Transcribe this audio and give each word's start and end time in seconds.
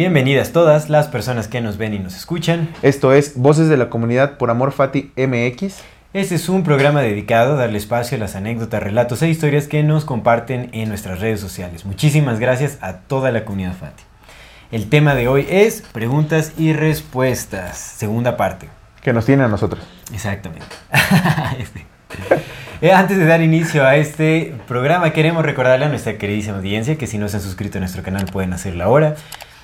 Bienvenidas 0.00 0.52
todas 0.52 0.88
las 0.88 1.08
personas 1.08 1.46
que 1.46 1.60
nos 1.60 1.76
ven 1.76 1.92
y 1.92 1.98
nos 1.98 2.16
escuchan. 2.16 2.70
Esto 2.80 3.12
es 3.12 3.36
Voces 3.36 3.68
de 3.68 3.76
la 3.76 3.90
Comunidad 3.90 4.38
por 4.38 4.48
Amor 4.48 4.72
Fati 4.72 5.12
MX. 5.14 5.82
Este 6.14 6.36
es 6.36 6.48
un 6.48 6.64
programa 6.64 7.02
dedicado 7.02 7.52
a 7.52 7.56
darle 7.56 7.76
espacio 7.76 8.16
a 8.16 8.20
las 8.20 8.34
anécdotas, 8.34 8.82
relatos 8.82 9.20
e 9.20 9.28
historias 9.28 9.68
que 9.68 9.82
nos 9.82 10.06
comparten 10.06 10.70
en 10.72 10.88
nuestras 10.88 11.20
redes 11.20 11.38
sociales. 11.38 11.84
Muchísimas 11.84 12.40
gracias 12.40 12.78
a 12.80 13.00
toda 13.00 13.30
la 13.30 13.44
comunidad 13.44 13.74
Fati. 13.74 14.02
El 14.72 14.88
tema 14.88 15.14
de 15.14 15.28
hoy 15.28 15.46
es 15.50 15.82
preguntas 15.92 16.54
y 16.56 16.72
respuestas, 16.72 17.76
segunda 17.76 18.38
parte. 18.38 18.70
Que 19.02 19.12
nos 19.12 19.26
tiene 19.26 19.44
a 19.44 19.48
nosotros. 19.48 19.86
Exactamente. 20.14 20.64
Este. 21.58 21.84
Eh, 22.80 22.90
Antes 22.90 23.18
de 23.18 23.26
dar 23.26 23.42
inicio 23.42 23.86
a 23.86 23.96
este 23.96 24.54
programa, 24.66 25.10
queremos 25.12 25.44
recordarle 25.44 25.84
a 25.84 25.88
nuestra 25.90 26.16
queridísima 26.16 26.56
audiencia 26.56 26.96
que 26.96 27.06
si 27.06 27.18
no 27.18 27.28
se 27.28 27.36
han 27.36 27.42
suscrito 27.42 27.76
a 27.76 27.80
nuestro 27.80 28.02
canal 28.02 28.24
pueden 28.24 28.54
hacerlo 28.54 28.82
ahora. 28.84 29.16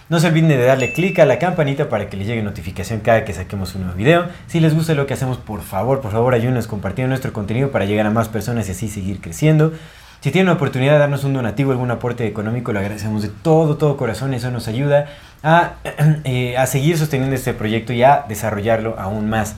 No 0.09 0.21
se 0.21 0.29
olviden 0.29 0.49
de 0.49 0.65
darle 0.65 0.93
clic 0.93 1.19
a 1.19 1.27
la 1.27 1.41
campanita 1.41 1.89
para 1.89 2.09
que 2.09 2.17
les 2.17 2.29
llegue 2.29 2.41
notificación 2.41 3.01
cada 3.01 3.25
que 3.25 3.33
saquemos 3.33 3.75
un 3.75 3.83
nuevo 3.83 3.97
video. 3.97 4.27
Si 4.47 4.61
les 4.61 4.73
gusta 4.73 4.95
lo 4.95 5.05
que 5.05 5.15
hacemos, 5.15 5.37
por 5.37 5.63
favor, 5.63 6.01
por 6.01 6.13
favor, 6.13 6.33
ayúdenos 6.33 6.69
compartiendo 6.69 7.09
nuestro 7.09 7.33
contenido 7.33 7.73
para 7.73 7.87
llegar 7.87 8.07
a 8.07 8.11
más 8.11 8.29
personas 8.29 8.69
y 8.69 8.71
así 8.71 8.89
seguir 8.89 9.21
creciendo. 9.21 9.73
Si 10.21 10.31
tienen 10.31 10.47
la 10.47 10.53
oportunidad 10.53 10.93
de 10.93 10.99
darnos 11.01 11.25
un 11.25 11.35
donativo, 11.35 11.73
algún 11.73 11.91
aporte 11.91 12.25
económico, 12.25 12.73
lo 12.73 12.79
agradecemos 12.79 13.23
de 13.23 13.31
todo, 13.31 13.79
todo 13.79 13.97
corazón. 13.97 14.33
Eso 14.33 14.49
nos 14.53 14.69
ayuda 14.69 15.07
a, 15.43 15.73
eh, 16.23 16.57
a 16.57 16.67
seguir 16.67 16.97
sosteniendo 16.97 17.35
este 17.35 17.53
proyecto 17.53 17.93
y 17.93 18.05
a 18.05 18.25
desarrollarlo 18.29 18.95
aún 19.01 19.29
más. 19.29 19.57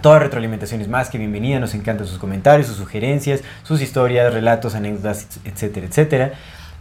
Toda 0.00 0.20
retroalimentación 0.20 0.80
es 0.80 0.86
más 0.86 1.10
que 1.10 1.18
bienvenida, 1.18 1.58
nos 1.58 1.74
encantan 1.74 2.06
sus 2.06 2.18
comentarios, 2.18 2.68
sus 2.68 2.76
sugerencias, 2.76 3.42
sus 3.64 3.82
historias, 3.82 4.32
relatos, 4.32 4.76
anécdotas, 4.76 5.26
etcétera, 5.44 5.86
etcétera. 5.86 6.32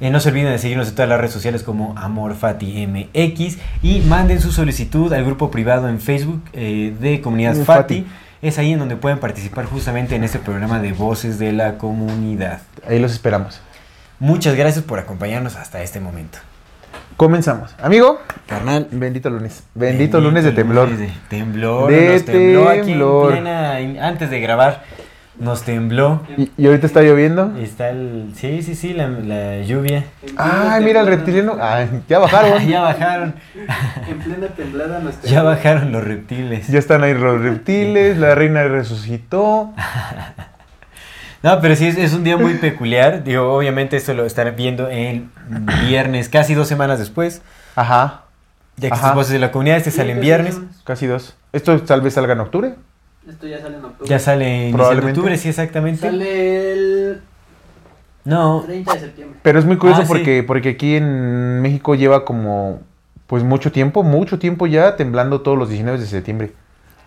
Eh, 0.02 0.10
no 0.10 0.20
se 0.20 0.30
olviden 0.30 0.52
de 0.52 0.60
seguirnos 0.60 0.88
en 0.90 0.96
todas 0.96 1.10
las 1.10 1.18
redes 1.20 1.34
sociales 1.34 1.62
como 1.64 1.94
AmorFatiMX 1.98 3.58
y 3.84 4.00
manden 4.08 4.40
su 4.42 4.52
solicitud 4.52 5.12
al 5.14 5.26
grupo 5.26 5.52
privado 5.52 5.90
en 5.90 6.00
Facebook 6.00 6.42
eh, 6.54 6.94
de 7.00 7.22
Comunidad 7.22 7.56
Fati. 7.56 7.66
Fati. 8.04 8.08
Es 8.42 8.58
ahí 8.58 8.72
en 8.72 8.80
donde 8.80 8.96
pueden 8.96 9.20
participar 9.20 9.66
justamente 9.66 10.16
en 10.16 10.24
este 10.24 10.40
programa 10.40 10.80
de 10.80 10.94
Voces 10.94 11.40
de 11.40 11.52
la 11.52 11.78
Comunidad. 11.78 12.62
Ahí 12.88 13.00
los 13.00 13.12
esperamos. 13.12 13.60
Muchas 14.20 14.56
gracias 14.56 14.84
por 14.86 15.00
acompañarnos 15.00 15.56
hasta 15.58 15.82
este 15.82 16.00
momento. 16.00 16.38
Comenzamos. 17.18 17.76
Amigo, 17.82 18.20
Carnal. 18.48 18.88
bendito 18.92 19.30
lunes. 19.30 19.64
Bendito, 19.76 20.22
lunes 20.22 20.46
de 20.46 20.54
temblor. 20.54 20.90
lunes 20.90 21.10
de 21.10 21.14
temblor. 21.30 21.92
De 21.92 22.14
nos 22.14 22.26
tembló 22.26 22.70
aquí 22.70 22.80
en 22.80 22.86
temblor. 22.86 23.32
plena- 23.34 23.80
en- 23.82 24.00
antes 24.00 24.30
de 24.30 24.40
grabar. 24.40 24.84
Nos 25.40 25.64
tembló. 25.64 26.22
Y, 26.38 26.52
y 26.58 26.68
ahorita 26.68 26.86
está 26.86 27.02
lloviendo. 27.02 27.56
Está 27.58 27.90
el. 27.90 28.32
Sí, 28.36 28.62
sí, 28.62 28.76
sí, 28.76 28.94
la, 28.94 29.08
la 29.08 29.62
lluvia. 29.62 30.04
Ay, 30.38 30.84
mira 30.84 31.00
el 31.02 31.08
reptiliano. 31.08 31.58
Ay, 31.62 31.90
ya 32.10 32.20
bajaron. 32.20 32.68
ya 32.68 32.82
bajaron. 32.82 33.34
En 34.08 34.20
plena 34.20 34.48
temblada 34.48 35.00
nos 35.00 35.22
Ya 35.24 35.42
bajaron 35.44 35.92
los 35.94 36.04
reptiles. 36.04 36.68
Ya 36.68 36.80
están 36.80 37.04
ahí 37.04 37.14
los 37.14 37.42
reptiles. 37.42 38.18
La 38.18 38.36
reina 38.36 38.64
resucitó. 38.64 39.74
No, 41.42 41.62
pero 41.62 41.74
sí 41.78 41.88
es, 41.88 41.98
es 41.98 42.14
un 42.14 42.26
día 42.26 42.36
muy 42.36 42.56
peculiar. 42.56 43.24
Digo, 43.24 43.54
obviamente 43.54 43.96
esto 43.96 44.14
lo 44.14 44.26
estarán 44.26 44.58
viendo 44.58 44.90
el 44.90 45.30
viernes, 45.88 46.28
casi 46.28 46.54
dos 46.54 46.68
semanas 46.68 47.00
después. 47.00 47.42
Ajá. 47.78 48.24
Ya 48.76 48.90
que 48.90 48.96
Ajá. 48.96 49.14
voces 49.14 49.32
de 49.32 49.40
la 49.40 49.50
comunidad 49.50 49.78
este 49.78 49.90
salen 49.92 50.18
casi 50.18 50.26
viernes. 50.26 50.60
Casi 50.84 51.08
dos. 51.08 51.38
Esto 51.54 51.80
tal 51.84 52.02
vez 52.02 52.16
salga 52.16 52.34
en 52.34 52.42
octubre. 52.42 52.76
Esto 53.30 53.48
ya 53.48 53.60
sale 53.62 53.78
en 53.78 53.86
octubre. 53.86 54.10
Ya 54.10 54.20
sale 54.20 54.68
en 54.70 54.74
Probablemente. 54.76 55.20
octubre, 55.20 55.38
sí, 55.38 55.50
exactamente. 55.50 56.02
Sale 56.02 56.74
el 56.74 57.22
No, 58.26 58.64
30 58.66 58.94
de 58.94 59.00
septiembre. 59.00 59.40
Pero 59.42 59.60
es 59.60 59.66
muy 59.66 59.78
curioso 59.78 60.02
Ah, 60.02 60.06
sí. 60.06 60.08
porque, 60.10 60.44
porque 60.44 60.70
aquí 60.70 60.96
en 60.96 61.62
México 61.62 61.96
lleva 61.96 62.26
como 62.26 62.82
pues 63.28 63.44
mucho 63.44 63.72
tiempo, 63.72 64.02
mucho 64.04 64.40
tiempo 64.40 64.66
ya 64.68 64.96
temblando 64.96 65.42
todos 65.42 65.58
los 65.58 65.70
19 65.70 66.00
de 66.00 66.06
septiembre. 66.08 66.52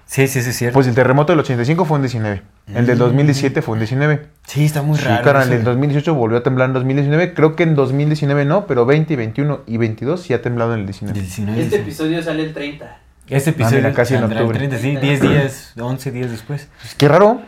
sí, 0.06 0.26
sí, 0.28 0.40
sí, 0.42 0.50
es 0.50 0.56
cierto. 0.56 0.74
Pues 0.74 0.86
el 0.86 0.94
terremoto 0.94 1.32
del 1.32 1.40
85 1.40 1.84
fue 1.84 1.96
en 1.96 2.02
19. 2.02 2.42
El 2.74 2.86
del 2.86 2.96
Mm. 2.96 3.00
2017 3.00 3.60
fue 3.62 3.74
en 3.76 3.80
19. 3.80 4.26
sí, 4.46 4.64
está 4.64 4.82
muy 4.82 4.96
Sí, 4.98 5.04
raro. 5.04 5.24
carnal, 5.24 5.44
eso. 5.48 5.54
en 5.54 5.64
2018 5.64 6.14
volvió 6.14 6.38
a 6.38 6.42
temblar 6.44 6.68
en 6.68 6.74
2019. 6.74 7.34
Creo 7.34 7.56
que 7.56 7.64
en 7.64 7.74
2019 7.74 8.44
no, 8.44 8.66
pero 8.66 8.86
20, 8.86 9.16
21 9.16 9.62
y 9.66 9.78
22 9.78 10.20
sí 10.22 10.32
ha 10.34 10.40
temblado 10.42 10.74
en 10.74 10.80
el 10.80 10.86
19. 10.86 11.18
19, 11.18 11.60
Este 11.60 11.76
sí. 11.76 11.82
episodio 11.82 12.22
sale 12.22 12.44
el 12.44 12.52
30. 12.54 12.98
Este 13.28 13.50
episodio 13.50 13.78
mira, 13.78 13.92
casi 13.92 14.14
en 14.14 14.24
el 14.24 14.32
octubre. 14.32 14.58
30, 14.58 14.78
sí, 14.78 14.96
10 14.96 15.20
días, 15.20 15.72
11 15.78 16.10
días 16.10 16.30
después. 16.30 16.68
Pues, 16.80 16.94
qué 16.94 17.08
raro. 17.08 17.40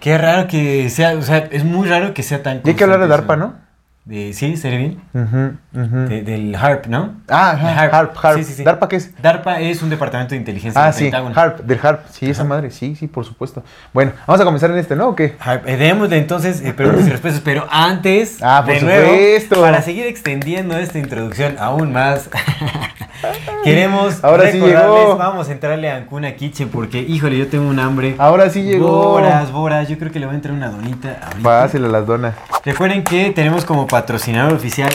Qué 0.00 0.18
raro 0.18 0.46
que 0.48 0.88
sea, 0.90 1.14
o 1.16 1.22
sea, 1.22 1.38
es 1.50 1.64
muy 1.64 1.88
raro 1.88 2.14
que 2.14 2.22
sea 2.22 2.42
tan 2.42 2.60
Y 2.64 2.68
hay 2.70 2.74
que 2.74 2.84
hablar 2.84 3.00
de 3.00 3.08
DARPA. 3.08 3.36
¿no? 3.36 3.63
De, 4.04 4.34
sí. 4.34 4.54
De- 4.54 6.22
del 6.22 6.54
HARP, 6.54 6.86
¿no? 6.88 7.14
Ah, 7.26 7.52
HARP. 7.52 7.94
HARP, 7.94 8.16
HARP. 8.22 8.36
Sí, 8.38 8.44
sí, 8.44 8.52
sí. 8.52 8.62
¿DARPA 8.64 8.86
qué 8.88 8.96
es? 8.96 9.22
DARPA 9.22 9.60
es 9.60 9.82
un 9.82 9.88
departamento 9.88 10.32
de 10.32 10.36
inteligencia 10.36 10.84
Ah, 10.86 10.92
sí, 10.92 11.04
Pentágono. 11.04 11.34
HARP, 11.34 11.60
del 11.60 11.80
HARP. 11.82 12.00
Sí, 12.10 12.28
esa 12.28 12.44
madre, 12.44 12.70
sí, 12.70 12.94
sí, 12.96 13.06
por 13.06 13.24
supuesto. 13.24 13.62
Bueno, 13.94 14.12
vamos 14.26 14.42
a 14.42 14.44
comenzar 14.44 14.70
en 14.70 14.76
este, 14.76 14.94
¿no? 14.94 15.08
¿O 15.08 15.16
qué? 15.16 15.36
HARP. 15.40 15.66
Eh, 15.66 15.76
démosle 15.78 16.18
entonces 16.18 16.60
eh, 16.60 16.74
preguntas 16.74 17.06
y 17.06 17.10
respuestas, 17.10 17.40
pero 17.42 17.66
antes, 17.70 18.38
Ah, 18.42 18.62
por 18.66 18.74
de 18.74 18.82
nuevo, 18.82 19.06
supuesto. 19.08 19.60
para 19.62 19.80
seguir 19.80 20.06
extendiendo 20.06 20.76
esta 20.76 20.98
introducción 20.98 21.56
aún 21.58 21.90
más, 21.94 22.28
queremos 23.64 24.22
Ahora 24.22 24.50
sí 24.50 24.58
llegó. 24.60 25.16
vamos 25.16 25.48
a 25.48 25.52
entrarle 25.52 25.90
a 25.90 25.96
Ancuna 25.96 26.34
Kitchen 26.34 26.68
porque, 26.68 27.00
híjole, 27.00 27.38
yo 27.38 27.48
tengo 27.48 27.68
un 27.68 27.78
hambre. 27.78 28.16
Ahora 28.18 28.50
sí 28.50 28.62
llegó. 28.64 29.12
Boras, 29.12 29.50
boras, 29.50 29.88
yo 29.88 29.98
creo 29.98 30.12
que 30.12 30.20
le 30.20 30.26
voy 30.26 30.34
a 30.34 30.36
entrar 30.36 30.54
una 30.54 30.68
donita 30.68 31.18
ahorita. 31.22 31.42
Pásela 31.42 31.88
las 31.88 32.06
donas. 32.06 32.34
Recuerden 32.64 33.02
que 33.04 33.30
tenemos 33.30 33.64
como 33.64 33.86
patrocinador 33.94 34.54
oficial 34.54 34.90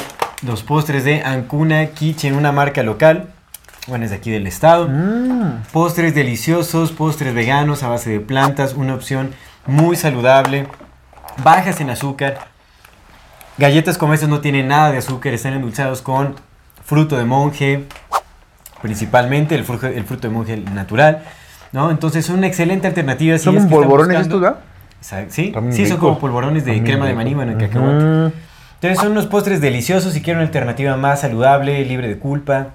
los 0.46 0.62
postres 0.62 1.06
de 1.06 1.22
Ancuna 1.22 1.86
Kitchen, 1.86 2.36
una 2.36 2.52
marca 2.52 2.84
local. 2.84 3.30
Bueno, 3.88 4.04
es 4.04 4.12
de 4.12 4.18
aquí 4.18 4.30
del 4.30 4.46
estado. 4.46 4.90
Mm. 4.90 5.62
Postres 5.72 6.14
deliciosos, 6.14 6.92
postres 6.92 7.34
veganos 7.34 7.82
a 7.84 7.88
base 7.88 8.10
de 8.10 8.20
plantas, 8.20 8.74
una 8.74 8.94
opción 8.94 9.32
muy 9.66 9.96
saludable, 9.96 10.68
bajas 11.42 11.80
en 11.80 11.92
azúcar. 11.92 12.40
Galletas 13.58 13.98
como 13.98 14.14
estas 14.14 14.28
no 14.28 14.42
tienen 14.42 14.68
nada 14.68 14.92
de 14.92 14.98
azúcar, 14.98 15.34
están 15.34 15.54
endulzados 15.54 16.02
con 16.02 16.36
fruto 16.84 17.18
de 17.18 17.24
monje, 17.24 17.86
principalmente 18.82 19.56
el 19.56 19.64
fruto, 19.64 19.88
el 19.88 20.04
fruto 20.04 20.28
de 20.28 20.34
monje 20.34 20.58
natural. 20.58 21.24
¿no? 21.72 21.90
Entonces 21.90 22.26
son 22.26 22.40
una 22.40 22.48
excelente 22.48 22.86
alternativa. 22.86 23.38
si 23.38 23.46
Son 23.46 23.56
es 23.56 23.64
que 23.64 23.70
polvorones 23.70 24.20
estos, 24.20 24.42
Sí, 25.00 25.54
sí 25.70 25.86
son 25.86 26.00
como 26.00 26.20
polvorones 26.20 26.66
de 26.66 26.84
crema 26.84 27.08
de 27.08 27.14
maní, 27.14 27.34
bueno, 27.34 27.58
cacahuate. 27.58 28.49
Entonces 28.82 29.00
son 29.00 29.12
unos 29.12 29.26
postres 29.26 29.60
deliciosos 29.60 30.14
si 30.14 30.22
quieren 30.22 30.38
una 30.38 30.48
alternativa 30.48 30.96
más 30.96 31.20
saludable, 31.20 31.84
libre 31.84 32.08
de 32.08 32.18
culpa. 32.18 32.68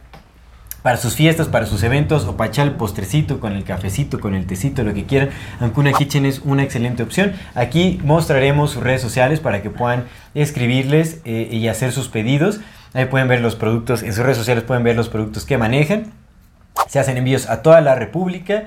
Para 0.82 0.98
sus 0.98 1.14
fiestas, 1.14 1.48
para 1.48 1.64
sus 1.64 1.82
eventos 1.82 2.26
o 2.26 2.36
para 2.36 2.50
echar 2.50 2.66
el 2.66 2.74
postrecito 2.74 3.40
con 3.40 3.54
el 3.54 3.64
cafecito, 3.64 4.20
con 4.20 4.34
el 4.34 4.46
tecito, 4.46 4.82
lo 4.82 4.92
que 4.92 5.06
quieran. 5.06 5.30
Ancuna 5.60 5.94
Kitchen 5.94 6.26
es 6.26 6.40
una 6.40 6.62
excelente 6.62 7.02
opción. 7.02 7.32
Aquí 7.54 8.02
mostraremos 8.04 8.72
sus 8.72 8.82
redes 8.82 9.00
sociales 9.00 9.40
para 9.40 9.62
que 9.62 9.70
puedan 9.70 10.04
escribirles 10.34 11.22
eh, 11.24 11.48
y 11.50 11.68
hacer 11.68 11.90
sus 11.90 12.08
pedidos. 12.08 12.60
Ahí 12.92 13.06
pueden 13.06 13.26
ver 13.26 13.40
los 13.40 13.56
productos, 13.56 14.02
en 14.02 14.12
sus 14.12 14.24
redes 14.24 14.36
sociales 14.36 14.62
pueden 14.62 14.84
ver 14.84 14.96
los 14.96 15.08
productos 15.08 15.46
que 15.46 15.56
manejan. 15.56 16.12
Se 16.86 16.98
hacen 16.98 17.16
envíos 17.16 17.48
a 17.48 17.62
toda 17.62 17.80
la 17.80 17.94
República. 17.94 18.64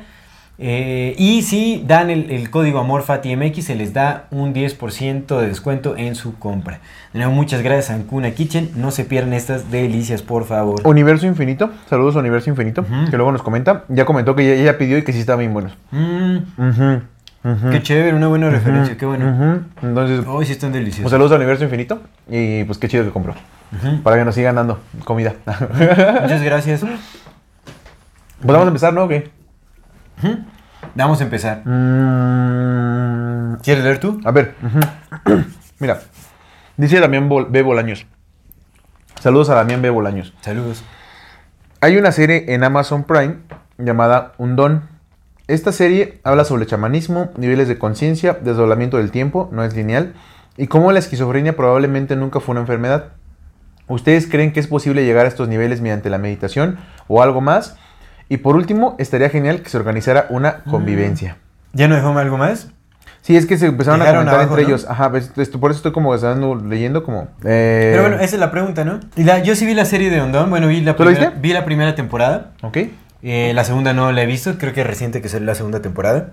Eh, 0.59 1.13
y 1.19 1.43
si 1.43 1.83
dan 1.85 2.09
el, 2.09 2.31
el 2.31 2.49
código 2.49 2.79
AMORFATIMX, 2.79 3.63
se 3.63 3.75
les 3.75 3.93
da 3.93 4.25
un 4.31 4.55
10% 4.55 5.39
de 5.39 5.47
descuento 5.47 5.95
en 5.95 6.15
su 6.15 6.37
compra. 6.39 6.79
De 7.13 7.19
nuevo, 7.19 7.31
muchas 7.33 7.61
gracias 7.61 7.91
a 7.91 7.93
Ancuna 7.93 8.31
Kitchen. 8.31 8.71
No 8.75 8.89
se 8.91 9.05
pierdan 9.05 9.33
estas 9.33 9.69
delicias, 9.69 10.23
por 10.23 10.45
favor. 10.45 10.81
Universo 10.83 11.27
Infinito, 11.27 11.69
saludos 11.89 12.15
a 12.15 12.19
Universo 12.19 12.49
Infinito, 12.49 12.83
que 13.09 13.17
luego 13.17 13.31
nos 13.31 13.43
comenta. 13.43 13.83
Ya 13.89 14.05
comentó 14.05 14.35
que 14.35 14.43
ella, 14.51 14.61
ella 14.61 14.77
pidió 14.79 14.97
y 14.97 15.03
que 15.03 15.13
sí 15.13 15.19
estaban 15.19 15.39
bien 15.41 15.53
buenos. 15.53 15.73
Mm. 15.91 16.37
Qué 17.71 17.81
chévere, 17.81 18.15
una 18.15 18.27
buena 18.27 18.49
referencia, 18.49 18.97
qué 18.97 19.05
bueno. 19.05 19.61
Entonces, 19.81 20.25
Hoy 20.27 20.45
sí 20.45 20.53
están 20.53 20.71
pues 20.71 20.81
deliciosos. 20.81 21.11
saludos 21.11 21.31
a 21.31 21.35
Universo 21.35 21.63
Infinito 21.63 22.01
y 22.29 22.63
pues 22.63 22.77
qué 22.77 22.87
chido 22.87 23.05
que 23.05 23.11
compró. 23.11 23.35
Para 24.03 24.17
que 24.17 24.25
nos 24.25 24.33
sigan 24.35 24.55
dando 24.55 24.79
comida. 25.05 25.35
Muchas 25.45 26.41
gracias. 26.41 26.81
pues 26.81 26.91
vamos 28.41 28.65
a 28.65 28.67
empezar, 28.67 28.93
¿no? 28.93 29.03
¿O 29.03 29.07
Vamos 30.95 31.21
a 31.21 31.23
empezar. 31.23 31.61
Mm, 31.65 33.57
¿Quieres 33.61 33.83
leer 33.83 33.99
tú? 33.99 34.19
A 34.23 34.31
ver, 34.31 34.55
mira, 35.79 36.01
dice 36.75 36.99
Damián 36.99 37.29
B. 37.49 37.61
Bolaños. 37.61 38.05
Saludos 39.19 39.49
a 39.49 39.55
Damián 39.55 39.81
B. 39.81 39.89
Bolaños. 39.89 40.33
Saludos. 40.41 40.83
Hay 41.81 41.97
una 41.97 42.11
serie 42.11 42.45
en 42.53 42.63
Amazon 42.63 43.03
Prime 43.03 43.37
llamada 43.77 44.33
Un 44.37 44.55
Don. 44.55 44.83
Esta 45.47 45.71
serie 45.71 46.19
habla 46.23 46.43
sobre 46.43 46.65
chamanismo, 46.65 47.31
niveles 47.37 47.67
de 47.67 47.77
conciencia, 47.77 48.33
desdoblamiento 48.33 48.97
del 48.97 49.11
tiempo, 49.11 49.49
no 49.51 49.63
es 49.63 49.75
lineal, 49.75 50.13
y 50.57 50.67
cómo 50.67 50.91
la 50.91 50.99
esquizofrenia 50.99 51.55
probablemente 51.55 52.15
nunca 52.15 52.39
fue 52.39 52.53
una 52.53 52.61
enfermedad. 52.61 53.13
¿Ustedes 53.87 54.27
creen 54.27 54.51
que 54.51 54.59
es 54.59 54.67
posible 54.67 55.05
llegar 55.05 55.25
a 55.25 55.29
estos 55.29 55.47
niveles 55.47 55.79
mediante 55.79 56.09
la 56.09 56.17
meditación 56.17 56.77
o 57.07 57.21
algo 57.21 57.39
más? 57.39 57.77
Y 58.29 58.37
por 58.37 58.55
último, 58.55 58.95
estaría 58.99 59.29
genial 59.29 59.61
que 59.61 59.69
se 59.69 59.77
organizara 59.77 60.27
una 60.29 60.63
convivencia. 60.63 61.37
¿Ya 61.73 61.87
no 61.87 61.95
dejó 61.95 62.17
algo 62.17 62.37
más? 62.37 62.69
Sí, 63.21 63.35
es 63.35 63.45
que 63.45 63.57
se 63.57 63.65
empezaron 63.67 64.01
a 64.01 64.05
comentar 64.05 64.35
abajo, 64.35 64.49
entre 64.51 64.63
¿no? 64.63 64.69
ellos. 64.69 64.85
Ajá, 64.89 65.11
esto- 65.37 65.59
por 65.59 65.71
eso 65.71 65.77
estoy 65.79 65.91
como 65.91 66.13
estando 66.15 66.55
leyendo 66.55 67.03
como... 67.03 67.27
eh, 67.43 67.89
Pero 67.91 68.01
bueno, 68.03 68.15
esa 68.17 68.35
es 68.35 68.39
la 68.39 68.51
pregunta, 68.51 68.85
¿no? 68.85 68.99
Y 69.17 69.23
la- 69.23 69.39
yo 69.43 69.55
sí 69.55 69.65
vi 69.65 69.73
la 69.73 69.85
serie 69.85 70.09
de 70.09 70.21
Ondón, 70.21 70.49
bueno, 70.49 70.67
vi 70.67 70.79
la, 70.81 70.95
¿Tú 70.95 71.03
la 71.03 71.09
primera, 71.11 71.29
viste? 71.31 71.41
vi 71.47 71.53
la 71.53 71.65
primera 71.65 71.95
temporada. 71.95 72.51
Ok. 72.61 72.77
Eh, 73.23 73.51
la 73.53 73.63
segunda 73.65 73.93
no 73.93 74.11
la 74.11 74.21
he 74.23 74.25
visto, 74.25 74.57
creo 74.57 74.73
que 74.73 74.81
es 74.81 74.87
reciente 74.87 75.21
que 75.21 75.27
salió 75.29 75.45
la 75.45 75.55
segunda 75.55 75.81
temporada. 75.81 76.29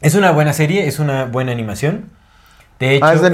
Es 0.00 0.14
una 0.14 0.30
buena 0.32 0.52
serie, 0.52 0.86
es 0.86 0.98
una 0.98 1.24
buena 1.26 1.52
animación. 1.52 2.06
De 2.78 2.96
hecho, 2.96 3.04
Ah, 3.06 3.12
¿es 3.14 3.20
de 3.20 3.28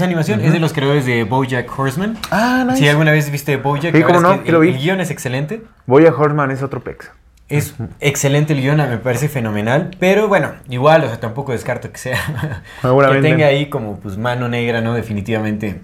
eh, 0.00 0.04
animación? 0.04 0.40
Es 0.40 0.52
de 0.52 0.60
los 0.60 0.72
creadores 0.72 1.04
de 1.06 1.24
BoJack 1.24 1.78
Horseman. 1.78 2.16
Ah, 2.30 2.64
nice. 2.66 2.78
Si 2.78 2.88
alguna 2.88 3.12
vez 3.12 3.30
viste 3.30 3.56
BoJack, 3.56 3.94
Sí, 3.94 4.02
cómo 4.02 4.20
es 4.32 4.40
que 4.40 4.52
lo 4.52 4.62
el, 4.62 4.68
vi. 4.68 4.74
el 4.74 4.80
guion 4.82 5.00
es 5.00 5.10
excelente. 5.10 5.62
Voy 5.86 6.06
a 6.06 6.14
Horman, 6.14 6.50
es 6.50 6.62
otro 6.62 6.82
pex. 6.82 7.10
Es 7.48 7.74
excelente 7.98 8.52
el 8.52 8.60
guion, 8.60 8.76
me 8.76 8.98
parece 8.98 9.28
fenomenal. 9.28 9.90
Pero 9.98 10.28
bueno, 10.28 10.52
igual, 10.68 11.02
o 11.02 11.08
sea, 11.08 11.18
tampoco 11.18 11.50
descarto 11.52 11.90
que 11.90 11.98
sea. 11.98 12.18
que 12.82 13.20
tenga 13.20 13.46
ahí 13.46 13.68
como 13.68 13.98
pues 13.98 14.16
mano 14.16 14.48
negra, 14.48 14.80
¿no? 14.80 14.94
Definitivamente. 14.94 15.80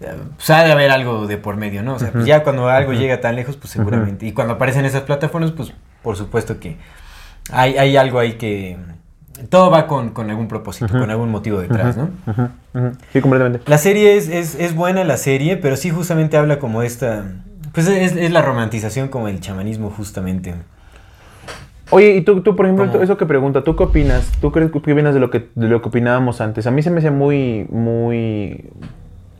eh, 0.00 0.14
Pues 0.36 0.48
ha 0.48 0.64
de 0.64 0.72
haber 0.72 0.90
algo 0.90 1.26
de 1.26 1.36
por 1.36 1.56
medio, 1.56 1.82
¿no? 1.82 1.94
O 1.94 1.98
sea, 1.98 2.10
pues 2.12 2.24
ya 2.24 2.42
cuando 2.42 2.68
algo 2.70 2.94
llega 2.94 3.20
tan 3.20 3.36
lejos, 3.36 3.56
pues 3.58 3.70
seguramente. 3.70 4.24
Y 4.26 4.32
cuando 4.32 4.54
aparecen 4.54 4.86
esas 4.86 5.02
plataformas, 5.02 5.52
pues 5.52 5.74
por 6.02 6.16
supuesto 6.16 6.58
que 6.58 6.78
hay, 7.52 7.76
hay 7.76 7.96
algo 7.98 8.18
ahí 8.18 8.34
que. 8.34 8.78
Todo 9.48 9.70
va 9.70 9.86
con, 9.86 10.10
con 10.10 10.30
algún 10.30 10.48
propósito, 10.48 10.92
con 10.92 11.10
algún 11.10 11.30
motivo 11.30 11.60
detrás, 11.60 11.96
¿no? 11.96 12.10
Sí, 13.12 13.20
completamente. 13.20 13.60
La 13.66 13.78
serie 13.78 14.16
es, 14.16 14.28
es, 14.28 14.54
es 14.54 14.74
buena, 14.74 15.04
la 15.04 15.16
serie, 15.16 15.56
pero 15.56 15.76
sí 15.76 15.90
justamente 15.90 16.36
habla 16.36 16.58
como 16.58 16.82
esta... 16.82 17.24
Pues 17.72 17.86
es, 17.88 18.16
es 18.16 18.30
la 18.32 18.42
romantización 18.42 19.08
como 19.08 19.28
el 19.28 19.40
chamanismo 19.40 19.90
justamente. 19.90 20.54
Oye, 21.90 22.16
y 22.16 22.22
tú, 22.22 22.40
tú 22.42 22.54
por 22.54 22.66
ejemplo, 22.66 22.90
¿Cómo? 22.90 23.02
eso 23.02 23.16
que 23.16 23.26
pregunta, 23.26 23.62
¿tú 23.62 23.74
qué 23.76 23.82
opinas? 23.82 24.30
¿Tú 24.40 24.52
crees 24.52 24.70
qué 24.70 24.78
opinas 24.78 25.12
de 25.12 25.20
lo 25.20 25.30
que 25.30 25.48
de 25.54 25.68
lo 25.68 25.82
que 25.82 25.88
opinábamos 25.88 26.40
antes? 26.40 26.66
A 26.66 26.70
mí 26.70 26.82
se 26.82 26.90
me 26.90 26.98
hace 26.98 27.10
muy 27.10 27.66
muy 27.68 28.70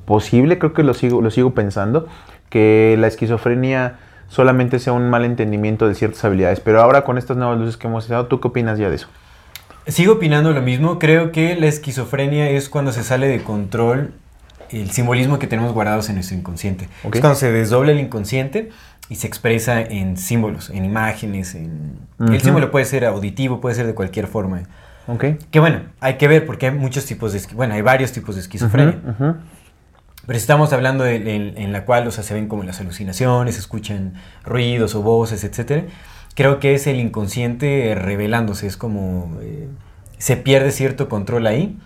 posible, 0.04 0.58
creo 0.58 0.72
que 0.72 0.82
lo 0.82 0.94
sigo 0.94 1.22
lo 1.22 1.30
sigo 1.30 1.54
pensando 1.54 2.08
que 2.48 2.96
la 2.98 3.06
esquizofrenia 3.06 3.98
solamente 4.28 4.78
sea 4.80 4.92
un 4.92 5.08
mal 5.08 5.24
entendimiento 5.24 5.86
de 5.88 5.94
ciertas 5.94 6.24
habilidades, 6.24 6.60
pero 6.60 6.80
ahora 6.80 7.04
con 7.04 7.18
estas 7.18 7.36
nuevas 7.36 7.58
luces 7.58 7.76
que 7.76 7.86
hemos 7.86 8.08
dado, 8.08 8.26
¿tú 8.26 8.40
qué 8.40 8.48
opinas 8.48 8.78
ya 8.78 8.90
de 8.90 8.96
eso? 8.96 9.08
Sigo 9.86 10.14
opinando 10.14 10.52
lo 10.52 10.62
mismo, 10.62 10.98
creo 10.98 11.32
que 11.32 11.56
la 11.56 11.66
esquizofrenia 11.66 12.50
es 12.50 12.68
cuando 12.68 12.92
se 12.92 13.02
sale 13.02 13.26
de 13.28 13.42
control 13.42 14.12
el 14.70 14.90
simbolismo 14.90 15.38
que 15.38 15.46
tenemos 15.46 15.72
guardados 15.72 16.08
en 16.08 16.14
nuestro 16.16 16.36
inconsciente. 16.36 16.88
Ok. 17.02 17.16
Es 17.16 17.20
cuando 17.20 17.38
se 17.38 17.50
desdobla 17.50 17.90
el 17.92 17.98
inconsciente 17.98 18.70
y 19.08 19.16
se 19.16 19.26
expresa 19.26 19.80
en 19.80 20.16
símbolos, 20.16 20.70
en 20.70 20.84
imágenes, 20.84 21.56
en... 21.56 21.98
El 22.20 22.40
símbolo 22.40 22.70
puede 22.70 22.84
ser 22.84 23.04
auditivo, 23.04 23.60
puede 23.60 23.74
ser 23.74 23.86
de 23.86 23.94
cualquier 23.94 24.28
forma. 24.28 24.62
¿Ok? 25.08 25.24
Que 25.50 25.58
bueno, 25.58 25.80
hay 25.98 26.14
que 26.14 26.28
ver 26.28 26.46
porque 26.46 26.66
hay 26.66 26.74
muchos 26.74 27.06
tipos 27.06 27.32
de... 27.32 27.42
Bueno, 27.54 27.74
hay 27.74 27.82
varios 27.82 28.12
tipos 28.12 28.36
de 28.36 28.42
esquizofrenia. 28.42 29.00
Ujú, 29.02 29.24
ujú. 29.24 29.36
Pero 30.26 30.38
si 30.38 30.42
estamos 30.42 30.72
hablando 30.72 31.02
de, 31.02 31.16
en, 31.16 31.58
en 31.58 31.72
la 31.72 31.84
cual, 31.84 32.06
o 32.06 32.12
sea, 32.12 32.22
se 32.22 32.34
ven 32.34 32.46
como 32.46 32.62
las 32.62 32.80
alucinaciones, 32.80 33.58
escuchan 33.58 34.12
ruidos 34.44 34.94
o 34.94 35.02
voces, 35.02 35.42
etcétera. 35.42 35.86
Creo 36.36 36.60
que 36.60 36.74
es 36.74 36.86
el 36.86 37.00
inconsciente 37.00 37.96
revelándose, 37.96 38.68
es 38.68 38.76
como 38.76 39.36
se 40.20 40.36
pierde 40.36 40.70
cierto 40.70 41.08
control 41.08 41.46
ahí. 41.46 41.76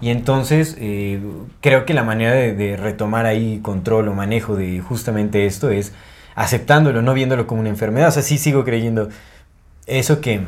Y 0.00 0.10
entonces 0.10 0.76
eh, 0.80 1.20
creo 1.60 1.86
que 1.86 1.94
la 1.94 2.02
manera 2.02 2.32
de, 2.32 2.52
de 2.52 2.76
retomar 2.76 3.24
ahí 3.24 3.60
control 3.62 4.08
o 4.08 4.14
manejo 4.14 4.56
de 4.56 4.80
justamente 4.80 5.46
esto 5.46 5.70
es 5.70 5.92
aceptándolo, 6.34 7.02
no 7.02 7.14
viéndolo 7.14 7.46
como 7.46 7.60
una 7.60 7.70
enfermedad. 7.70 8.08
O 8.08 8.10
sea, 8.10 8.22
sí 8.22 8.36
sigo 8.36 8.64
creyendo 8.64 9.08
eso 9.86 10.20
que 10.20 10.40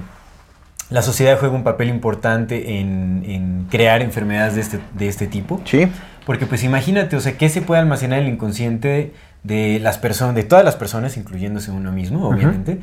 la 0.90 1.02
sociedad 1.02 1.38
juega 1.38 1.54
un 1.54 1.62
papel 1.62 1.88
importante 1.88 2.80
en, 2.80 3.22
en 3.24 3.66
crear 3.70 4.02
enfermedades 4.02 4.56
de 4.56 4.60
este, 4.62 4.80
de 4.94 5.08
este 5.08 5.26
tipo. 5.28 5.60
Sí. 5.64 5.86
Porque 6.26 6.46
pues 6.46 6.64
imagínate, 6.64 7.14
o 7.14 7.20
sea, 7.20 7.38
¿qué 7.38 7.48
se 7.48 7.62
puede 7.62 7.80
almacenar 7.80 8.18
en 8.18 8.26
el 8.26 8.32
inconsciente 8.34 9.12
de 9.42 9.78
las 9.80 9.96
personas, 9.96 10.34
de 10.34 10.42
todas 10.42 10.64
las 10.64 10.76
personas, 10.76 11.16
incluyéndose 11.16 11.70
uno 11.70 11.92
mismo, 11.92 12.28
obviamente? 12.28 12.80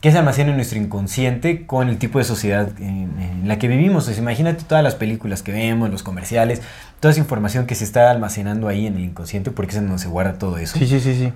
¿Qué 0.00 0.10
se 0.10 0.16
almacena 0.18 0.50
en 0.50 0.56
nuestro 0.56 0.78
inconsciente 0.78 1.66
con 1.66 1.88
el 1.90 1.98
tipo 1.98 2.18
de 2.18 2.24
sociedad 2.24 2.70
en, 2.78 3.10
en 3.20 3.42
la 3.48 3.58
que 3.58 3.68
vivimos? 3.68 4.06
Pues 4.06 4.16
imagínate 4.16 4.64
todas 4.64 4.82
las 4.82 4.94
películas 4.94 5.42
que 5.42 5.52
vemos, 5.52 5.90
los 5.90 6.02
comerciales, 6.02 6.62
toda 7.00 7.12
esa 7.12 7.20
información 7.20 7.66
que 7.66 7.74
se 7.74 7.84
está 7.84 8.10
almacenando 8.10 8.66
ahí 8.68 8.86
en 8.86 8.96
el 8.96 9.04
inconsciente, 9.04 9.50
porque 9.50 9.72
es 9.72 9.76
en 9.78 9.88
donde 9.88 10.02
se 10.02 10.08
guarda 10.08 10.34
todo 10.38 10.56
eso. 10.56 10.78
Sí, 10.78 10.86
sí, 10.86 11.00
sí, 11.00 11.14
sí. 11.14 11.32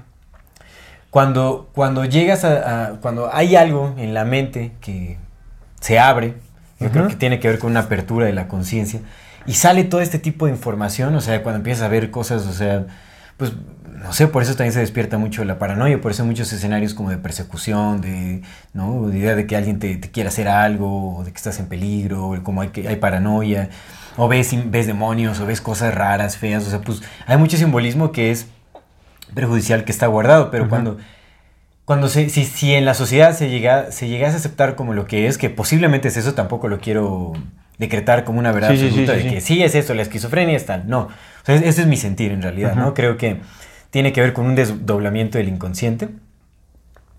Cuando, 1.10 1.70
cuando 1.74 2.04
llegas 2.04 2.44
a, 2.44 2.86
a- 2.86 2.90
Cuando 3.00 3.32
hay 3.32 3.56
algo 3.56 3.94
en 3.98 4.14
la 4.14 4.24
mente 4.24 4.72
que 4.80 5.18
se 5.80 5.98
abre, 5.98 6.34
yo 6.80 6.90
creo 6.90 7.06
que 7.08 7.16
tiene 7.16 7.38
que 7.38 7.48
ver 7.48 7.58
con 7.58 7.70
una 7.70 7.80
apertura 7.80 8.26
de 8.26 8.32
la 8.32 8.48
conciencia, 8.48 9.00
y 9.46 9.52
sale 9.54 9.84
todo 9.84 10.00
este 10.00 10.18
tipo 10.18 10.46
de 10.46 10.52
información, 10.52 11.14
o 11.14 11.20
sea, 11.20 11.42
cuando 11.42 11.58
empiezas 11.58 11.84
a 11.84 11.88
ver 11.88 12.10
cosas, 12.10 12.46
o 12.46 12.52
sea, 12.54 12.86
pues, 13.36 13.52
no 14.04 14.12
sé, 14.12 14.28
por 14.28 14.42
eso 14.42 14.54
también 14.54 14.72
se 14.72 14.80
despierta 14.80 15.16
mucho 15.18 15.44
la 15.44 15.58
paranoia, 15.58 16.00
por 16.00 16.10
eso 16.10 16.22
hay 16.22 16.28
muchos 16.28 16.52
escenarios 16.52 16.94
como 16.94 17.10
de 17.10 17.16
persecución, 17.16 18.00
de, 18.00 18.42
¿no? 18.74 19.08
De 19.08 19.18
idea 19.18 19.34
de 19.34 19.46
que 19.46 19.56
alguien 19.56 19.78
te, 19.78 19.96
te 19.96 20.10
quiere 20.10 20.28
hacer 20.28 20.46
algo, 20.48 21.16
o 21.16 21.24
de 21.24 21.30
que 21.30 21.36
estás 21.36 21.58
en 21.58 21.66
peligro, 21.66 22.28
o 22.28 22.42
como 22.42 22.60
hay, 22.60 22.68
que, 22.68 22.86
hay 22.86 22.96
paranoia, 22.96 23.70
o 24.16 24.28
ves, 24.28 24.54
ves 24.70 24.86
demonios, 24.86 25.40
o 25.40 25.46
ves 25.46 25.60
cosas 25.60 25.94
raras, 25.94 26.36
feas, 26.36 26.66
o 26.66 26.70
sea, 26.70 26.80
pues 26.80 27.02
hay 27.26 27.38
mucho 27.38 27.56
simbolismo 27.56 28.12
que 28.12 28.30
es 28.30 28.46
perjudicial 29.34 29.84
que 29.84 29.92
está 29.92 30.06
guardado, 30.06 30.50
pero 30.50 30.68
cuando, 30.68 30.98
cuando 31.84 32.08
se, 32.08 32.28
si, 32.28 32.44
si 32.44 32.74
en 32.74 32.84
la 32.84 32.94
sociedad 32.94 33.34
se, 33.34 33.48
llega, 33.48 33.90
se 33.90 34.08
llegase 34.08 34.34
a 34.34 34.38
aceptar 34.38 34.76
como 34.76 34.92
lo 34.92 35.06
que 35.06 35.26
es, 35.26 35.38
que 35.38 35.50
posiblemente 35.50 36.08
es 36.08 36.16
eso, 36.16 36.34
tampoco 36.34 36.68
lo 36.68 36.78
quiero 36.78 37.32
decretar 37.78 38.24
como 38.24 38.38
una 38.38 38.52
verdad 38.52 38.70
Sí, 38.70 38.76
sí, 38.76 38.82
sí, 38.82 38.88
absoluta 38.88 39.14
sí, 39.16 39.22
de 39.24 39.34
que 39.34 39.40
sí 39.40 39.62
es 39.62 39.74
esto, 39.74 39.94
la 39.94 40.02
esquizofrenia 40.02 40.56
es 40.56 40.66
tal. 40.66 40.88
No, 40.88 41.00
o 41.02 41.10
sea, 41.44 41.54
ese 41.56 41.82
es 41.82 41.86
mi 41.86 41.96
sentir 41.96 42.32
en 42.32 42.42
realidad, 42.42 42.74
¿no? 42.74 42.94
Creo 42.94 43.16
que 43.16 43.38
tiene 43.90 44.12
que 44.12 44.20
ver 44.20 44.32
con 44.32 44.46
un 44.46 44.54
desdoblamiento 44.54 45.38
del 45.38 45.48
inconsciente. 45.48 46.08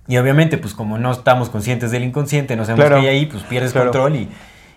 Y 0.08 0.18
obviamente, 0.18 0.58
pues 0.58 0.74
como 0.74 0.98
no 0.98 1.12
estamos 1.12 1.50
conscientes 1.50 1.92
del 1.92 2.04
inconsciente, 2.04 2.56
no 2.56 2.64
sabemos 2.66 2.86
Claro. 2.88 3.02
qué 3.02 3.10
hay 3.10 3.16
ahí, 3.18 3.26
pues 3.26 3.44
pierdes 3.44 3.72
Claro. 3.72 3.92
control 3.92 4.16
y, 4.18 4.30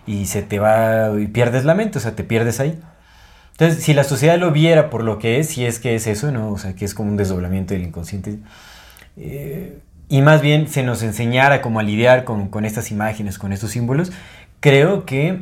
y 0.07 0.25
se 0.25 0.41
te 0.41 0.57
va, 0.59 1.11
y 1.19 1.27
pierdes 1.27 1.65
la 1.65 1.75
mente, 1.75 1.99
o 1.99 2.01
sea, 2.01 2.15
te 2.15 2.23
pierdes 2.23 2.59
ahí. 2.59 2.79
Entonces, 3.51 3.83
si 3.83 3.93
la 3.93 4.03
sociedad 4.03 4.39
lo 4.39 4.51
viera 4.51 4.89
por 4.89 5.03
lo 5.03 5.19
que 5.19 5.39
es, 5.39 5.49
si 5.49 5.65
es 5.65 5.79
que 5.79 5.93
es 5.93 6.07
eso, 6.07 6.31
¿no? 6.31 6.49
O 6.51 6.57
sea, 6.57 6.73
que 6.75 6.85
es 6.85 6.93
como 6.93 7.11
un 7.11 7.17
desdoblamiento 7.17 7.73
del 7.73 7.83
inconsciente. 7.83 8.37
eh, 9.17 9.79
y 10.11 10.23
más 10.23 10.41
bien 10.41 10.67
se 10.67 10.81
nos 10.81 11.03
enseñara 11.03 11.61
como 11.61 11.79
a 11.79 11.83
lidiar 11.83 12.23
con, 12.23 12.47
con 12.47 12.65
estas 12.65 12.89
imágenes, 12.89 13.37
con 13.37 13.53
estos 13.53 13.69
símbolos, 13.69 14.11
creo 14.59 15.05
que 15.05 15.41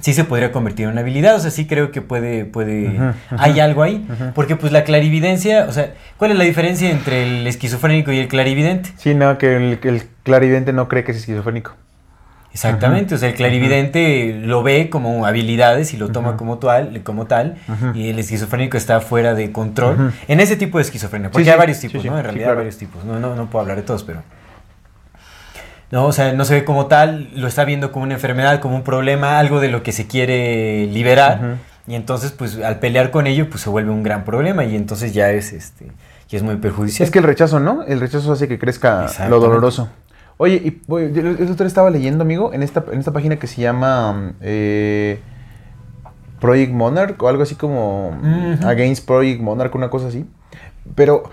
sí 0.00 0.12
se 0.12 0.24
podría 0.24 0.52
convertir 0.52 0.84
en 0.84 0.92
una 0.92 1.00
habilidad. 1.00 1.36
O 1.36 1.40
sea, 1.40 1.50
sí 1.50 1.66
creo 1.66 1.90
que 1.90 2.02
puede, 2.02 2.44
puede, 2.44 2.98
hay 3.36 3.60
algo 3.60 3.82
ahí. 3.82 4.06
Porque 4.34 4.56
pues 4.56 4.72
la 4.72 4.84
clarividencia, 4.84 5.66
o 5.68 5.72
sea, 5.72 5.94
¿cuál 6.16 6.32
es 6.32 6.38
la 6.38 6.44
diferencia 6.44 6.90
entre 6.90 7.22
el 7.22 7.46
esquizofrénico 7.46 8.12
y 8.12 8.18
el 8.18 8.28
clarividente? 8.28 8.90
Sí, 8.96 9.14
no, 9.14 9.38
que 9.38 9.56
el, 9.56 10.08
clarividente 10.22 10.72
no 10.72 10.88
cree 10.88 11.04
que 11.04 11.12
es 11.12 11.18
esquizofrénico. 11.18 11.74
Exactamente, 12.52 13.16
o 13.16 13.18
sea, 13.18 13.30
el 13.30 13.34
clarividente 13.34 14.32
lo 14.40 14.62
ve 14.62 14.88
como 14.88 15.26
habilidades 15.26 15.92
y 15.92 15.96
lo 15.96 16.10
toma 16.10 16.36
como 16.36 16.58
tal, 16.58 17.02
como 17.02 17.26
tal 17.26 17.56
y 17.94 18.10
el 18.10 18.18
esquizofrénico 18.20 18.76
está 18.76 19.00
fuera 19.00 19.34
de 19.34 19.50
control. 19.50 20.12
En 20.28 20.38
ese 20.38 20.54
tipo 20.54 20.78
de 20.78 20.82
esquizofrenia, 20.82 21.32
porque 21.32 21.44
Sí, 21.44 21.50
hay 21.50 21.58
varios 21.58 21.80
tipos, 21.80 22.00
sí, 22.00 22.08
¿no? 22.08 22.16
En 22.16 22.22
realidad 22.22 22.44
claro. 22.44 22.60
hay 22.60 22.66
varios 22.66 22.78
tipos. 22.78 23.04
No, 23.04 23.18
no, 23.18 23.34
no 23.34 23.50
puedo 23.50 23.62
hablar 23.62 23.78
de 23.78 23.82
todos, 23.82 24.04
pero... 24.04 24.22
No, 25.94 26.06
o 26.06 26.12
sea, 26.12 26.32
no 26.32 26.44
se 26.44 26.54
ve 26.54 26.64
como 26.64 26.86
tal, 26.86 27.28
lo 27.36 27.46
está 27.46 27.64
viendo 27.64 27.92
como 27.92 28.02
una 28.02 28.14
enfermedad, 28.14 28.58
como 28.58 28.74
un 28.74 28.82
problema, 28.82 29.38
algo 29.38 29.60
de 29.60 29.68
lo 29.68 29.84
que 29.84 29.92
se 29.92 30.08
quiere 30.08 30.88
liberar. 30.88 31.58
Y 31.86 31.94
entonces, 31.94 32.32
pues, 32.32 32.58
al 32.58 32.80
pelear 32.80 33.12
con 33.12 33.28
ello, 33.28 33.48
pues 33.48 33.60
se 33.60 33.70
vuelve 33.70 33.92
un 33.92 34.02
gran 34.02 34.24
problema 34.24 34.64
y 34.64 34.74
entonces 34.74 35.14
ya 35.14 35.30
es, 35.30 35.52
este, 35.52 35.92
ya 36.28 36.36
es 36.36 36.42
muy 36.42 36.56
perjudicial. 36.56 37.04
Es 37.04 37.12
que 37.12 37.20
el 37.20 37.24
rechazo, 37.24 37.60
¿no? 37.60 37.84
El 37.84 38.00
rechazo 38.00 38.32
hace 38.32 38.48
que 38.48 38.58
crezca 38.58 39.06
lo 39.28 39.38
doloroso. 39.38 39.88
Oye, 40.36 40.56
y 40.56 40.82
oye, 40.88 41.12
el 41.16 41.48
otro 41.48 41.64
estaba 41.64 41.90
leyendo, 41.90 42.24
amigo, 42.24 42.52
en 42.52 42.64
esta, 42.64 42.84
en 42.90 42.98
esta 42.98 43.12
página 43.12 43.36
que 43.36 43.46
se 43.46 43.62
llama 43.62 44.32
eh, 44.40 45.20
Project 46.40 46.72
Monarch 46.72 47.22
o 47.22 47.28
algo 47.28 47.44
así 47.44 47.54
como. 47.54 48.18
Against 48.66 49.06
Project 49.06 49.40
Monarch, 49.40 49.72
una 49.76 49.90
cosa 49.90 50.08
así. 50.08 50.26
Pero 50.96 51.30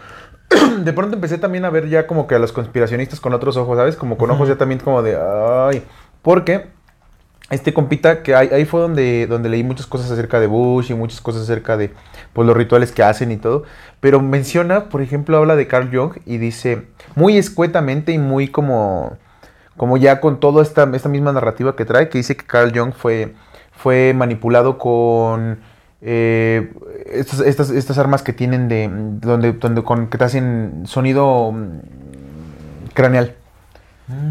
de 0.83 0.93
pronto 0.93 1.15
empecé 1.15 1.37
también 1.37 1.65
a 1.65 1.69
ver 1.69 1.87
ya 1.89 2.07
como 2.07 2.27
que 2.27 2.35
a 2.35 2.39
los 2.39 2.51
conspiracionistas 2.51 3.19
con 3.19 3.33
otros 3.33 3.57
ojos, 3.57 3.77
¿sabes? 3.77 3.95
Como 3.95 4.17
con 4.17 4.29
ojos 4.31 4.47
ya 4.47 4.57
también 4.57 4.79
como 4.79 5.01
de, 5.01 5.17
ay, 5.17 5.83
porque 6.21 6.67
este 7.51 7.73
compita, 7.73 8.23
que 8.23 8.33
ahí, 8.33 8.49
ahí 8.51 8.65
fue 8.65 8.79
donde, 8.79 9.27
donde 9.27 9.49
leí 9.49 9.63
muchas 9.63 9.85
cosas 9.85 10.09
acerca 10.09 10.39
de 10.39 10.47
Bush 10.47 10.91
y 10.91 10.93
muchas 10.93 11.19
cosas 11.19 11.43
acerca 11.43 11.75
de 11.75 11.91
pues, 12.31 12.47
los 12.47 12.55
rituales 12.55 12.93
que 12.93 13.03
hacen 13.03 13.31
y 13.31 13.37
todo. 13.37 13.63
Pero 13.99 14.21
menciona, 14.21 14.89
por 14.89 15.01
ejemplo, 15.01 15.37
habla 15.37 15.55
de 15.55 15.67
Carl 15.67 15.89
Jung 15.93 16.13
y 16.25 16.37
dice, 16.37 16.87
muy 17.15 17.37
escuetamente 17.37 18.13
y 18.13 18.17
muy 18.17 18.47
como, 18.47 19.17
como 19.75 19.97
ya 19.97 20.21
con 20.21 20.39
toda 20.39 20.63
esta, 20.63 20.89
esta 20.93 21.09
misma 21.09 21.33
narrativa 21.33 21.75
que 21.75 21.83
trae, 21.83 22.07
que 22.07 22.19
dice 22.19 22.37
que 22.37 22.45
Carl 22.45 22.71
Jung 22.73 22.93
fue, 22.93 23.35
fue 23.73 24.13
manipulado 24.13 24.77
con 24.77 25.59
eh, 26.01 26.73
estas, 27.05 27.39
estas, 27.41 27.69
estas 27.69 27.97
armas 27.97 28.23
que 28.23 28.33
tienen 28.33 28.67
de, 28.67 28.89
donde, 28.91 29.53
donde 29.53 29.83
con, 29.83 30.07
que 30.07 30.17
te 30.17 30.23
hacen 30.23 30.83
sonido 30.85 31.51
mm, 31.51 31.79
craneal, 32.93 33.35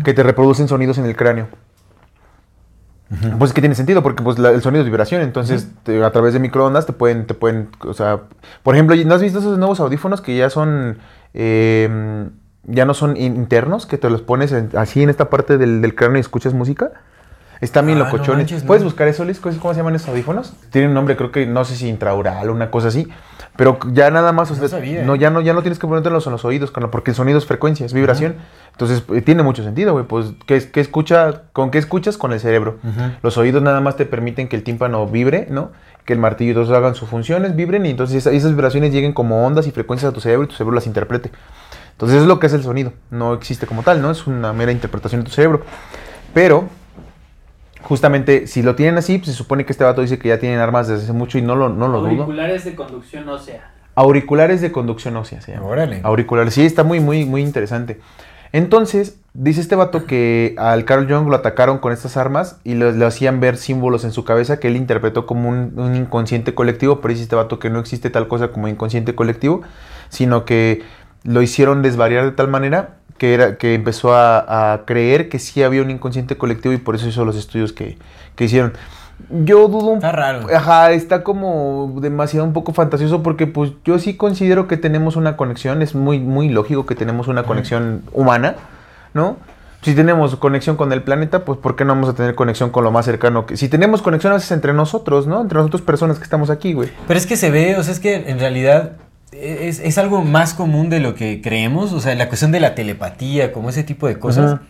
que 0.05 0.13
te 0.15 0.23
reproducen 0.23 0.69
sonidos 0.69 0.99
en 0.99 1.07
el 1.07 1.17
cráneo. 1.17 1.47
Pues 3.39 3.51
es 3.51 3.55
que 3.55 3.61
tiene 3.61 3.75
sentido, 3.75 4.03
porque 4.05 4.23
pues, 4.23 4.39
la- 4.39 4.51
el 4.51 4.63
sonido 4.63 4.83
es 4.83 4.87
vibración, 4.87 5.23
entonces 5.23 5.69
te- 5.83 6.05
a 6.05 6.13
través 6.13 6.33
de 6.33 6.39
microondas 6.39 6.87
te 6.87 6.93
pueden, 6.93 7.27
te 7.27 7.35
pueden, 7.35 7.69
o 7.85 7.93
sea, 7.93 8.21
por 8.63 8.75
ejemplo, 8.77 8.95
¿no 9.05 9.15
has 9.15 9.21
visto 9.21 9.41
esos 9.41 9.59
nuevos 9.59 9.81
audífonos 9.81 10.21
que 10.21 10.37
ya 10.37 10.49
son, 10.49 10.99
eh, 11.35 12.29
ya 12.65 12.85
no 12.85 12.95
son 12.95 13.17
in- 13.17 13.35
internos, 13.35 13.87
que 13.87 13.99
te 13.99 14.09
los 14.11 14.23
pones 14.23 14.53
en- 14.53 14.71
así 14.77 15.03
en 15.03 15.11
esta 15.11 15.29
parte 15.29 15.59
del, 15.59 15.83
del 15.83 15.97
cráneo 15.97 16.19
y 16.19 16.21
escuchas 16.21 16.55
música? 16.55 16.93
Están 17.61 17.85
bien 17.87 17.99
Ah, 17.99 18.05
no 18.05 18.11
locochones. 18.11 18.51
no. 18.63 18.67
¿Puedes 18.67 18.83
buscar 18.85 19.07
eso, 19.09 19.25
Liz? 19.25 19.39
¿Cómo 19.41 19.75
se 19.75 19.75
llaman 19.81 19.95
esos 19.95 20.09
audífonos? 20.09 20.55
Tienen 20.71 20.91
un 20.91 20.95
nombre, 20.95 21.17
creo 21.17 21.31
que 21.31 21.45
no 21.47 21.65
sé 21.65 21.77
si 21.77 21.89
intraural 21.89 22.49
o 22.49 22.53
una 22.55 22.71
cosa 22.71 22.89
así. 22.89 23.07
Pero 23.57 23.79
ya 23.93 24.11
nada 24.11 24.33
más, 24.33 24.51
o 24.51 24.57
No 24.57 24.69
sabía, 24.69 25.03
no, 25.05 25.15
¿eh? 25.15 25.19
ya 25.19 25.29
no, 25.29 25.43
ya 25.43 25.53
no 25.53 25.61
tienes 25.61 25.79
que 25.79 25.87
ponértelos 25.87 26.25
en 26.27 26.33
los 26.33 26.45
oídos, 26.47 26.71
porque 26.71 27.11
el 27.11 27.15
sonido 27.15 27.37
es 27.37 27.45
frecuencia, 27.45 27.85
es 27.85 27.93
vibración. 27.93 28.37
Entonces, 28.73 29.03
eh, 29.13 29.21
tiene 29.21 29.43
mucho 29.43 29.63
sentido, 29.63 29.93
güey. 29.93 30.07
Pues, 30.07 30.29
¿qué, 30.47 30.57
es- 30.57 30.67
qué 30.67 30.81
escucha, 30.81 31.43
¿con 31.53 31.71
qué 31.71 31.77
escuchas? 31.77 32.17
Con 32.17 32.33
el 32.33 32.41
cerebro. 32.41 32.79
Los 33.23 33.37
oídos 33.37 33.61
nada 33.63 33.81
más 33.83 33.97
te 33.97 34.07
permiten 34.07 34.49
que 34.49 34.57
el 34.57 34.63
tímpano 34.63 35.07
vibre, 35.07 35.47
¿no? 35.51 35.73
Que 36.07 36.15
el 36.15 36.19
martillo 36.19 36.53
y 36.53 36.55
todo 36.55 36.65
eso 36.65 36.75
hagan 36.75 36.95
sus 36.95 37.11
funciones, 37.11 37.55
vibren 37.57 37.85
y 37.85 37.91
entonces 37.91 38.17
esa- 38.17 38.31
esas 38.31 38.53
vibraciones 38.53 38.93
lleguen 38.93 39.13
como 39.13 39.45
ondas 39.45 39.67
y 39.67 39.71
frecuencias 39.71 40.11
a 40.11 40.15
tu 40.15 40.21
cerebro 40.23 40.45
y 40.45 40.49
tu 40.49 40.55
cerebro 40.55 40.75
las 40.77 40.87
interprete. 40.87 41.31
Entonces, 41.93 42.17
eso 42.17 42.23
es 42.25 42.29
lo 42.29 42.39
que 42.41 42.47
es 42.47 42.55
el 42.55 42.63
sonido. 42.63 42.95
No 43.11 43.35
existe 43.35 43.67
como 43.67 43.83
tal, 43.83 44.01
¿no? 44.01 44.11
Es 44.11 44.27
una 44.27 44.55
mera 44.55 44.73
interpretación 44.73 45.21
de 45.21 45.27
tu 45.29 45.33
cerebro. 45.33 45.63
Pero, 46.33 46.69
justamente, 47.83 48.47
si 48.47 48.63
lo 48.63 48.75
tienen 48.75 48.99
así, 48.99 49.19
pues 49.19 49.31
se 49.31 49.35
supone 49.35 49.65
que 49.65 49.73
este 49.73 49.85
vato 49.85 50.01
dice 50.01 50.19
que 50.19 50.29
ya 50.29 50.39
tienen 50.39 50.59
armas 50.59 50.89
desde 50.89 51.05
hace 51.05 51.13
mucho 51.13 51.39
y 51.39 51.43
no 51.43 51.57
lo, 51.57 51.69
no 51.69 51.89
lo 51.89 52.01
dudo. 52.01 52.11
Auriculares 52.11 52.65
de 52.65 52.75
conducción 52.75 53.29
ósea. 53.29 53.73
Auriculares 53.95 54.61
de 54.61 54.73
conducción 54.73 55.17
ósea 55.17 55.41
se 55.41 55.53
llama. 55.53 55.67
Órale. 55.67 56.01
Auriculares, 56.03 56.55
sí, 56.55 56.65
está 56.65 56.85
muy, 56.85 57.01
muy, 57.01 57.25
muy 57.25 57.43
interesante. 57.43 58.01
Entonces, 58.53 59.21
dice 59.33 59.61
este 59.61 59.77
vato 59.77 60.07
que 60.07 60.55
al 60.59 60.85
Carl 60.85 61.07
Jung 61.09 61.29
lo 61.29 61.37
atacaron 61.37 61.79
con 61.79 61.93
estas 61.93 62.17
armas 62.17 62.61
y 62.65 62.75
le, 62.75 62.93
le 62.93 63.05
hacían 63.05 63.39
ver 63.41 63.57
símbolos 63.57 64.05
en 64.05 64.11
su 64.13 64.25
cabeza 64.25 64.59
que 64.59 64.69
él 64.69 64.77
interpretó 64.77 65.25
como 65.27 65.49
un, 65.49 65.75
un 65.77 65.95
inconsciente 65.95 66.55
colectivo, 66.55 67.01
pero 67.01 67.13
dice 67.13 67.25
este 67.25 67.37
vato 67.37 67.59
que 67.59 67.71
no 67.71 67.79
existe 67.79 68.11
tal 68.11 68.27
cosa 68.27 68.49
como 68.49 68.67
inconsciente 68.67 69.15
colectivo, 69.15 69.63
sino 70.09 70.45
que 70.45 70.83
lo 71.23 71.43
hicieron 71.43 71.83
desvariar 71.83 72.25
de 72.25 72.33
tal 72.33 72.49
manera 72.49 73.00
que, 73.21 73.35
era, 73.35 73.59
que 73.59 73.75
empezó 73.75 74.15
a, 74.15 74.73
a 74.73 74.87
creer 74.87 75.29
que 75.29 75.39
sí 75.39 75.63
había 75.63 75.83
un 75.83 75.91
inconsciente 75.91 76.39
colectivo 76.39 76.73
y 76.73 76.79
por 76.79 76.95
eso 76.95 77.07
hizo 77.07 77.23
los 77.27 77.37
estudios 77.37 77.75
que, 77.75 77.99
que 78.35 78.45
hicieron. 78.45 78.73
Yo 79.29 79.69
dudo 79.69 79.89
un 79.89 79.99
Está 79.99 80.11
raro. 80.11 80.47
Ajá, 80.51 80.93
está 80.93 81.23
como 81.23 81.99
demasiado 82.01 82.47
un 82.47 82.55
poco 82.55 82.73
fantasioso 82.73 83.23
porque 83.23 83.47
pues 83.47 83.73
yo 83.85 83.99
sí 83.99 84.17
considero 84.17 84.67
que 84.67 84.79
tenemos 84.79 85.17
una 85.17 85.37
conexión, 85.37 85.83
es 85.83 85.95
muy, 85.95 86.19
muy 86.19 86.49
lógico 86.49 86.87
que 86.87 86.95
tenemos 86.95 87.29
una 87.29 87.43
conexión 87.43 88.05
humana, 88.15 88.55
¿no? 89.13 89.37
Si 89.83 89.95
tenemos 89.95 90.37
conexión 90.37 90.77
con 90.77 90.91
el 90.91 91.03
planeta, 91.03 91.45
pues 91.45 91.59
¿por 91.59 91.77
qué 91.77 91.85
no 91.85 91.93
vamos 91.95 92.09
a 92.09 92.15
tener 92.15 92.35
conexión 92.35 92.71
con 92.71 92.85
lo 92.85 92.91
más 92.91 93.05
cercano? 93.05 93.45
que 93.45 93.59
Si 93.59 93.69
tenemos 93.69 94.01
conexión 94.01 94.33
a 94.33 94.37
veces 94.37 94.53
entre 94.53 94.73
nosotros, 94.73 95.27
¿no? 95.27 95.43
Entre 95.43 95.59
nosotros 95.59 95.83
personas 95.83 96.17
que 96.17 96.25
estamos 96.25 96.49
aquí, 96.49 96.73
güey. 96.73 96.89
Pero 97.07 97.19
es 97.19 97.27
que 97.27 97.37
se 97.37 97.51
ve, 97.51 97.77
o 97.77 97.83
sea, 97.83 97.93
es 97.93 98.01
que 98.01 98.31
en 98.31 98.39
realidad 98.39 98.93
es, 99.33 99.79
es 99.79 99.99
algo 99.99 100.23
más 100.23 100.55
común 100.55 100.91
de 100.91 101.01
lo 101.01 101.15
que 101.15 101.41
creemos, 101.41 101.93
o 101.93 102.01
sea, 102.01 102.15
la 102.15 102.29
cuestión 102.29 102.53
de 102.53 102.61
la 102.61 102.75
telepatía, 102.75 103.53
como 103.53 103.71
ese 103.71 103.85
tipo 103.85 104.07
de 104.09 104.19
cosas, 104.19 104.61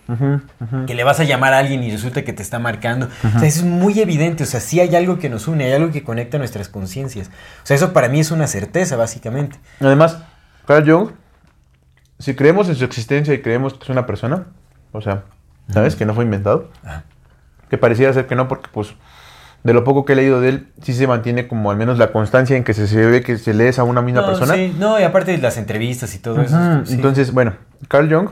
que 0.87 0.95
le 0.95 1.05
vas 1.05 1.21
a 1.21 1.25
llamar 1.25 1.55
a 1.55 1.59
alguien 1.59 1.83
y 1.83 1.91
resulta 1.91 2.23
que 2.23 2.33
te 2.33 2.43
está 2.43 2.59
marcando. 2.59 3.09
O 3.35 3.39
sea, 3.39 3.49
es 3.49 3.63
muy 3.63 3.99
evidente, 4.01 4.45
o 4.45 4.47
sea, 4.47 4.61
sí 4.61 4.81
hay 4.81 4.95
algo 4.95 5.19
que 5.19 5.31
nos 5.31 5.49
une, 5.49 5.65
hay 5.65 5.73
algo 5.73 5.91
que 5.91 6.03
conecta 6.03 6.39
nuestras 6.39 6.69
conciencias. 6.69 7.29
O 7.29 7.67
sea, 7.67 7.77
eso 7.77 7.93
para 7.93 8.09
mí 8.09 8.21
es 8.21 8.31
una 8.31 8.47
certeza, 8.47 8.97
básicamente. 8.97 9.59
Además, 9.81 10.19
Carl 10.67 10.91
Jung, 10.91 11.11
si 12.19 12.35
creemos 12.35 12.69
en 12.69 12.77
su 12.77 12.85
existencia 12.85 13.33
y 13.33 13.41
creemos 13.41 13.75
que 13.75 13.85
es 13.85 13.89
una 13.89 14.07
persona, 14.07 14.47
o 14.93 15.01
sea, 15.01 15.25
¿sabes? 15.73 15.97
Que 15.97 16.05
no 16.05 16.15
fue 16.15 16.25
inventado. 16.25 16.71
Que 17.71 17.79
pareciera 17.79 18.13
ser 18.13 18.27
que 18.27 18.35
no, 18.35 18.49
porque 18.49 18.69
pues 18.73 18.95
de 19.63 19.75
lo 19.75 19.85
poco 19.85 20.05
que 20.05 20.15
he 20.15 20.17
leído 20.17 20.41
de 20.41 20.49
él, 20.49 20.69
sí 20.83 20.95
se 20.95 21.07
mantiene 21.07 21.47
como 21.47 21.71
al 21.71 21.77
menos 21.77 21.99
la 21.99 22.13
constancia 22.13 22.57
en 22.57 22.65
que 22.65 22.73
se, 22.73 22.87
se 22.87 23.05
ve 23.07 23.23
que 23.23 23.37
se 23.37 23.53
lees 23.53 23.79
a 23.79 23.85
una 23.85 24.01
misma 24.01 24.23
no, 24.23 24.27
persona. 24.29 24.55
sí, 24.55 24.75
no, 24.79 24.99
y 24.99 25.03
aparte 25.03 25.33
de 25.33 25.39
las 25.39 25.59
entrevistas 25.59 26.15
y 26.15 26.19
todo 26.19 26.41
eso. 26.41 26.57
Sí. 26.85 26.95
Entonces, 26.95 27.33
bueno, 27.33 27.55
Carl 27.89 28.13
Jung, 28.13 28.31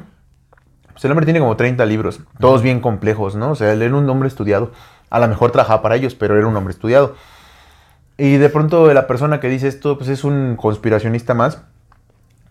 pues 0.93 1.05
el 1.05 1.11
hombre 1.11 1.27
tiene 1.27 1.41
como 1.41 1.57
30 1.57 1.85
libros, 1.87 2.21
todos 2.41 2.63
bien 2.63 2.81
complejos, 2.81 3.37
¿no? 3.37 3.51
O 3.51 3.55
sea, 3.55 3.73
él 3.73 3.83
era 3.83 3.95
un 3.95 4.09
hombre 4.09 4.29
estudiado. 4.29 4.73
A 5.11 5.19
lo 5.21 5.29
mejor 5.29 5.53
trabajaba 5.53 5.83
para 5.83 5.97
ellos, 5.97 6.15
pero 6.15 6.37
era 6.37 6.47
un 6.47 6.57
hombre 6.57 6.73
estudiado. 6.73 7.15
Y 8.17 8.37
de 8.37 8.49
pronto 8.49 8.93
la 8.93 9.07
persona 9.07 9.39
que 9.39 9.49
dice 9.49 9.69
esto, 9.69 9.97
pues 9.97 10.11
es 10.11 10.25
un 10.25 10.57
conspiracionista 10.57 11.35
más, 11.35 11.63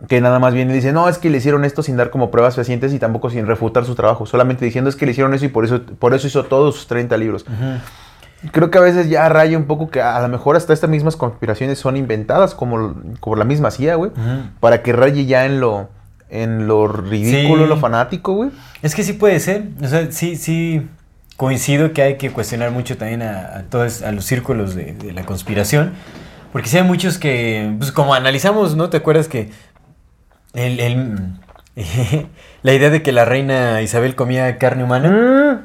que 0.06 0.20
nada 0.20 0.38
más 0.38 0.54
viene 0.54 0.72
y 0.72 0.76
dice, 0.76 0.92
no, 0.92 1.08
es 1.08 1.18
que 1.18 1.28
le 1.28 1.38
hicieron 1.38 1.64
esto 1.64 1.82
sin 1.82 1.96
dar 1.96 2.10
como 2.10 2.30
pruebas 2.30 2.54
fehacientes 2.54 2.92
y 2.94 2.98
tampoco 2.98 3.30
sin 3.30 3.46
refutar 3.46 3.84
su 3.84 3.94
trabajo, 3.94 4.26
solamente 4.26 4.64
diciendo 4.64 4.88
es 4.88 4.96
que 4.96 5.06
le 5.06 5.12
hicieron 5.12 5.34
eso 5.34 5.44
y 5.44 5.48
por 5.48 5.64
eso, 5.64 5.82
por 5.82 6.14
eso 6.14 6.26
hizo 6.26 6.44
todos 6.44 6.76
sus 6.76 6.86
30 6.86 7.16
libros. 7.16 7.44
Creo 8.52 8.70
que 8.70 8.78
a 8.78 8.80
veces 8.80 9.08
ya 9.08 9.28
raya 9.28 9.58
un 9.58 9.64
poco 9.64 9.90
que 9.90 10.00
a 10.00 10.20
lo 10.20 10.28
mejor 10.28 10.56
hasta 10.56 10.72
estas 10.72 10.88
mismas 10.88 11.16
conspiraciones 11.16 11.78
son 11.78 11.96
inventadas 11.96 12.54
como, 12.54 12.94
como 13.20 13.34
la 13.36 13.44
misma 13.44 13.70
CIA, 13.72 13.96
güey, 13.96 14.12
para 14.60 14.82
que 14.82 14.92
raye 14.92 15.26
ya 15.26 15.44
en 15.44 15.58
lo, 15.60 15.88
en 16.30 16.68
lo 16.68 16.86
ridículo, 16.86 17.64
Sí. 17.64 17.68
lo 17.68 17.76
fanático, 17.78 18.34
güey. 18.34 18.50
Es 18.82 18.94
que 18.94 19.02
sí 19.02 19.14
puede 19.14 19.40
ser. 19.40 19.64
O 19.82 19.88
sea, 19.88 20.12
sí, 20.12 20.36
sí 20.36 20.86
coincido 21.36 21.92
que 21.92 22.02
hay 22.02 22.16
que 22.16 22.30
cuestionar 22.30 22.70
mucho 22.70 22.96
también 22.96 23.22
a, 23.22 23.58
a 23.58 23.62
todos, 23.64 24.02
a 24.02 24.12
los 24.12 24.24
círculos 24.24 24.74
de, 24.76 24.92
de 24.92 25.12
la 25.12 25.24
conspiración. 25.24 25.92
Porque 26.52 26.68
sí 26.68 26.78
hay 26.78 26.84
muchos 26.84 27.18
que, 27.18 27.74
pues 27.78 27.90
como 27.92 28.14
analizamos, 28.14 28.76
¿no? 28.76 28.88
¿Te 28.88 28.96
acuerdas 28.98 29.26
que 29.28 29.50
el, 30.54 30.80
el- 30.80 31.18
la 32.62 32.74
idea 32.74 32.90
de 32.90 33.02
que 33.02 33.12
la 33.12 33.24
reina 33.24 33.82
Isabel 33.82 34.14
comía 34.14 34.58
carne 34.58 34.84
humana? 34.84 35.62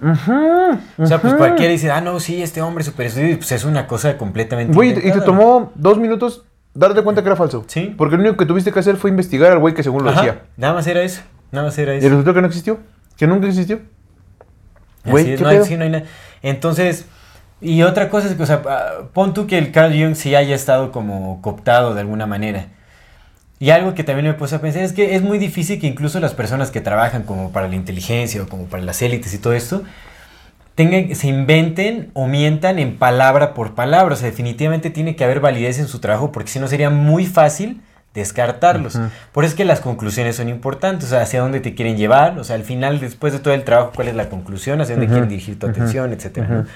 O 0.98 1.05
sea, 1.05 1.20
pues 1.22 1.34
cualquiera 1.34 1.72
dice, 1.72 1.91
ah, 1.91 2.01
no, 2.01 2.20
sí, 2.20 2.41
este 2.43 2.62
hombre 2.62 2.84
super 2.84 3.08
estudiado, 3.08 3.34
y 3.34 3.38
pues 3.38 3.51
es 3.51 3.63
una 3.63 3.88
cosa 3.88 4.17
completamente 4.17 4.74
Güey, 4.74 4.91
y 4.91 5.12
te 5.12 5.22
tomó 5.22 5.72
dos 5.75 5.98
minutos 5.98 6.46
darte 6.74 7.01
cuenta 7.01 7.22
que 7.22 7.27
era 7.29 7.36
falso. 7.36 7.63
Sí. 7.67 7.93
Porque 7.98 8.15
lo 8.15 8.22
único 8.22 8.38
que 8.38 8.46
tuviste 8.46 8.72
que 8.72 8.79
hacer 8.79 8.98
fue 8.98 9.10
investigar 9.10 9.51
al 9.51 9.60
güey 9.60 9.74
que 9.74 9.84
según 9.84 10.03
lo 10.03 10.10
Ajá, 10.10 10.22
decía. 10.22 10.41
Nada 10.58 10.74
más 10.74 10.88
era 10.88 11.01
eso, 11.01 11.22
nada 11.51 11.67
más 11.67 11.77
era 11.77 11.93
Y 11.96 12.00
eso. 12.00 12.10
resultó 12.10 12.34
que 12.34 12.41
no 12.41 12.48
existió. 12.48 12.79
Que 13.17 13.27
nunca 13.27 13.48
existió. 13.48 13.79
Güey, 15.05 15.24
Así 15.24 15.34
es, 15.34 15.38
¿qué 15.38 15.43
no, 15.43 15.50
hay, 15.50 15.55
pedo? 15.58 15.65
sí, 15.65 15.77
no 15.77 15.84
hay 15.84 15.89
nada. 15.89 16.05
Entonces, 16.41 17.05
y 17.62 17.84
otra 17.84 18.10
cosa 18.10 18.27
es 18.27 18.36
que, 18.36 18.43
o 18.43 18.46
sea, 18.46 18.62
ah, 18.67 18.91
pon 19.13 19.34
tú 19.34 19.48
que 19.48 19.58
el 19.58 19.72
Carl 19.72 19.93
Jung 19.93 20.15
sí 20.15 20.36
haya 20.36 20.55
estado 20.55 20.91
como 20.91 21.41
cooptado 21.41 21.93
de 21.93 22.01
alguna 22.01 22.25
manera. 22.25 22.67
Y 23.63 23.70
algo 23.70 23.93
que 23.93 24.03
también 24.03 24.27
me 24.27 24.34
puse 24.34 24.55
a 24.55 24.60
pensar 24.60 24.84
es 24.84 24.91
que 24.91 25.15
es 25.15 25.22
muy 25.22 25.38
difícil 25.38 25.79
que 25.79 25.88
incluso 25.88 26.20
las 26.20 26.34
personas 26.34 26.70
que 26.70 26.82
trabajan 26.82 27.24
como 27.24 27.53
para 27.53 27.70
la 27.70 27.75
inteligencia 27.75 28.43
o 28.43 28.48
como 28.50 28.65
para 28.65 28.84
las 28.84 29.01
élites 29.01 29.34
y 29.34 29.38
todo 29.38 29.53
esto, 29.53 29.84
tengan, 30.75 31.15
se 31.15 31.29
inventen 31.29 32.10
o 32.12 32.27
mientan 32.27 32.77
en 32.77 32.98
palabra 32.98 33.53
por 33.53 33.74
palabra. 33.74 34.15
O 34.15 34.17
sea, 34.17 34.29
definitivamente 34.29 34.89
tiene 34.89 35.15
que 35.15 35.24
haber 35.24 35.39
validez 35.39 35.79
en 35.79 35.88
su 35.88 36.00
trabajo 36.00 36.34
porque 36.34 36.51
si 36.51 36.60
no 36.60 36.67
sería 36.67 36.89
muy 36.89 37.25
fácil 37.25 37.79
descartarlos. 38.13 39.00
Por 39.32 39.46
eso 39.46 39.53
es 39.53 39.55
que 39.55 39.63
las 39.63 39.79
conclusiones 39.79 40.36
son 40.36 40.50
importantes, 40.50 41.05
o 41.05 41.10
sea, 41.12 41.22
hacia 41.22 41.39
dónde 41.39 41.62
te 41.62 41.74
quieren 41.74 41.96
llevar, 41.96 42.38
o 42.39 42.43
sea, 42.43 42.58
al 42.58 42.63
final, 42.63 43.00
después 43.00 43.32
de 43.32 43.39
todo 43.39 43.53
el 43.53 43.63
trabajo, 43.63 43.93
cuál 43.96 44.10
es 44.10 44.15
la 44.15 44.27
conclusión, 44.27 44.82
hacia 44.82 44.96
dónde 44.96 45.08
quieren 45.08 45.29
dirigir 45.29 45.58
tu 45.58 45.67
atención, 45.67 46.12
etcétera. 46.12 46.48
¿no? 46.50 46.60
Ujú. 46.60 46.67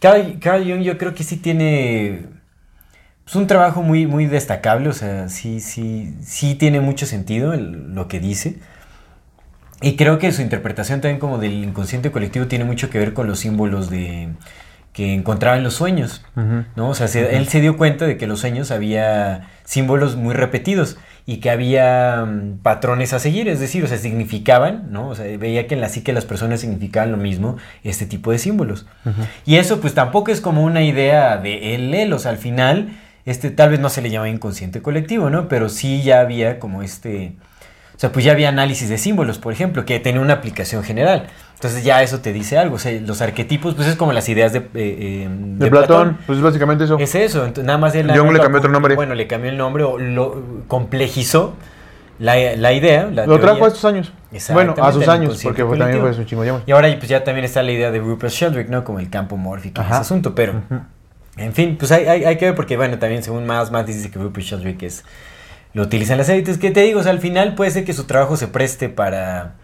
Carl, 0.00 0.40
Carl 0.40 0.64
Jung 0.64 0.82
yo 0.82 0.98
creo 0.98 1.14
que 1.14 1.22
sí 1.22 1.36
tiene 1.36 2.24
pues, 3.26 3.36
un 3.36 3.46
trabajo 3.46 3.82
muy, 3.82 4.06
muy 4.06 4.24
destacable, 4.26 4.88
o 4.88 4.92
sea, 4.94 5.28
sí, 5.28 5.60
sí, 5.60 6.14
sí 6.22 6.54
tiene 6.54 6.80
mucho 6.80 7.04
sentido 7.04 7.52
el- 7.52 7.94
lo 7.94 8.08
que 8.08 8.20
dice. 8.20 8.56
Y 9.82 9.96
creo 9.96 10.18
que 10.18 10.32
su 10.32 10.40
interpretación 10.40 11.00
también 11.02 11.18
como 11.20 11.36
del 11.38 11.52
inconsciente 11.64 12.10
colectivo 12.10 12.46
tiene 12.46 12.64
mucho 12.64 12.88
que 12.88 12.98
ver 12.98 13.12
con 13.12 13.26
los 13.26 13.40
símbolos 13.40 13.90
de 13.90 14.30
que 14.94 15.12
encontraba 15.12 15.58
en 15.58 15.62
los 15.64 15.74
sueños. 15.74 16.24
¿no? 16.76 16.88
O 16.88 16.94
sea, 16.94 17.06
se- 17.08 17.36
él 17.36 17.48
se 17.48 17.60
dio 17.60 17.76
cuenta 17.76 18.06
de 18.06 18.16
que 18.16 18.24
en 18.24 18.30
los 18.30 18.40
sueños 18.40 18.70
había 18.70 19.48
símbolos 19.64 20.16
muy 20.16 20.32
repetidos 20.32 20.96
y 21.26 21.38
que 21.38 21.50
había 21.50 22.24
mm, 22.24 22.58
patrones 22.62 23.12
a 23.12 23.18
seguir, 23.18 23.48
es 23.48 23.60
decir, 23.60 23.84
o 23.84 23.88
sea, 23.88 23.98
significaban, 23.98 24.86
¿no? 24.92 25.08
O 25.08 25.14
sea, 25.14 25.26
veía 25.36 25.66
que 25.66 25.74
en 25.74 25.82
la 25.82 25.90
psique 25.90 26.14
las 26.14 26.24
personas 26.24 26.60
significaban 26.60 27.10
lo 27.10 27.18
mismo 27.18 27.58
este 27.84 28.06
tipo 28.06 28.30
de 28.30 28.38
símbolos. 28.38 28.86
Y 29.44 29.56
eso 29.56 29.80
pues 29.82 29.92
tampoco 29.92 30.30
es 30.30 30.40
como 30.40 30.62
una 30.62 30.82
idea 30.82 31.36
de 31.36 31.74
él, 31.74 31.92
él, 31.92 32.12
o 32.14 32.18
sea, 32.18 32.30
al 32.30 32.38
final, 32.38 32.96
este, 33.26 33.50
tal 33.50 33.70
vez 33.70 33.80
no 33.80 33.90
se 33.90 34.00
le 34.00 34.10
llama 34.10 34.28
inconsciente 34.28 34.80
colectivo, 34.80 35.28
¿no? 35.30 35.48
Pero 35.48 35.68
sí 35.68 36.02
ya 36.02 36.20
había 36.20 36.58
como 36.58 36.82
este... 36.82 37.34
O 37.96 37.98
sea, 37.98 38.12
pues 38.12 38.24
ya 38.24 38.32
había 38.32 38.50
análisis 38.50 38.88
de 38.90 38.98
símbolos, 38.98 39.38
por 39.38 39.52
ejemplo, 39.52 39.86
que 39.86 39.98
tenía 39.98 40.20
una 40.20 40.34
aplicación 40.34 40.84
general. 40.84 41.28
Entonces 41.54 41.82
ya 41.82 42.02
eso 42.02 42.20
te 42.20 42.34
dice 42.34 42.58
algo. 42.58 42.76
O 42.76 42.78
sea, 42.78 42.92
los 43.00 43.22
arquetipos, 43.22 43.74
pues 43.74 43.88
es 43.88 43.96
como 43.96 44.12
las 44.12 44.28
ideas 44.28 44.52
de, 44.52 44.58
eh, 44.58 44.64
eh, 44.74 45.28
De, 45.30 45.70
Platón, 45.70 46.18
pues 46.26 46.36
es 46.38 46.44
básicamente 46.44 46.84
eso. 46.84 46.98
Es 46.98 47.14
eso. 47.14 47.46
Entonces, 47.46 47.64
nada 47.64 47.78
más 47.78 47.94
él 47.94 48.10
Jung 48.14 48.32
le 48.32 48.38
cambió 48.38 48.58
otro 48.58 48.70
nombre. 48.70 48.94
Bueno, 48.94 49.14
le 49.14 49.26
cambió 49.26 49.50
el 49.50 49.56
nombre 49.56 49.82
o 49.82 49.98
lo 49.98 50.42
complejizó 50.68 51.54
la, 52.18 52.36
la 52.56 52.72
idea. 52.74 53.08
La 53.10 53.26
Lo 53.26 53.40
trajo 53.40 53.64
a 53.64 53.68
estos 53.68 53.86
años. 53.86 54.12
Bueno, 54.52 54.74
a 54.78 54.92
sus 54.92 55.08
años, 55.08 55.40
porque 55.42 55.64
fue, 55.64 55.78
también 55.78 56.00
fue 56.00 56.10
un 56.10 56.26
chingo. 56.26 56.44
Y 56.66 56.72
ahora 56.72 56.94
pues 56.98 57.08
ya 57.08 57.24
también 57.24 57.46
está 57.46 57.62
la 57.62 57.72
idea 57.72 57.90
de 57.90 57.98
Rupert 57.98 58.32
Sheldrake, 58.32 58.68
¿no? 58.68 58.84
Como 58.84 59.00
el 59.00 59.08
campo 59.08 59.36
mórfico 59.36 59.80
ese 59.80 59.92
asunto, 59.92 60.34
pero... 60.34 60.62
En 61.36 61.52
fin, 61.52 61.76
pues 61.78 61.92
hay, 61.92 62.06
hay, 62.06 62.24
hay 62.24 62.36
que 62.38 62.46
ver 62.46 62.54
porque, 62.54 62.76
bueno, 62.76 62.98
también 62.98 63.22
según 63.22 63.46
más, 63.46 63.70
más 63.70 63.86
dice 63.86 64.10
que 64.10 64.18
Rupert 64.18 64.46
Sheldrake 64.46 64.86
es... 64.86 65.04
Lo 65.74 65.82
utilizan 65.82 66.16
las 66.16 66.30
élites, 66.30 66.56
que 66.56 66.70
te 66.70 66.80
digo, 66.80 67.00
o 67.00 67.02
sea, 67.02 67.12
al 67.12 67.18
final 67.20 67.54
puede 67.54 67.70
ser 67.70 67.84
que 67.84 67.92
su 67.92 68.04
trabajo 68.04 68.38
se 68.38 68.48
preste 68.48 68.88
para, 68.88 69.56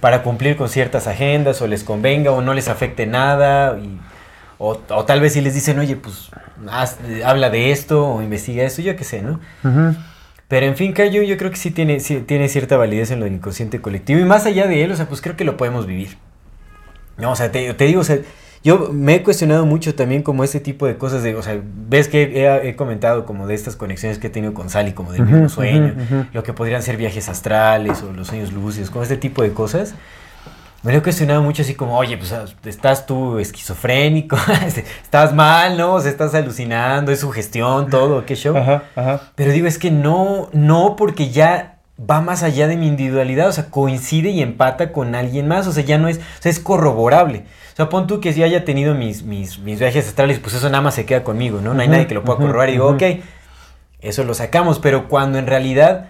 para 0.00 0.22
cumplir 0.24 0.56
con 0.56 0.68
ciertas 0.68 1.06
agendas 1.06 1.62
o 1.62 1.68
les 1.68 1.84
convenga 1.84 2.32
o 2.32 2.42
no 2.42 2.52
les 2.52 2.66
afecte 2.66 3.06
nada 3.06 3.78
y- 3.78 4.00
o, 4.58 4.80
o 4.88 5.04
tal 5.04 5.20
vez 5.20 5.34
si 5.34 5.40
les 5.42 5.54
dicen, 5.54 5.78
oye, 5.78 5.94
pues 5.94 6.30
haz- 6.68 6.96
habla 7.24 7.50
de 7.50 7.70
esto 7.70 8.08
o 8.08 8.22
investiga 8.22 8.64
esto, 8.64 8.82
yo 8.82 8.96
qué 8.96 9.04
sé, 9.04 9.22
¿no? 9.22 9.38
Pero 10.48 10.66
en 10.66 10.76
fin, 10.76 10.92
Jung 10.96 11.12
yo 11.26 11.36
creo 11.36 11.50
que 11.52 11.56
sí 11.58 11.70
tiene, 11.70 12.00
sí 12.00 12.24
tiene 12.26 12.48
cierta 12.48 12.76
validez 12.76 13.12
en 13.12 13.20
lo 13.20 13.26
del 13.26 13.34
inconsciente 13.34 13.80
colectivo. 13.80 14.18
Y 14.18 14.24
más 14.24 14.46
allá 14.46 14.66
de 14.66 14.82
él, 14.82 14.90
o 14.90 14.96
sea, 14.96 15.06
pues 15.06 15.20
creo 15.20 15.36
que 15.36 15.44
lo 15.44 15.56
podemos 15.56 15.86
vivir. 15.86 16.18
No, 17.18 17.30
o 17.30 17.36
sea, 17.36 17.52
te, 17.52 17.72
te 17.74 17.84
digo, 17.84 18.00
o 18.00 18.04
sea, 18.04 18.18
yo 18.66 18.90
me 18.92 19.14
he 19.14 19.22
cuestionado 19.22 19.64
mucho 19.64 19.94
también 19.94 20.24
como 20.24 20.42
este 20.42 20.58
tipo 20.58 20.88
de 20.88 20.98
cosas 20.98 21.22
de, 21.22 21.36
o 21.36 21.42
sea, 21.44 21.56
ves 21.62 22.08
que 22.08 22.22
he, 22.24 22.68
he 22.68 22.74
comentado 22.74 23.24
como 23.24 23.46
de 23.46 23.54
estas 23.54 23.76
conexiones 23.76 24.18
que 24.18 24.26
he 24.26 24.30
tenido 24.30 24.54
con 24.54 24.70
Sally, 24.70 24.90
como 24.92 25.12
del 25.12 25.22
mismo 25.22 25.42
ujú, 25.42 25.48
sueño, 25.48 25.94
ujú. 25.96 26.26
lo 26.32 26.42
que 26.42 26.52
podrían 26.52 26.82
ser 26.82 26.96
viajes 26.96 27.28
astrales 27.28 28.02
o 28.02 28.12
los 28.12 28.26
sueños 28.26 28.52
lúcidos, 28.52 28.90
como 28.90 29.04
este 29.04 29.16
tipo 29.16 29.44
de 29.44 29.52
cosas. 29.52 29.94
Me 30.82 30.90
lo 30.90 30.98
he 30.98 31.02
cuestionado 31.02 31.44
mucho 31.44 31.62
así 31.62 31.76
como, 31.76 31.96
oye, 31.96 32.18
pues 32.18 32.34
estás 32.64 33.06
tú 33.06 33.38
esquizofrénico, 33.38 34.36
estás 34.66 35.32
mal, 35.32 35.78
¿no? 35.78 35.94
O 35.94 36.00
sea, 36.00 36.10
estás 36.10 36.34
alucinando, 36.34 37.12
es 37.12 37.20
sugestión, 37.20 37.88
todo, 37.88 38.26
qué 38.26 38.34
show. 38.34 38.56
Ajá, 38.56 38.82
ajá. 38.96 39.30
Pero 39.36 39.52
digo, 39.52 39.68
es 39.68 39.78
que 39.78 39.92
no, 39.92 40.48
no 40.52 40.96
porque 40.96 41.30
ya 41.30 41.75
va 41.98 42.20
más 42.20 42.42
allá 42.42 42.68
de 42.68 42.76
mi 42.76 42.86
individualidad, 42.88 43.48
o 43.48 43.52
sea, 43.52 43.66
coincide 43.70 44.30
y 44.30 44.42
empata 44.42 44.92
con 44.92 45.14
alguien 45.14 45.48
más, 45.48 45.66
o 45.66 45.72
sea, 45.72 45.82
ya 45.84 45.96
no 45.98 46.08
es, 46.08 46.18
o 46.18 46.42
sea, 46.42 46.50
es 46.50 46.60
corroborable. 46.60 47.44
O 47.72 47.76
sea, 47.76 47.88
pon 47.88 48.06
tú 48.06 48.20
que 48.20 48.32
si 48.32 48.42
haya 48.42 48.64
tenido 48.64 48.94
mis, 48.94 49.22
mis, 49.22 49.58
mis 49.58 49.78
viajes 49.78 50.06
astrales, 50.08 50.38
pues 50.38 50.54
eso 50.54 50.68
nada 50.68 50.82
más 50.82 50.94
se 50.94 51.04
queda 51.06 51.24
conmigo, 51.24 51.60
¿no? 51.60 51.74
No 51.74 51.80
hay 51.82 51.88
nadie 51.88 52.06
que 52.06 52.14
lo 52.14 52.22
pueda 52.24 52.36
ujú, 52.38 52.42
corroborar 52.46 52.68
y 52.68 52.72
digo, 52.72 52.86
ujú. 52.86 52.96
ok, 52.96 53.02
eso 54.00 54.24
lo 54.24 54.34
sacamos, 54.34 54.78
pero 54.78 55.08
cuando 55.08 55.38
en 55.38 55.46
realidad 55.46 56.08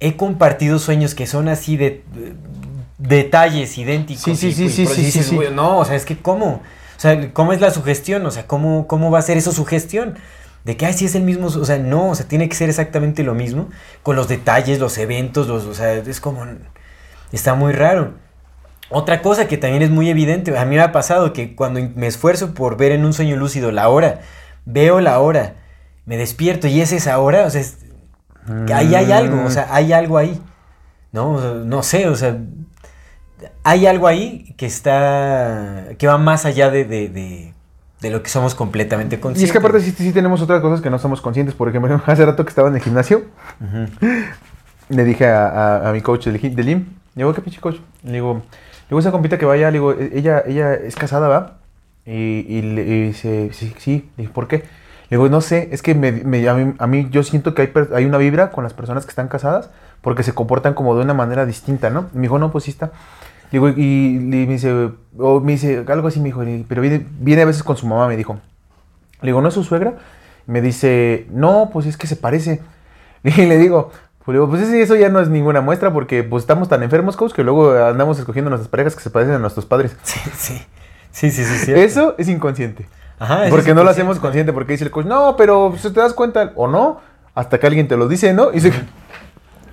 he 0.00 0.16
compartido 0.16 0.78
sueños 0.78 1.14
que 1.14 1.26
son 1.26 1.48
así 1.48 1.76
de, 1.76 2.02
de- 2.14 2.34
detalles 2.98 3.76
idénticos. 3.78 4.22
Sí, 4.24 4.36
sí, 4.36 4.48
y- 4.48 4.52
sí, 4.52 4.64
y 4.64 4.70
sí, 4.70 4.84
por- 4.84 4.94
sí, 4.94 5.02
dices, 5.02 5.24
sí, 5.24 5.30
sí. 5.30 5.36
"Güey, 5.36 5.52
No, 5.52 5.78
o 5.78 5.84
sea, 5.84 5.96
es 5.96 6.04
que 6.04 6.16
¿cómo? 6.18 6.62
O 6.96 7.00
sea, 7.00 7.32
¿cómo 7.32 7.52
es 7.52 7.60
la 7.60 7.70
sugestión? 7.70 8.24
O 8.26 8.30
sea, 8.30 8.46
¿cómo, 8.46 8.86
cómo 8.86 9.10
va 9.10 9.18
a 9.18 9.22
ser 9.22 9.36
eso 9.36 9.52
sugestión? 9.52 10.16
De 10.64 10.76
que, 10.76 10.86
ay, 10.86 10.94
sí 10.94 11.04
es 11.04 11.14
el 11.14 11.22
mismo, 11.22 11.48
o 11.48 11.64
sea, 11.64 11.78
no, 11.78 12.08
o 12.10 12.14
sea, 12.14 12.26
tiene 12.26 12.48
que 12.48 12.54
ser 12.56 12.70
exactamente 12.70 13.22
lo 13.22 13.34
mismo, 13.34 13.68
con 14.02 14.16
los 14.16 14.28
detalles, 14.28 14.78
los 14.78 14.96
eventos, 14.98 15.46
los, 15.46 15.64
o 15.64 15.74
sea, 15.74 15.92
es 15.94 16.20
como, 16.20 16.46
está 17.32 17.54
muy 17.54 17.72
raro. 17.74 18.14
Otra 18.90 19.20
cosa 19.22 19.46
que 19.48 19.56
también 19.58 19.82
es 19.82 19.90
muy 19.90 20.08
evidente, 20.08 20.56
a 20.56 20.64
mí 20.64 20.76
me 20.76 20.82
ha 20.82 20.92
pasado 20.92 21.32
que 21.32 21.54
cuando 21.54 21.80
me 21.96 22.06
esfuerzo 22.06 22.54
por 22.54 22.76
ver 22.78 22.92
en 22.92 23.04
un 23.04 23.12
sueño 23.12 23.36
lúcido 23.36 23.72
la 23.72 23.88
hora, 23.88 24.20
veo 24.64 25.00
la 25.00 25.18
hora, 25.20 25.54
me 26.06 26.16
despierto 26.16 26.66
y 26.66 26.80
es 26.80 26.92
esa 26.92 27.18
hora, 27.18 27.44
o 27.46 27.50
sea, 27.50 27.62
ahí 28.74 28.94
hay 28.94 29.12
algo, 29.12 29.44
o 29.44 29.50
sea, 29.50 29.68
hay 29.70 29.92
algo 29.92 30.16
ahí, 30.18 30.40
¿no? 31.12 31.64
No 31.64 31.82
sé, 31.82 32.08
o 32.08 32.16
sea, 32.16 32.38
hay 33.64 33.86
algo 33.86 34.06
ahí 34.06 34.54
que 34.56 34.66
está, 34.66 35.88
que 35.98 36.06
va 36.06 36.16
más 36.18 36.44
allá 36.46 36.70
de- 36.70 37.53
de 38.04 38.10
lo 38.10 38.22
que 38.22 38.28
somos 38.30 38.54
completamente 38.54 39.16
Y 39.16 39.18
conscientes. 39.18 39.48
es 39.48 39.52
que 39.52 39.58
aparte 39.58 39.80
sí, 39.80 39.90
sí 39.96 40.12
tenemos 40.12 40.40
otras 40.42 40.60
cosas 40.60 40.80
que 40.80 40.90
no 40.90 40.98
somos 40.98 41.20
conscientes. 41.20 41.54
Por 41.54 41.68
ejemplo, 41.68 42.00
hace 42.06 42.24
rato 42.24 42.44
que 42.44 42.50
estaba 42.50 42.68
en 42.68 42.76
el 42.76 42.80
gimnasio, 42.82 43.22
Ujú. 43.60 44.08
le 44.90 45.04
dije 45.04 45.26
a, 45.26 45.48
a- 45.48 45.88
a 45.88 45.92
mi 45.92 46.00
coach 46.00 46.26
del, 46.26 46.40
del 46.54 46.66
gym, 46.66 46.78
le 47.14 47.22
digo, 47.22 47.34
¿qué 47.34 47.40
pinche 47.40 47.60
coach? 47.60 47.76
Le 48.04 48.12
digo, 48.12 48.34
le 48.34 48.88
digo, 48.90 48.98
esa 49.00 49.10
compita 49.10 49.38
que 49.38 49.46
vaya, 49.46 49.66
le 49.70 49.78
digo, 49.78 49.92
"E- 49.92 50.10
ella, 50.14 50.42
ella 50.46 50.74
es 50.74 50.94
casada, 50.96 51.28
¿va? 51.28 51.56
Y, 52.06 52.12
y 52.48 52.62
le 52.62 52.82
y 52.82 53.02
dice, 53.08 53.50
sí, 53.52 53.74
sí, 53.78 54.10
le 54.16 54.22
dije, 54.24 54.32
¿por 54.34 54.46
qué? 54.46 54.56
Le 55.08 55.16
digo, 55.18 55.28
no 55.28 55.40
sé, 55.40 55.68
es 55.72 55.80
que 55.82 55.94
me, 55.94 56.12
me- 56.12 56.48
a, 56.48 56.54
mí, 56.54 56.74
a 56.78 56.86
mí 56.86 57.08
yo 57.10 57.22
siento 57.22 57.54
que 57.54 57.62
hay, 57.62 57.72
hay 57.94 58.04
una 58.04 58.18
vibra 58.18 58.50
con 58.50 58.62
las 58.64 58.74
personas 58.74 59.04
que 59.06 59.10
están 59.10 59.28
casadas 59.28 59.70
porque 60.02 60.22
se 60.22 60.32
comportan 60.34 60.74
como 60.74 60.94
de 60.96 61.02
una 61.02 61.14
manera 61.14 61.46
distinta, 61.46 61.88
¿no? 61.88 62.06
Y 62.12 62.16
me 62.16 62.22
dijo, 62.22 62.38
no, 62.38 62.50
pues 62.52 62.64
sí 62.64 62.70
está. 62.70 62.90
Digo, 63.52 63.68
y, 63.68 63.72
y 63.76 64.18
me 64.18 64.46
dice, 64.46 64.90
o 65.18 65.40
me 65.40 65.52
dice, 65.52 65.84
algo 65.86 66.08
así 66.08 66.18
me 66.20 66.26
dijo, 66.26 66.42
pero 66.68 66.82
viene, 66.82 67.06
viene 67.20 67.42
a 67.42 67.44
veces 67.44 67.62
con 67.62 67.76
su 67.76 67.86
mamá, 67.86 68.08
me 68.08 68.16
dijo. 68.16 68.38
Le 69.20 69.28
digo, 69.28 69.40
¿no 69.40 69.48
es 69.48 69.54
su 69.54 69.64
suegra? 69.64 69.94
Me 70.46 70.60
dice, 70.60 71.26
no, 71.30 71.70
pues 71.72 71.86
es 71.86 71.96
que 71.96 72.06
se 72.06 72.16
parece. 72.16 72.60
Y 73.24 73.46
le 73.46 73.56
digo, 73.56 73.90
pues, 74.24 74.34
digo, 74.34 74.48
pues 74.48 74.62
eso 74.62 74.96
ya 74.96 75.08
no 75.08 75.20
es 75.20 75.28
ninguna 75.28 75.60
muestra 75.60 75.92
porque 75.92 76.22
pues 76.22 76.42
estamos 76.42 76.68
tan 76.68 76.82
enfermos, 76.82 77.16
coach, 77.16 77.32
que 77.32 77.42
luego 77.42 77.72
andamos 77.72 78.18
escogiendo 78.18 78.50
nuestras 78.50 78.68
parejas 78.68 78.96
que 78.96 79.02
se 79.02 79.10
parecen 79.10 79.34
a 79.34 79.38
nuestros 79.38 79.66
padres. 79.66 79.96
Sí, 80.02 80.20
sí. 80.34 80.62
Sí, 81.10 81.30
sí, 81.30 81.44
sí, 81.44 81.64
cierto. 81.66 81.80
Eso 81.80 82.14
es 82.18 82.28
inconsciente. 82.28 82.86
Ajá, 83.20 83.44
porque 83.48 83.70
es 83.70 83.76
no 83.76 83.84
lo 83.84 83.90
hacemos 83.90 84.18
consciente, 84.18 84.52
porque 84.52 84.72
dice 84.72 84.84
el 84.84 84.90
coach, 84.90 85.06
no, 85.06 85.36
pero 85.36 85.72
si 85.78 85.92
te 85.92 86.00
das 86.00 86.12
cuenta 86.12 86.52
o 86.56 86.66
no, 86.66 87.00
hasta 87.36 87.60
que 87.60 87.66
alguien 87.68 87.86
te 87.86 87.96
lo 87.96 88.08
dice, 88.08 88.34
¿no? 88.34 88.52
Y 88.52 88.60
se... 88.60 88.72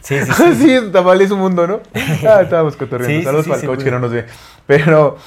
Sí, 0.01 0.19
sí, 0.19 0.31
sí. 0.35 0.55
sí, 0.55 0.73
es 0.73 1.31
un 1.31 1.39
mundo, 1.39 1.67
¿no? 1.67 1.79
Ah, 2.27 2.41
estábamos 2.41 2.75
cotorreando. 2.75 3.17
Sí, 3.19 3.23
Saludos 3.23 3.45
sí, 3.45 3.49
para 3.51 3.61
el 3.61 3.67
coach 3.67 3.83
que 3.83 3.91
no 3.91 3.99
nos 3.99 4.11
ve. 4.11 4.25
Pero, 4.65 5.17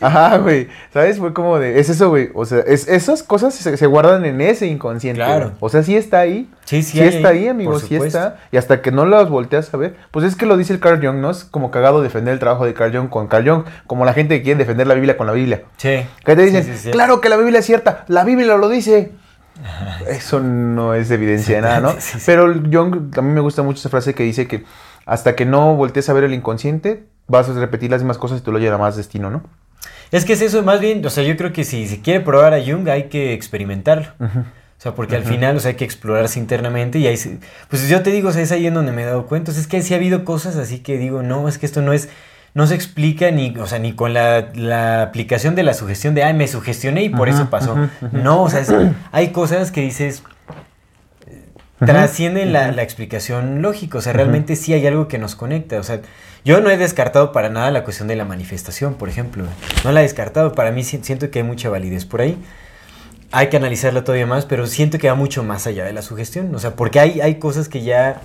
ajá, 0.00 0.38
güey. 0.38 0.68
¿Sabes? 0.92 1.18
Fue 1.18 1.32
como 1.32 1.58
de. 1.58 1.78
Es 1.80 1.88
eso, 1.88 2.08
güey. 2.10 2.30
O 2.34 2.44
sea, 2.44 2.60
es, 2.60 2.88
esas 2.88 3.22
cosas 3.22 3.54
se, 3.54 3.76
se 3.76 3.86
guardan 3.86 4.24
en 4.24 4.40
ese 4.40 4.66
inconsciente. 4.66 5.18
Claro. 5.22 5.46
güey. 5.46 5.56
O 5.60 5.68
sea, 5.68 5.82
sí 5.82 5.96
está 5.96 6.20
ahí. 6.20 6.48
Sí, 6.64 6.82
sí 6.82 6.98
Sí, 6.98 7.04
está 7.04 7.28
ahí, 7.30 7.38
ahí, 7.40 7.48
amigo. 7.48 7.72
por 7.72 7.80
Sí 7.80 7.96
está. 7.96 8.38
Y 8.52 8.56
hasta 8.56 8.82
que 8.82 8.92
no 8.92 9.04
las 9.04 9.28
volteas 9.28 9.72
a 9.74 9.76
ver. 9.76 9.96
Pues 10.10 10.24
es 10.24 10.36
que 10.36 10.46
lo 10.46 10.56
dice 10.56 10.72
el 10.72 10.80
Carl 10.80 11.04
Jung, 11.04 11.18
¿no? 11.18 11.30
Es 11.30 11.44
como 11.44 11.70
cagado 11.70 12.02
defender 12.02 12.32
el 12.32 12.40
trabajo 12.40 12.64
de 12.64 12.74
Carl 12.74 12.96
Jung 12.96 13.08
con 13.08 13.26
Carl 13.26 13.48
Jung. 13.48 13.64
Como 13.86 14.04
la 14.04 14.12
gente 14.12 14.36
que 14.38 14.42
quiere 14.42 14.58
defender 14.58 14.86
la 14.86 14.94
Biblia 14.94 15.16
con 15.16 15.26
la 15.26 15.32
Biblia. 15.32 15.62
Sí. 15.76 16.04
Que 16.24 16.36
te 16.36 16.42
dicen, 16.46 16.92
claro 16.92 17.20
que 17.20 17.28
la 17.28 17.36
Biblia 17.36 17.60
es 17.60 17.66
cierta, 17.66 18.04
la 18.08 18.24
Biblia 18.24 18.56
lo 18.56 18.68
dice. 18.68 19.12
Eso 20.08 20.40
no 20.40 20.94
es 20.94 21.10
evidencia 21.10 21.56
de 21.56 21.62
nada, 21.62 21.80
¿no? 21.80 21.94
Pero 22.26 22.52
Jung, 22.54 23.16
a 23.18 23.22
mí 23.22 23.32
me 23.32 23.40
gusta 23.40 23.62
mucho 23.62 23.78
esa 23.80 23.88
frase 23.88 24.14
que 24.14 24.22
dice 24.22 24.46
que 24.46 24.64
hasta 25.06 25.34
que 25.34 25.44
no 25.46 25.74
voltees 25.76 26.08
a 26.08 26.12
ver 26.12 26.24
el 26.24 26.34
inconsciente, 26.34 27.04
vas 27.26 27.48
a 27.48 27.52
repetir 27.54 27.90
las 27.90 28.02
mismas 28.02 28.18
cosas 28.18 28.40
y 28.40 28.42
tú 28.42 28.52
lo 28.52 28.58
llevas 28.58 28.78
más 28.80 28.96
destino, 28.96 29.30
¿no? 29.30 29.42
Es 30.10 30.24
que 30.24 30.32
es 30.32 30.42
eso, 30.42 30.62
más 30.62 30.80
bien, 30.80 31.04
o 31.06 31.10
sea, 31.10 31.22
yo 31.24 31.36
creo 31.36 31.52
que 31.52 31.64
si 31.64 31.86
se 31.86 32.00
quiere 32.00 32.20
probar 32.20 32.52
a 32.54 32.62
Jung 32.64 32.88
hay 32.88 33.04
que 33.04 33.32
experimentarlo. 33.32 34.08
O 34.18 34.82
sea, 34.82 34.94
porque 34.94 35.14
al 35.14 35.24
final, 35.24 35.56
o 35.56 35.60
sea, 35.60 35.70
hay 35.72 35.76
que 35.76 35.84
explorarse 35.84 36.38
internamente 36.40 36.98
y 36.98 37.06
ahí, 37.06 37.16
se- 37.16 37.38
pues 37.68 37.86
yo 37.88 38.02
te 38.02 38.10
digo, 38.10 38.30
o 38.30 38.32
sea, 38.32 38.40
es 38.42 38.50
ahí 38.50 38.66
en 38.66 38.72
donde 38.74 38.92
me 38.92 39.02
he 39.02 39.04
dado 39.04 39.26
cuenta. 39.26 39.50
O 39.50 39.54
sea, 39.54 39.60
es 39.60 39.66
que 39.68 39.82
sí 39.82 39.92
ha 39.92 39.98
habido 39.98 40.24
cosas 40.24 40.56
así 40.56 40.78
que 40.80 40.96
digo, 40.96 41.22
no, 41.22 41.48
es 41.48 41.58
que 41.58 41.66
esto 41.66 41.82
no 41.82 41.92
es, 41.92 42.08
no 42.54 42.66
se 42.66 42.74
explica 42.74 43.30
ni, 43.30 43.56
o 43.58 43.66
sea, 43.66 43.78
ni 43.78 43.92
con 43.92 44.12
la, 44.12 44.48
la 44.54 45.02
aplicación 45.02 45.54
de 45.54 45.62
la 45.62 45.72
sugestión 45.74 46.14
de, 46.14 46.24
ay, 46.24 46.34
me 46.34 46.48
sugestioné 46.48 47.02
y 47.04 47.08
por 47.08 47.28
eso 47.28 47.48
pasó. 47.50 47.76
No, 48.12 48.42
o 48.42 48.50
sea, 48.50 48.60
es- 48.60 48.72
hay 49.12 49.28
cosas 49.28 49.70
que 49.70 49.80
dices, 49.82 50.22
trascienden 51.78 52.52
la, 52.52 52.72
la 52.72 52.82
explicación 52.82 53.62
lógica. 53.62 53.98
O 53.98 54.00
sea, 54.00 54.12
realmente 54.12 54.56
sí 54.56 54.72
hay 54.74 54.86
algo 54.86 55.08
que 55.08 55.18
nos 55.18 55.34
conecta. 55.34 55.78
O 55.78 55.82
sea, 55.82 56.00
yo 56.44 56.60
no 56.60 56.70
he 56.70 56.76
descartado 56.76 57.32
para 57.32 57.48
nada 57.48 57.70
la 57.70 57.84
cuestión 57.84 58.08
de 58.08 58.16
la 58.16 58.24
manifestación, 58.24 58.94
por 58.94 59.08
ejemplo. 59.08 59.44
No 59.84 59.92
la 59.92 60.00
he 60.00 60.02
descartado. 60.02 60.52
Para 60.52 60.72
mí 60.72 60.82
si- 60.84 60.98
siento 61.02 61.30
que 61.30 61.38
hay 61.40 61.44
mucha 61.44 61.70
validez 61.70 62.04
por 62.04 62.20
ahí. 62.20 62.36
Hay 63.32 63.48
que 63.48 63.56
analizarla 63.56 64.02
todavía 64.02 64.26
más, 64.26 64.44
pero 64.44 64.66
siento 64.66 64.98
que 64.98 65.08
va 65.08 65.14
mucho 65.14 65.44
más 65.44 65.66
allá 65.68 65.84
de 65.84 65.92
la 65.92 66.02
sugestión. 66.02 66.52
O 66.54 66.58
sea, 66.58 66.74
porque 66.74 66.98
hay, 67.00 67.20
hay 67.20 67.36
cosas 67.36 67.68
que 67.68 67.82
ya... 67.82 68.20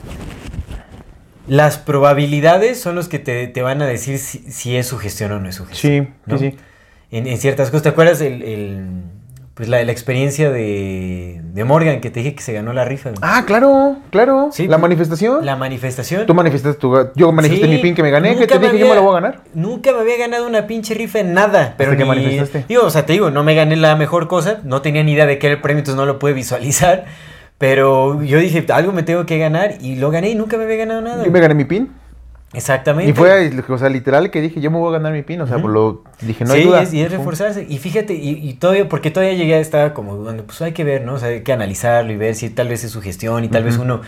Las 1.48 1.78
probabilidades 1.78 2.80
son 2.80 2.96
los 2.96 3.08
que 3.08 3.20
te, 3.20 3.48
te 3.48 3.62
van 3.62 3.82
a 3.82 3.86
decir 3.86 4.18
si, 4.20 4.40
si 4.52 4.76
es 4.76 4.88
sugestión 4.88 5.32
o 5.32 5.40
no 5.40 5.48
es 5.50 5.56
sugestión. 5.56 6.06
Sí, 6.08 6.14
¿no? 6.26 6.38
sí, 6.38 6.52
sí. 6.52 6.58
En, 7.12 7.28
en 7.28 7.38
ciertas 7.38 7.70
cosas. 7.70 7.84
¿Te 7.84 7.90
acuerdas 7.90 8.22
el, 8.22 8.42
el- 8.42 8.88
pues 9.54 9.70
la, 9.70 9.82
la 9.86 9.92
experiencia 9.94 10.52
de, 10.52 11.40
de 11.54 11.64
Morgan 11.64 12.02
que 12.02 12.10
te 12.10 12.20
dije 12.20 12.36
que 12.36 12.44
se 12.44 12.52
ganó 12.52 12.74
la 12.74 12.84
rifa? 12.84 13.12
Ah, 13.22 13.44
claro, 13.48 13.96
claro. 14.10 14.50
Sí, 14.52 14.68
la 14.68 14.78
manifestación. 14.78 15.46
La 15.46 15.56
manifestación. 15.56 16.26
Tú 16.26 16.34
manifestaste 16.34 16.78
tu... 16.78 16.94
Yo 17.16 17.32
manifesté 17.32 17.66
Sí, 17.68 17.72
mi 17.72 17.78
pin 17.78 17.96
que 17.96 18.04
me 18.04 18.12
gané, 18.12 18.30
que 18.34 18.42
nunca 18.42 18.48
te 18.48 18.60
me 18.60 18.66
dije 18.66 18.80
yo 18.80 18.86
me 18.88 18.92
había- 18.92 19.02
lo 19.02 19.08
voy 19.08 19.18
a 19.18 19.22
ganar. 19.22 19.44
Nunca 19.54 19.94
me 19.94 20.00
había 20.00 20.18
ganado 20.18 20.46
una 20.46 20.68
pinche 20.68 20.94
rifa 20.94 21.20
en 21.20 21.34
nada. 21.34 21.76
Pero 21.78 21.92
¿Hasta 21.92 21.98
que 21.98 22.04
ni- 22.04 22.10
manifestaste? 22.10 22.66
Digo, 22.68 22.84
o 22.84 22.90
sea, 22.90 23.06
te 23.06 23.14
digo, 23.14 23.32
no 23.32 23.46
me 23.46 23.56
gané 23.56 23.78
la 23.78 23.96
mejor 23.96 24.28
cosa. 24.28 24.60
No 24.66 24.82
tenía 24.82 25.04
ni 25.06 25.14
idea 25.14 25.26
de 25.26 25.40
qué 25.40 25.48
era 25.48 25.56
el 25.56 25.62
premio, 25.62 25.80
entonces 25.80 25.96
no 25.98 26.06
lo 26.06 26.20
pude 26.20 26.34
visualizar. 26.34 27.06
Pero 27.58 28.22
yo 28.24 28.38
dije, 28.40 28.66
algo 28.74 28.92
me 28.92 29.04
tengo 29.04 29.26
que 29.26 29.38
ganar. 29.38 29.76
Y 29.82 29.96
lo 29.96 30.12
gané 30.12 30.30
y 30.30 30.36
nunca 30.36 30.58
me 30.58 30.66
había 30.66 30.78
ganado 30.78 31.02
nada. 31.02 31.24
Yo 31.26 31.32
me 31.32 31.40
gané 31.40 31.56
mi 31.56 31.66
pin. 31.66 31.92
Exactamente. 32.54 33.12
Y 33.12 33.14
fue, 33.14 33.52
o 33.68 33.78
sea, 33.78 33.90
literal 33.90 34.32
que 34.32 34.42
dije, 34.42 34.62
yo 34.62 34.72
me 34.72 34.78
voy 34.78 34.90
a 34.90 34.98
ganar 34.98 35.12
mi 35.12 35.24
pin. 35.24 35.42
O 35.42 35.48
sea, 35.48 35.60
por 35.62 35.72
lo 35.72 36.04
dije, 36.22 36.46
no 36.46 36.54
hay 36.54 36.62
sí, 36.62 36.68
duda. 36.68 36.84
es- 36.84 36.94
y 36.94 37.02
es 37.02 37.12
reforzarse. 37.12 37.66
Y 37.68 37.78
fíjate, 37.80 38.14
y, 38.14 38.30
y 38.50 38.54
todavía, 38.54 38.88
porque 38.88 39.12
todavía 39.12 39.36
llegué, 39.36 39.60
estaba 39.60 39.94
como 39.94 40.16
dudando, 40.16 40.44
pues 40.46 40.62
hay 40.62 40.72
que 40.72 40.84
ver, 40.84 41.04
¿no? 41.04 41.16
O 41.16 41.20
sea, 41.20 41.30
hay 41.30 41.42
que 41.42 41.52
analizarlo 41.54 42.14
y 42.14 42.18
ver 42.18 42.36
si 42.36 42.50
tal 42.50 42.70
vez 42.70 42.84
es 42.84 42.92
su 42.92 43.02
gestión 43.02 43.44
y 43.44 43.50
tal 43.50 43.64
vez 43.64 43.78
uno 43.78 44.02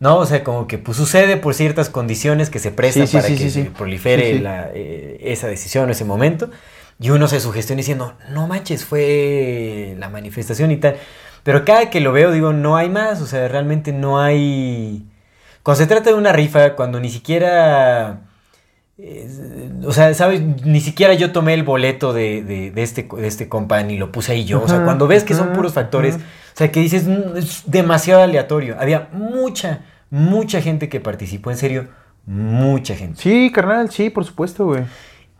¿no? 0.00 0.16
O 0.18 0.26
sea, 0.26 0.42
como 0.42 0.66
que 0.66 0.78
pues, 0.78 0.96
sucede 0.96 1.36
por 1.36 1.54
ciertas 1.54 1.88
condiciones 1.88 2.50
que 2.50 2.58
se 2.58 2.72
prestan 2.72 3.06
Sí, 3.06 3.12
sí, 3.12 3.16
para 3.18 3.28
que 3.28 3.50
se 3.50 3.64
prolifere 3.66 4.40
la, 4.40 4.68
eh, 4.74 5.18
esa 5.22 5.46
decisión, 5.46 5.90
ese 5.90 6.04
momento. 6.04 6.50
Y 6.98 7.10
uno 7.10 7.28
se 7.28 7.38
sugestiona 7.40 7.78
diciendo, 7.78 8.14
no 8.30 8.48
manches, 8.48 8.84
fue 8.84 9.94
la 9.98 10.08
manifestación 10.08 10.72
y 10.72 10.76
tal. 10.78 10.96
Pero 11.42 11.64
cada 11.64 11.90
que 11.90 12.00
lo 12.00 12.12
veo 12.12 12.30
digo, 12.32 12.52
no 12.52 12.76
hay 12.76 12.88
más, 12.88 13.20
o 13.20 13.26
sea, 13.26 13.48
realmente 13.48 13.92
no 13.92 14.20
hay... 14.20 15.04
Cuando 15.62 15.78
se 15.80 15.86
trata 15.86 16.10
de 16.10 16.16
una 16.16 16.32
rifa, 16.32 16.74
cuando 16.74 17.00
ni 17.00 17.10
siquiera... 17.10 18.20
eh, 18.98 19.28
o 19.84 19.92
sea, 19.92 20.12
¿sabes? 20.14 20.40
Ni 20.64 20.80
siquiera 20.80 21.14
yo 21.14 21.32
tomé 21.32 21.54
el 21.54 21.62
boleto 21.62 22.12
de, 22.12 22.42
de- 22.42 22.70
de 22.70 22.82
este, 22.82 23.08
de 23.16 23.26
este 23.26 23.48
compa 23.48 23.82
ni 23.82 23.96
lo 23.96 24.12
puse 24.12 24.32
ahí 24.32 24.44
yo. 24.44 24.62
O 24.62 24.68
sea, 24.68 24.84
cuando 24.84 25.06
ves 25.08 25.24
que 25.24 25.34
son 25.34 25.52
puros 25.52 25.72
factores, 25.72 26.16
o 26.16 26.56
sea, 26.56 26.70
que 26.70 26.80
dices, 26.80 27.06
"Mm, 27.06 27.36
es 27.36 27.62
demasiado 27.66 28.22
aleatorio. 28.22 28.76
Había 28.78 29.08
mucha, 29.12 29.80
mucha 30.10 30.60
gente 30.60 30.88
que 30.88 31.00
participó, 31.00 31.50
en 31.50 31.56
serio, 31.56 31.88
mucha 32.26 32.94
gente. 32.94 33.20
Sí, 33.20 33.50
carnal, 33.52 33.90
sí, 33.90 34.10
por 34.10 34.24
supuesto, 34.24 34.66
güey. 34.66 34.84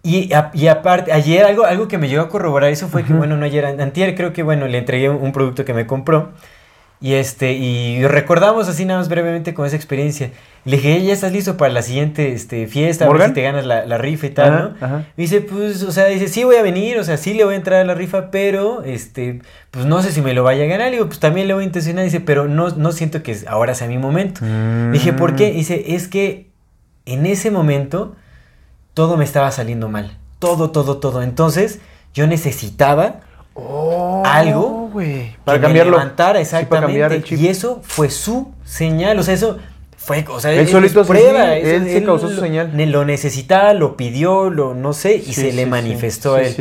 Y, 0.05 0.33
a- 0.33 0.51
y 0.53 0.67
aparte, 0.67 1.13
ayer 1.13 1.45
algo, 1.45 1.65
algo 1.65 1.87
que 1.87 1.97
me 1.99 2.09
llegó 2.09 2.23
a 2.23 2.29
corroborar 2.29 2.71
eso 2.73 2.89
fue 2.89 3.03
que, 3.05 3.11
Ujú. 3.13 3.19
bueno, 3.19 3.37
no 3.37 3.45
ayer, 3.45 3.65
antier 3.65 4.15
creo 4.17 4.33
que, 4.33 4.43
bueno, 4.43 4.67
le 4.67 4.79
entregué 4.79 5.09
un, 5.09 5.17
un 5.23 5.33
producto 5.33 5.65
que 5.65 5.75
me 5.75 5.87
compró. 5.87 6.31
Y 7.01 7.15
este, 7.15 7.53
y 7.55 8.07
recordamos 8.07 8.69
así 8.69 8.85
nada 8.85 9.01
más 9.01 9.09
brevemente 9.09 9.55
con 9.55 9.67
esa 9.67 9.75
experiencia. 9.75 10.31
Le 10.65 10.77
dije, 10.77 10.95
"Ey, 10.95 11.07
ya 11.07 11.13
estás 11.13 11.33
listo 11.33 11.57
para 11.57 11.73
la 11.73 11.83
siguiente 11.83 12.33
este, 12.33 12.69
fiesta, 12.69 13.05
a 13.05 13.09
ver 13.09 13.15
¿Morgan? 13.15 13.31
si 13.31 13.35
te 13.35 13.43
ganas 13.43 13.67
la, 13.67 13.85
la 13.87 13.99
rifa 13.99 14.27
y 14.27 14.31
tal, 14.31 14.53
Ajá, 14.53 14.63
¿no? 14.81 14.87
ajá. 14.87 14.97
Me 15.17 15.23
dice, 15.25 15.41
pues, 15.41 15.83
o 15.83 15.91
sea, 15.91 16.05
dice, 16.07 16.29
sí 16.29 16.45
voy 16.45 16.55
a 16.57 16.63
venir, 16.63 16.99
o 17.01 17.05
sea, 17.05 17.17
sí 17.17 17.35
le 17.35 17.43
voy 17.45 17.55
a 17.55 17.57
entrar 17.57 17.81
a 17.81 17.85
la 17.85 17.95
rifa, 17.95 18.31
pero, 18.31 18.85
este, 18.85 19.41
pues 19.73 19.85
no 19.85 20.01
sé 20.01 20.13
si 20.13 20.21
me 20.23 20.33
lo 20.33 20.45
vaya 20.45 20.63
a 20.63 20.67
ganar. 20.69 20.87
Le 20.91 20.93
digo, 20.99 21.07
pues 21.07 21.19
también 21.19 21.49
le 21.49 21.55
voy 21.55 21.65
a 21.65 21.67
intencionar. 21.67 22.05
Dice, 22.05 22.21
pero 22.21 22.47
no, 22.47 22.69
no 22.71 22.93
siento 22.93 23.25
que 23.25 23.37
ahora 23.49 23.75
sea 23.75 23.89
mi 23.89 23.99
momento. 23.99 24.43
Mm. 24.45 24.93
Dije, 24.93 25.13
¿por 25.13 25.35
qué? 25.35 25.51
Dice, 25.51 25.95
es 25.97 26.07
que 26.07 26.51
en 27.05 27.27
ese 27.27 27.51
momento 27.51 28.15
todo 28.95 29.17
me 29.17 29.25
estaba 29.25 29.51
saliendo 29.51 29.89
mal. 29.89 30.17
Todo, 30.39 30.71
todo, 30.71 30.99
todo. 30.99 31.23
Entonces, 31.23 31.81
yo 32.15 32.27
necesitaba 32.27 33.21
Oh, 33.55 34.23
algo 34.25 34.91
que 34.97 35.37
Para 35.45 35.59
me 35.59 35.63
cambiarlo. 35.65 35.93
levantara 35.99 36.39
Sí, 36.39 36.43
exactamente. 36.43 36.69
para 36.71 36.81
cambiar 36.87 37.13
el 37.13 37.23
chip. 37.23 37.39
Y 37.39 37.49
eso 37.49 37.81
fue 37.83 38.09
su 38.09 38.51
señal. 38.65 39.19
O 39.19 39.23
sea, 39.23 39.35
eso 39.35 39.59
fue, 40.05 40.25
o 40.29 40.41
sea, 40.41 40.53
Él 40.53 40.67
solito, 40.69 41.05
prueba. 41.05 41.55
sí, 41.55 41.61
él 41.69 41.89
sí 41.89 42.05
causó 42.05 42.29
su 42.29 42.41
señal. 42.41 42.73
Lo 42.91 43.05
necesitaba, 43.05 43.73
lo 43.73 43.97
pidió, 43.97 44.51
lo 44.51 44.75
no 44.75 44.93
sé, 44.93 45.15
y 45.17 45.21
Sí, 45.23 45.33
se 45.35 45.53
le 45.53 45.65
manifestó 45.67 46.35
a 46.35 46.43
él. 46.43 46.55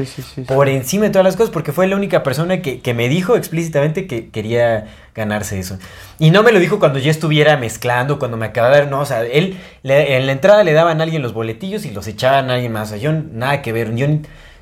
Por 0.47 0.69
encima 0.69 1.05
de 1.05 1.09
todas 1.09 1.25
las 1.25 1.35
cosas, 1.35 1.49
porque 1.51 1.71
fue 1.71 1.87
la 1.87 1.95
única 1.95 2.21
persona 2.21 2.61
que, 2.61 2.81
que 2.81 2.93
me 2.93 3.09
dijo 3.09 3.35
explícitamente 3.35 4.05
que 4.05 4.29
quería 4.29 4.85
ganarse 5.15 5.57
eso. 5.59 5.77
Y 6.19 6.29
no 6.29 6.43
me 6.43 6.51
lo 6.51 6.59
dijo 6.59 6.77
cuando 6.79 6.99
ya 6.99 7.09
estuviera 7.09 7.57
mezclando, 7.57 8.19
cuando 8.19 8.37
me 8.37 8.45
acababa 8.45 8.75
de 8.75 8.81
dar, 8.83 8.91
no, 8.91 8.99
o 9.01 9.05
sea, 9.05 9.23
él 9.25 9.57
le- 9.83 10.17
en 10.17 10.25
la 10.27 10.31
entrada 10.33 10.63
le 10.63 10.73
daban 10.73 10.99
a 10.99 11.03
alguien 11.03 11.21
los 11.23 11.33
boletillos 11.33 11.85
y 11.85 11.91
los 11.91 12.05
echaban 12.07 12.49
a 12.51 12.53
alguien 12.53 12.71
más. 12.71 12.89
O 12.89 12.91
sea, 12.91 12.99
yo 12.99 13.11
nada 13.11 13.61
que 13.63 13.73
ver, 13.73 13.95
yo 13.95 14.05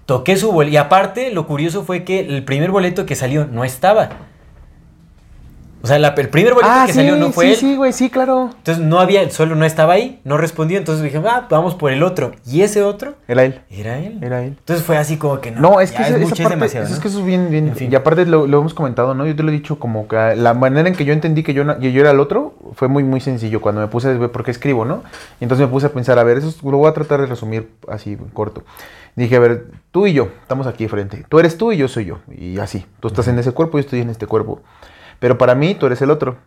toqué 0.06 0.38
su 0.38 0.52
boleto. 0.52 0.74
Y 0.74 0.78
aparte, 0.78 1.32
lo 1.32 1.46
curioso 1.48 1.84
fue 1.84 2.04
que 2.06 2.22
el 2.22 2.44
primer 2.46 2.72
boleto 2.72 3.06
que 3.06 3.16
salió 3.16 3.46
no 3.46 3.64
estaba. 3.66 4.10
O 5.82 5.88
sea, 5.88 5.98
la- 5.98 6.10
el 6.10 6.28
primer 6.30 6.54
boleto 6.54 6.70
Ah, 6.72 6.84
que 6.86 6.92
sí, 6.92 7.00
salió 7.00 7.16
no 7.16 7.32
fue 7.32 7.46
sí, 7.46 7.52
él. 7.52 7.58
sí, 7.58 7.76
güey, 7.78 7.94
sí, 7.94 8.10
claro. 8.10 8.50
Entonces 8.58 8.84
no 8.84 9.00
había, 9.00 9.30
solo 9.30 9.56
no 9.56 9.64
estaba 9.64 9.94
ahí, 9.94 10.20
no 10.26 10.38
respondió. 10.38 10.78
Entonces 10.78 11.04
dije, 11.04 11.22
ah, 11.26 11.48
vamos 11.50 11.76
por 11.76 11.92
el 11.94 12.04
otro. 12.04 12.32
Y 12.46 12.62
ese 12.64 12.84
otro 12.84 13.14
Era 13.30 13.44
él. 13.46 13.62
era 13.70 13.98
él. 13.98 14.20
Era 14.22 14.44
él. 14.44 14.56
Entonces 14.60 14.86
fue 14.86 14.98
así 14.98 15.16
como 15.18 15.40
que 15.40 15.52
no. 15.52 15.62
No, 15.62 15.80
es 15.80 15.92
que 15.92 16.02
esa, 16.02 16.10
esa 16.10 16.18
mucho, 16.20 16.34
es 16.34 16.40
parte, 16.42 16.56
demasiado, 16.56 16.86
eso 16.86 16.96
es 16.96 17.00
que 17.02 17.08
eso 17.08 17.20
es 17.20 17.26
bien, 17.26 17.50
bien. 17.50 17.70
En 17.70 17.76
fin. 17.78 17.90
Y 17.92 17.96
aparte 17.96 18.26
lo, 18.26 18.46
lo 18.46 18.60
hemos 18.60 18.74
comentado, 18.74 19.14
¿no? 19.14 19.26
Yo 19.26 19.36
te 19.36 19.42
lo 19.44 19.50
he 19.50 19.54
dicho 19.54 19.80
como 19.80 20.08
que 20.10 20.36
la 20.36 20.54
manera 20.54 20.90
en 20.90 20.96
que 20.96 21.06
yo 21.06 21.14
entendí 21.14 21.44
que 21.44 21.54
yo, 21.54 21.64
que 21.80 21.92
yo 21.94 22.02
era 22.02 22.12
el 22.12 22.20
otro 22.20 22.56
fue 22.76 22.90
muy, 22.90 23.06
muy 23.06 23.22
sencillo. 23.22 23.62
Cuando 23.62 23.80
me 23.80 23.88
puse 23.88 24.10
a 24.10 24.14
ver 24.14 24.32
por 24.32 24.44
qué 24.44 24.52
escribo, 24.52 24.84
¿no? 24.84 25.04
Y 25.40 25.46
entonces 25.46 25.66
me 25.66 25.72
puse 25.72 25.86
a 25.88 25.94
pensar, 25.94 26.20
a 26.20 26.24
ver, 26.24 26.38
eso 26.40 26.50
es- 26.50 26.62
lo 26.62 26.78
voy 26.78 26.90
a 26.90 26.94
tratar 26.94 27.22
de 27.22 27.28
resumir 27.28 27.70
así, 27.88 28.18
corto. 28.34 28.64
Dije, 29.16 29.36
a 29.38 29.40
ver, 29.40 29.68
tú 29.92 30.08
y 30.08 30.14
yo, 30.14 30.28
estamos 30.42 30.68
aquí 30.68 30.88
frente. 30.90 31.26
Tú 31.30 31.40
eres 31.40 31.58
tú 31.58 31.72
y 31.72 31.78
yo 31.78 31.88
soy 31.88 32.04
yo. 32.06 32.20
Y 32.38 32.58
así. 32.60 32.86
Tú 33.00 33.08
estás 33.08 33.28
en 33.30 33.40
ese 33.40 33.54
cuerpo 33.54 33.78
y 33.78 33.82
yo 33.82 33.86
estoy 33.86 34.02
en 34.02 34.10
este 34.10 34.28
cuerpo. 34.28 34.62
Pero 35.20 35.38
para 35.38 35.56
mí, 35.56 35.76
tú 35.76 35.86
eres 35.86 36.02
el 36.02 36.12
otro. 36.12 36.38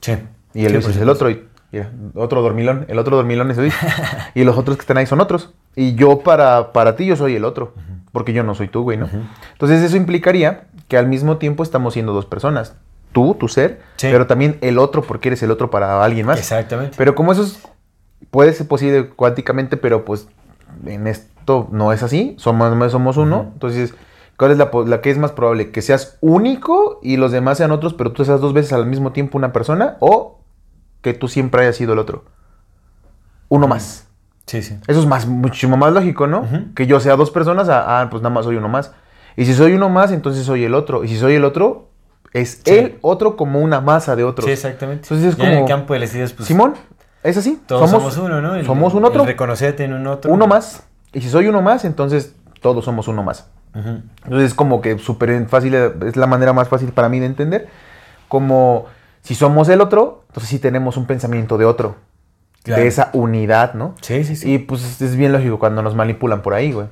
Sí. 0.00 0.12
Y 0.54 0.64
el 0.64 0.72
Sí, 0.72 0.78
por 0.80 0.90
es 0.90 0.96
el 0.98 1.08
otro. 1.08 1.30
Y, 1.30 1.44
mira, 1.72 1.90
otro 2.14 2.42
dormilón. 2.42 2.84
El 2.88 2.98
otro 2.98 3.16
dormilón 3.16 3.50
es 3.50 3.58
Luis. 3.58 3.74
y 4.34 4.44
los 4.44 4.56
otros 4.56 4.76
que 4.76 4.82
están 4.82 4.96
ahí 4.98 5.06
son 5.06 5.20
otros. 5.20 5.52
Y 5.76 5.94
yo 5.94 6.20
para, 6.20 6.72
para 6.72 6.96
ti 6.96 7.06
yo 7.06 7.16
soy 7.16 7.36
el 7.36 7.44
otro. 7.44 7.74
Porque 8.12 8.32
yo 8.32 8.42
no 8.42 8.54
soy 8.54 8.68
tú, 8.68 8.82
güey, 8.82 8.96
¿no? 8.96 9.06
Ujú. 9.06 9.18
Entonces 9.52 9.82
eso 9.82 9.96
implicaría 9.96 10.64
que 10.88 10.96
al 10.96 11.06
mismo 11.06 11.36
tiempo 11.36 11.62
estamos 11.62 11.92
siendo 11.94 12.12
dos 12.12 12.26
personas. 12.26 12.74
Tú, 13.12 13.34
tu 13.34 13.48
ser, 13.48 13.80
Sí. 13.96 14.08
pero 14.10 14.26
también 14.26 14.58
el 14.60 14.78
otro 14.78 15.02
porque 15.02 15.28
eres 15.28 15.42
el 15.42 15.50
otro 15.50 15.70
para 15.70 16.02
alguien 16.04 16.26
más. 16.26 16.38
Exactamente. 16.38 16.94
Pero 16.96 17.14
como 17.14 17.32
eso 17.32 17.42
es- 17.42 17.60
puede 18.30 18.52
ser 18.52 18.66
posible 18.68 19.08
cuánticamente, 19.10 19.76
pero 19.76 20.04
pues 20.04 20.28
en 20.86 21.06
esto 21.06 21.68
no 21.70 21.92
es 21.92 22.02
así. 22.02 22.34
Somos, 22.38 22.92
somos 22.92 23.16
uno. 23.16 23.50
Entonces, 23.54 23.94
¿cuál 24.38 24.52
es 24.52 24.56
la, 24.58 25.00
que 25.02 25.10
es 25.10 25.18
más 25.18 25.32
probable? 25.32 25.70
¿Que 25.70 25.82
seas 25.82 26.16
único 26.22 27.00
y 27.02 27.18
los 27.18 27.30
demás 27.32 27.58
sean 27.58 27.70
otros, 27.72 27.92
pero 27.92 28.12
tú 28.12 28.24
seas 28.24 28.40
dos 28.40 28.54
veces 28.54 28.72
al 28.72 28.86
mismo 28.86 29.12
tiempo 29.12 29.36
una 29.36 29.52
persona? 29.52 29.96
¿O 30.00 30.40
que 31.02 31.12
tú 31.12 31.28
siempre 31.28 31.60
hayas 31.62 31.76
sido 31.76 31.92
el 31.92 31.98
otro? 31.98 32.24
Uno 33.48 33.68
más. 33.68 34.06
Sí, 34.46 34.62
sí. 34.62 34.78
Eso 34.86 35.00
es 35.00 35.06
más, 35.06 35.26
muchísimo 35.26 35.76
más 35.76 35.92
lógico, 35.92 36.26
¿no? 36.26 36.46
Que 36.74 36.86
yo 36.86 37.00
sea 37.00 37.16
dos 37.16 37.30
personas, 37.30 37.68
ah, 37.68 38.00
ah, 38.00 38.08
pues 38.10 38.22
nada 38.22 38.34
más 38.34 38.44
soy 38.46 38.56
uno 38.56 38.68
más. 38.68 38.92
Y 39.36 39.44
si 39.44 39.52
soy 39.54 39.74
uno 39.74 39.88
más, 39.88 40.10
entonces 40.10 40.44
soy 40.44 40.64
el 40.64 40.74
otro. 40.74 41.04
Y 41.04 41.08
si 41.08 41.16
soy 41.18 41.34
el 41.34 41.44
otro, 41.44 41.88
es 42.32 42.62
Sí. 42.64 42.74
el 42.74 42.98
otro 43.02 43.36
como 43.36 43.60
una 43.60 43.80
masa 43.80 44.16
de 44.16 44.24
otros. 44.24 44.46
Sí, 44.46 44.52
exactamente. 44.52 45.02
Entonces 45.04 45.32
es 45.32 45.36
Ya 45.36 45.44
en 45.44 45.50
el 45.50 45.56
como- 45.58 45.68
campo 45.68 45.92
de 45.94 46.00
las 46.00 46.14
ideas, 46.14 46.32
pues. 46.32 46.46
Simón, 46.48 46.74
es 47.22 47.36
así. 47.36 47.60
Todos 47.66 47.90
somos, 47.90 48.16
uno, 48.16 48.40
¿no? 48.40 48.54
El- 48.56 48.66
somos 48.66 48.94
un 48.94 49.04
otro. 49.04 49.24
reconocerte 49.24 49.84
en 49.84 49.92
un 49.92 50.06
otro. 50.06 50.32
Uno 50.32 50.46
más. 50.46 50.82
Y 51.12 51.20
si 51.20 51.28
soy 51.28 51.46
uno 51.46 51.62
más, 51.62 51.84
entonces 51.84 52.34
todos 52.60 52.84
somos 52.84 53.06
uno 53.08 53.22
más. 53.22 53.48
Entonces 53.74 54.48
es 54.48 54.54
como 54.54 54.80
que 54.80 54.98
súper 54.98 55.46
fácil, 55.48 55.74
es 55.74 56.16
la 56.16 56.26
manera 56.26 56.52
más 56.52 56.68
fácil 56.68 56.90
para 56.92 57.08
mí 57.08 57.20
de 57.20 57.26
entender. 57.26 57.68
Como 58.28 58.86
si 59.22 59.34
somos 59.34 59.68
el 59.68 59.80
otro, 59.80 60.24
entonces 60.28 60.50
sí 60.50 60.58
tenemos 60.58 60.96
un 60.96 61.06
pensamiento 61.06 61.58
de 61.58 61.64
otro. 61.64 61.96
Claro. 62.62 62.82
De 62.82 62.88
esa 62.88 63.10
unidad, 63.12 63.74
¿no? 63.74 63.94
Sí, 64.02 64.24
sí, 64.24 64.36
sí. 64.36 64.54
Y 64.54 64.58
pues 64.58 65.00
es 65.00 65.16
bien 65.16 65.32
lógico 65.32 65.58
cuando 65.58 65.80
nos 65.82 65.94
manipulan 65.94 66.42
por 66.42 66.54
ahí, 66.54 66.72
güey. 66.72 66.88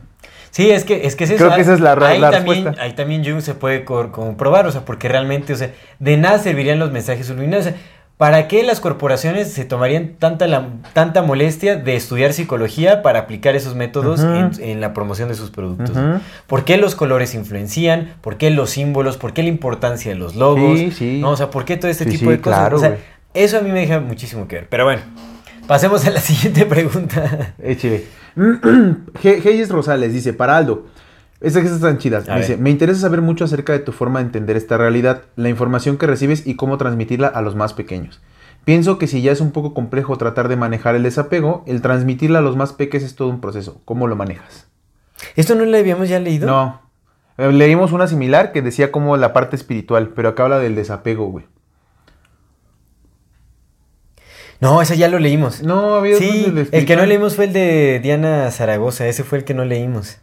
Sí, 0.51 0.71
es 0.71 0.85
que, 0.85 1.07
es 1.07 1.17
que 1.17 1.25
es 1.25 1.31
eso. 1.31 1.45
Creo 1.45 1.55
que 1.55 1.61
esa 1.61 1.75
es 1.75 1.81
la 1.81 1.93
ahí 1.93 2.19
la 2.19 2.31
también, 2.31 2.65
respuesta. 2.65 2.83
Ahí 2.83 2.95
también 2.95 3.23
Jung 3.23 3.43
se 3.43 3.53
puede 3.55 3.85
comprobar, 3.85 4.67
o 4.67 4.73
sea, 4.73 4.87
porque 4.87 5.07
realmente, 5.07 5.53
o 5.53 5.57
sea, 5.57 5.73
de 5.99 6.17
nada 6.17 6.39
servirían 6.39 6.79
los 6.79 6.93
mensajes 6.93 7.27
subliminales. 7.27 7.67
O 7.67 7.71
sea, 7.71 7.79
¿para 8.17 8.49
qué 8.49 8.63
las 8.63 8.81
corporaciones 8.81 9.53
se 9.53 9.65
tomarían 9.65 10.15
tanta, 10.19 10.47
la- 10.47 10.69
tanta 10.95 11.23
molestia 11.23 11.77
de 11.77 11.97
estudiar 11.97 12.33
psicología 12.33 13.03
para 13.03 13.21
aplicar 13.21 13.55
esos 13.57 13.75
métodos 13.75 14.21
en, 14.21 14.51
en 14.63 14.81
la 14.81 14.93
promoción 14.95 15.29
de 15.29 15.35
sus 15.35 15.51
productos? 15.51 15.97
¿Por 16.47 16.65
qué 16.65 16.77
los 16.79 16.95
colores 16.95 17.35
influencian? 17.35 18.15
¿Por 18.23 18.37
qué 18.39 18.51
los 18.51 18.71
símbolos? 18.71 19.17
¿Por 19.19 19.33
qué 19.33 19.43
la 19.43 19.49
importancia 19.51 20.11
de 20.13 20.19
los 20.19 20.35
logos? 20.35 20.79
Sí, 20.79 20.91
sí. 20.93 21.19
¿No? 21.21 21.31
O 21.31 21.37
sea, 21.37 21.51
¿por 21.51 21.65
qué 21.65 21.77
todo 21.77 21.91
este 21.91 22.05
Sí, 22.05 22.11
tipo 22.19 22.31
de 22.31 22.41
cosas? 22.41 22.59
claro, 22.61 22.77
o 22.77 22.81
sea, 22.81 22.89
güey. 22.91 23.01
eso 23.35 23.59
a 23.59 23.61
mí 23.61 23.71
me 23.71 23.81
deja 23.81 24.01
muchísimo 24.01 24.49
que 24.49 24.57
ver. 24.57 24.69
Pero 24.71 24.85
bueno, 24.85 25.03
pasemos 25.67 26.07
a 26.07 26.11
la 26.11 26.21
siguiente 26.23 26.65
pregunta. 26.67 27.55
Échale. 27.63 28.05
Ge- 29.23 29.41
Geyes 29.41 29.71
Rosales 29.71 30.13
dice, 30.13 30.33
para 30.33 30.57
Aldo, 30.57 30.87
estas 31.41 31.63
que 31.63 31.69
están 31.69 31.99
chidas. 31.99 32.27
Dice, 32.27 32.57
me 32.57 32.71
interesa 32.71 33.01
saber 33.01 33.21
mucho 33.21 33.45
acerca 33.45 33.73
de 33.73 33.79
tu 33.79 33.93
forma 33.93 34.21
de 34.21 34.27
entender 34.27 34.57
esta 34.57 34.77
realidad, 34.77 35.23
la 35.37 35.49
información 35.49 35.99
que 35.99 36.07
recibes 36.07 36.47
y 36.47 36.57
cómo 36.57 36.79
transmitirla 36.79 37.29
a 37.29 37.43
los 37.43 37.55
más 37.55 37.75
pequeños. 37.75 38.23
Pienso 38.65 38.99
que 38.99 39.07
si 39.07 39.23
ya 39.23 39.33
es 39.33 39.41
un 39.41 39.53
poco 39.53 39.75
complejo 39.75 40.17
tratar 40.19 40.49
de 40.49 40.57
manejar 40.57 40.97
el 40.97 41.03
desapego, 41.05 41.63
el 41.67 41.83
transmitirla 41.83 42.41
a 42.41 42.43
los 42.43 42.57
más 42.57 42.73
pequeños 42.73 43.05
es 43.05 43.15
todo 43.15 43.29
un 43.29 43.41
proceso. 43.41 43.81
¿Cómo 43.85 44.09
lo 44.09 44.17
manejas? 44.17 44.67
¿Esto 45.37 45.55
no 45.55 45.65
lo 45.65 45.77
habíamos 45.77 46.09
ya 46.09 46.19
leído? 46.19 46.47
No. 46.47 46.81
Eh, 47.39 47.53
Leímos 47.53 47.93
una 47.93 48.07
similar 48.07 48.53
que 48.53 48.63
decía 48.63 48.91
como 48.91 49.17
la 49.17 49.33
parte 49.33 49.57
espiritual, 49.57 50.09
pero 50.17 50.31
acá 50.31 50.45
habla 50.45 50.59
del 50.59 50.75
desapego, 50.75 51.27
güey. 51.27 51.45
No, 54.61 54.81
ese 54.81 54.97
ya 54.97 55.09
lo 55.09 55.19
leímos. 55.19 55.63
No, 55.63 55.97
había 55.97 56.17
Sí, 56.17 56.53
el 56.73 56.87
que 56.87 56.97
no 56.97 57.05
leímos 57.05 57.37
fue 57.37 57.45
el 57.45 57.53
de 57.53 58.01
Diana 58.03 58.51
Zaragoza, 58.51 59.07
ese 59.07 59.23
fue 59.23 59.39
el 59.39 59.45
que 59.45 59.53
no 59.53 59.65
leímos. 59.67 60.19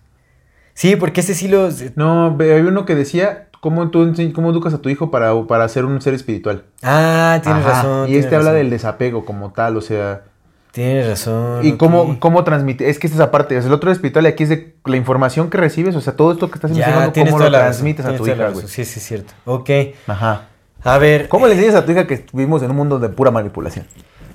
Sí, 0.74 0.96
porque 0.96 1.22
ese 1.22 1.36
sí 1.36 1.48
lo... 1.48 1.70
No, 1.96 2.36
ve- 2.36 2.56
había 2.58 2.70
uno 2.70 2.86
que 2.86 2.96
decía, 2.96 3.48
¿cómo, 3.60 3.90
tú, 3.90 4.14
cómo 4.34 4.52
educas 4.52 4.74
a 4.74 4.80
tu 4.80 4.90
hijo 4.90 5.12
para, 5.12 5.34
para 5.46 5.68
ser 5.70 5.86
un 5.86 6.02
ser 6.02 6.14
espiritual? 6.14 6.64
Ah, 6.82 7.40
tienes 7.44 7.66
Ajá, 7.66 7.74
razón. 7.84 8.04
Y 8.04 8.08
tienes 8.08 8.26
este 8.26 8.36
habla 8.36 8.54
del 8.54 8.70
desapego 8.70 9.26
como 9.26 9.52
tal, 9.52 9.78
o 9.78 9.82
sea... 9.82 10.24
Tienes 10.72 11.08
razón. 11.08 11.64
Y 11.64 11.74
cómo, 11.74 12.20
cómo 12.20 12.44
transmite, 12.44 12.90
es 12.90 12.98
que 12.98 13.06
esta 13.06 13.18
es 13.18 13.22
aparte, 13.22 13.56
es 13.56 13.66
el 13.66 13.74
otro 13.74 13.92
espiritual 13.92 14.26
y 14.26 14.30
aquí 14.30 14.42
es 14.42 14.50
de 14.50 14.74
la 14.86 14.98
información 14.98 15.52
que 15.52 15.60
recibes, 15.60 15.96
o 15.96 16.02
sea, 16.02 16.16
todo 16.16 16.32
esto 16.32 16.50
que 16.50 16.56
estás 16.56 16.72
tienes 16.72 17.32
cómo 17.32 17.38
lo 17.38 17.46
razón, 17.46 17.52
transmites 17.52 18.06
a 18.08 18.16
tu 18.16 18.26
hija, 18.26 18.50
güey. 18.50 18.68
Sí, 18.68 18.84
sí, 18.84 19.00
es 19.00 19.06
cierto. 19.06 19.34
Ok. 19.46 19.70
Ajá. 20.08 20.48
A 20.84 20.98
ver, 20.98 21.30
¿Cómo 21.30 21.46
le 21.48 21.54
dices 21.56 21.76
a 21.76 21.86
tu 21.86 21.92
hija 21.92 22.08
que 22.08 22.26
vivimos 22.34 22.64
en 22.64 22.72
un 22.72 22.78
mundo 22.78 22.98
de 22.98 23.10
pura 23.10 23.30
manipulación? 23.30 23.86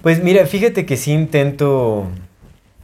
pues 0.01 0.23
mira, 0.23 0.47
fíjate 0.47 0.87
que 0.87 0.97
sí 0.97 1.13
intento 1.13 2.07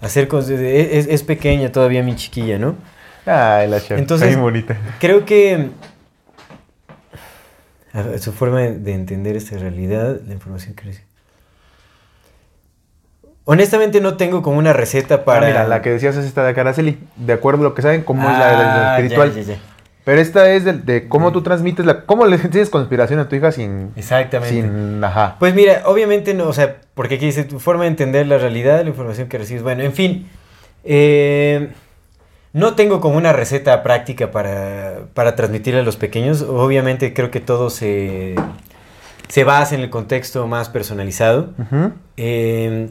hacer 0.02 0.26
cosas... 0.26 0.50
Es, 0.58 1.06
es 1.06 1.22
pequeña 1.22 1.70
todavía 1.70 2.02
mi 2.02 2.16
chiquilla, 2.16 2.58
¿no? 2.58 2.74
Ay, 3.26 3.68
la 3.68 3.80
chava. 3.80 4.00
Entonces- 4.00 4.36
bonita. 4.38 4.76
Creo 5.00 5.24
que 5.24 5.70
a 7.92 8.18
su 8.18 8.32
forma 8.32 8.60
de, 8.60 8.78
de 8.78 8.92
entender 8.94 9.36
esta 9.36 9.56
realidad, 9.56 10.18
la 10.26 10.32
información 10.34 10.74
que 10.74 10.84
recibe. 10.84 11.06
honestamente 13.44 14.00
no 14.00 14.16
tengo 14.16 14.42
como 14.42 14.58
una 14.58 14.72
receta 14.72 15.16
Ah, 15.16 15.24
para... 15.24 15.46
mira, 15.46 15.68
la 15.68 15.80
que 15.82 15.90
decías 15.90 16.16
es 16.16 16.24
esta 16.24 16.44
de 16.44 16.54
Caraceli. 16.54 16.98
De 17.16 17.32
acuerdo 17.34 17.60
a 17.60 17.64
lo 17.64 17.74
que 17.74 17.82
saben, 17.82 18.02
cómo 18.02 18.28
es 18.28 18.38
la 18.38 18.48
de 18.48 18.54
Ah, 18.54 18.58
la 18.58 18.64
ya, 18.74 18.96
espiritual. 18.96 19.34
ya, 19.34 19.42
ya. 19.42 19.58
Pero 20.04 20.20
esta 20.20 20.50
es 20.50 20.64
de, 20.64 20.72
de 20.74 21.08
cómo 21.08 21.32
tú 21.32 21.42
transmites 21.42 21.86
la. 21.86 22.02
¿Cómo 22.04 22.26
le 22.26 22.36
enseñas 22.42 22.68
conspiración 22.68 23.20
a 23.20 23.28
tu 23.28 23.36
hija 23.36 23.52
sin. 23.52 23.90
Exactamente. 23.96 24.54
Sin. 24.54 25.02
Ajá. 25.02 25.36
Pues 25.38 25.54
mira, 25.54 25.82
obviamente 25.86 26.34
no, 26.34 26.48
o 26.48 26.52
sea, 26.52 26.76
porque 26.94 27.14
aquí 27.14 27.26
dice 27.26 27.44
tu 27.44 27.58
forma 27.60 27.84
de 27.84 27.88
entender 27.90 28.26
la 28.26 28.38
realidad, 28.38 28.82
la 28.82 28.88
información 28.88 29.28
que 29.28 29.38
recibes. 29.38 29.62
Bueno, 29.62 29.82
en 29.82 29.92
fin, 29.94 30.28
eh, 30.84 31.70
no 32.54 32.74
tengo 32.76 33.00
como 33.00 33.18
una 33.18 33.32
receta 33.32 33.82
práctica 33.82 34.30
para, 34.30 35.00
para 35.12 35.34
transmitirle 35.34 35.80
a 35.80 35.82
los 35.82 35.96
pequeños. 35.96 36.40
Obviamente 36.40 37.12
creo 37.12 37.30
que 37.30 37.40
todo 37.40 37.68
se, 37.68 38.36
se 39.28 39.42
basa 39.42 39.74
en 39.74 39.80
el 39.80 39.90
contexto 39.90 40.46
más 40.46 40.68
personalizado. 40.68 41.50
Eh, 42.16 42.90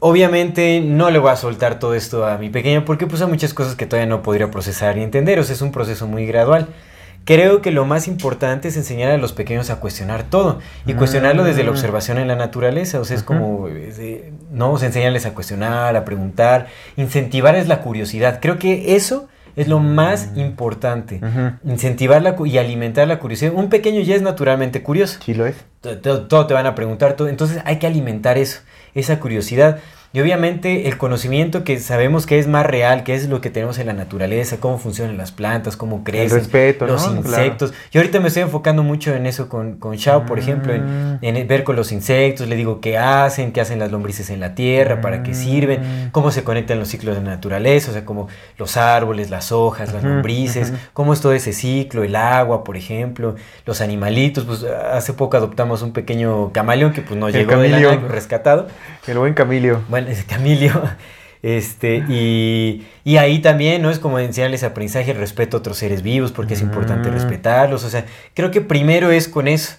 obviamente 0.00 0.82
no 0.82 1.10
le 1.10 1.18
voy 1.18 1.30
a 1.30 1.36
soltar 1.36 1.78
todo 1.78 1.94
esto 1.94 2.26
a 2.26 2.36
mi 2.36 2.50
pequeño 2.50 2.84
porque 2.84 3.06
pues 3.06 3.22
hay 3.22 3.28
muchas 3.28 3.54
cosas 3.54 3.74
que 3.74 3.86
todavía 3.86 4.08
no 4.08 4.22
podría 4.22 4.50
procesar 4.50 4.98
y 4.98 5.02
entender. 5.02 5.38
O 5.38 5.44
sea, 5.44 5.54
es 5.54 5.62
un 5.62 5.72
proceso 5.72 6.06
muy 6.06 6.26
gradual. 6.26 6.68
Creo 7.24 7.62
que 7.62 7.70
lo 7.70 7.84
más 7.86 8.06
importante 8.08 8.68
es 8.68 8.76
enseñar 8.76 9.10
a 9.10 9.16
los 9.16 9.32
pequeños 9.32 9.70
a 9.70 9.76
cuestionar 9.80 10.24
todo 10.24 10.58
y 10.86 10.92
cuestionarlo 10.94 11.44
desde 11.44 11.62
la 11.64 11.70
Mm. 11.70 11.74
observación 11.74 12.18
en 12.18 12.28
la 12.28 12.36
naturaleza. 12.36 13.00
O 13.00 13.04
sea, 13.04 13.16
es 13.16 13.22
como, 13.22 13.68
no, 14.50 14.72
o 14.72 14.78
sea, 14.78 14.88
enseñarles 14.88 15.24
a 15.26 15.32
cuestionar, 15.34 15.96
a 15.96 16.04
preguntar, 16.04 16.66
incentivar 16.96 17.54
es 17.56 17.66
la 17.68 17.80
curiosidad. 17.80 18.40
Creo 18.42 18.58
que 18.58 18.94
eso 18.96 19.28
es 19.56 19.68
lo 19.68 19.78
más 19.78 20.32
Mm. 20.34 20.40
importante. 20.40 21.20
Ujú. 21.22 21.70
Incentivar 21.72 22.20
la 22.20 22.36
y 22.44 22.58
alimentar 22.58 23.06
la 23.08 23.18
curiosidad. 23.20 23.52
Un 23.54 23.68
pequeño 23.70 24.00
ya 24.02 24.16
es 24.16 24.22
naturalmente 24.22 24.82
curioso 24.82 25.20
Sí 25.24 25.32
lo 25.32 25.46
es. 25.46 25.54
to- 25.80 25.98
to- 25.98 26.22
todo 26.26 26.46
te 26.46 26.54
van 26.54 26.66
a 26.66 26.74
preguntar, 26.74 27.14
todo. 27.14 27.28
entonces 27.28 27.62
hay 27.64 27.78
que 27.78 27.86
alimentar 27.86 28.36
eso, 28.36 28.60
esa 28.94 29.20
curiosidad. 29.20 29.78
Y 30.14 30.20
obviamente 30.20 30.86
el 30.88 30.96
conocimiento 30.96 31.64
que 31.64 31.78
sabemos 31.80 32.24
que 32.24 32.38
es 32.38 32.46
más 32.46 32.64
real, 32.64 33.02
que 33.02 33.14
es 33.14 33.28
lo 33.28 33.40
que 33.40 33.50
tenemos 33.50 33.78
en 33.78 33.88
la 33.88 33.92
naturaleza, 33.94 34.58
cómo 34.60 34.78
funcionan 34.78 35.16
las 35.16 35.32
plantas, 35.32 35.76
cómo 35.76 36.04
crecen, 36.04 36.38
respeto, 36.38 36.86
los 36.86 37.10
¿no? 37.10 37.16
insectos. 37.16 37.74
Yo 37.90 38.00
ahorita 38.00 38.20
me 38.20 38.28
estoy 38.28 38.44
enfocando 38.44 38.84
mucho 38.84 39.12
en 39.12 39.26
eso 39.26 39.48
con, 39.48 39.74
con 39.74 39.96
Shao, 39.96 40.24
por 40.24 40.38
ejemplo, 40.38 40.72
en, 40.72 40.84
Mm. 40.84 41.18
en 41.20 41.48
ver 41.48 41.64
con 41.64 41.74
los 41.74 41.90
insectos, 41.90 42.46
le 42.48 42.54
digo 42.54 42.80
qué 42.80 42.96
hacen, 42.96 43.50
qué 43.52 43.60
hacen 43.60 43.80
las 43.80 43.90
lombrices 43.90 44.30
en 44.30 44.38
la 44.38 44.54
tierra, 44.54 45.00
para 45.00 45.24
qué 45.24 45.34
sirven, 45.34 45.80
Mm. 45.80 46.10
cómo 46.12 46.30
se 46.30 46.44
conectan 46.44 46.78
los 46.78 46.86
ciclos 46.88 47.16
de 47.16 47.22
la 47.22 47.30
naturaleza, 47.30 47.90
o 47.90 47.92
sea, 47.94 48.04
como 48.04 48.28
los 48.56 48.76
árboles, 48.76 49.30
las 49.30 49.50
hojas, 49.50 49.92
las 49.92 50.04
lombrices, 50.04 50.72
cómo 50.92 51.12
es 51.12 51.20
todo 51.20 51.32
ese 51.32 51.52
ciclo, 51.52 52.04
el 52.04 52.14
agua, 52.14 52.62
por 52.62 52.76
ejemplo, 52.76 53.34
los 53.66 53.80
animalitos, 53.80 54.44
pues 54.44 54.62
hace 54.62 55.12
poco 55.12 55.36
adoptamos 55.36 55.82
un 55.82 55.92
pequeño 55.92 56.52
camaleón 56.52 56.92
que 56.92 57.02
pues 57.02 57.18
no 57.18 57.26
El 57.26 57.32
llegó 57.34 57.50
de 57.58 57.68
la 57.68 57.76
camilio. 57.78 57.96
nada, 57.96 58.08
rescatado. 58.12 58.68
El 59.08 59.18
buen 59.18 59.34
Camilio. 59.34 59.80
Bueno, 59.88 60.03
es 60.08 60.24
Camilio. 60.28 60.82
Este, 61.42 62.02
y, 62.08 62.86
y 63.04 63.16
ahí 63.18 63.40
también, 63.40 63.82
¿no? 63.82 63.90
Es 63.90 63.98
como 63.98 64.18
enseñarles 64.18 64.62
aprendizaje, 64.64 65.12
respeto 65.12 65.58
a 65.58 65.60
otros 65.60 65.76
seres 65.76 66.02
vivos, 66.02 66.32
porque 66.32 66.54
es 66.54 66.62
importante 66.62 67.10
Mm. 67.10 67.12
respetarlos. 67.12 67.84
O 67.84 67.90
sea, 67.90 68.06
creo 68.32 68.50
que 68.50 68.62
primero 68.62 69.10
es 69.10 69.28
con 69.28 69.46
eso. 69.46 69.74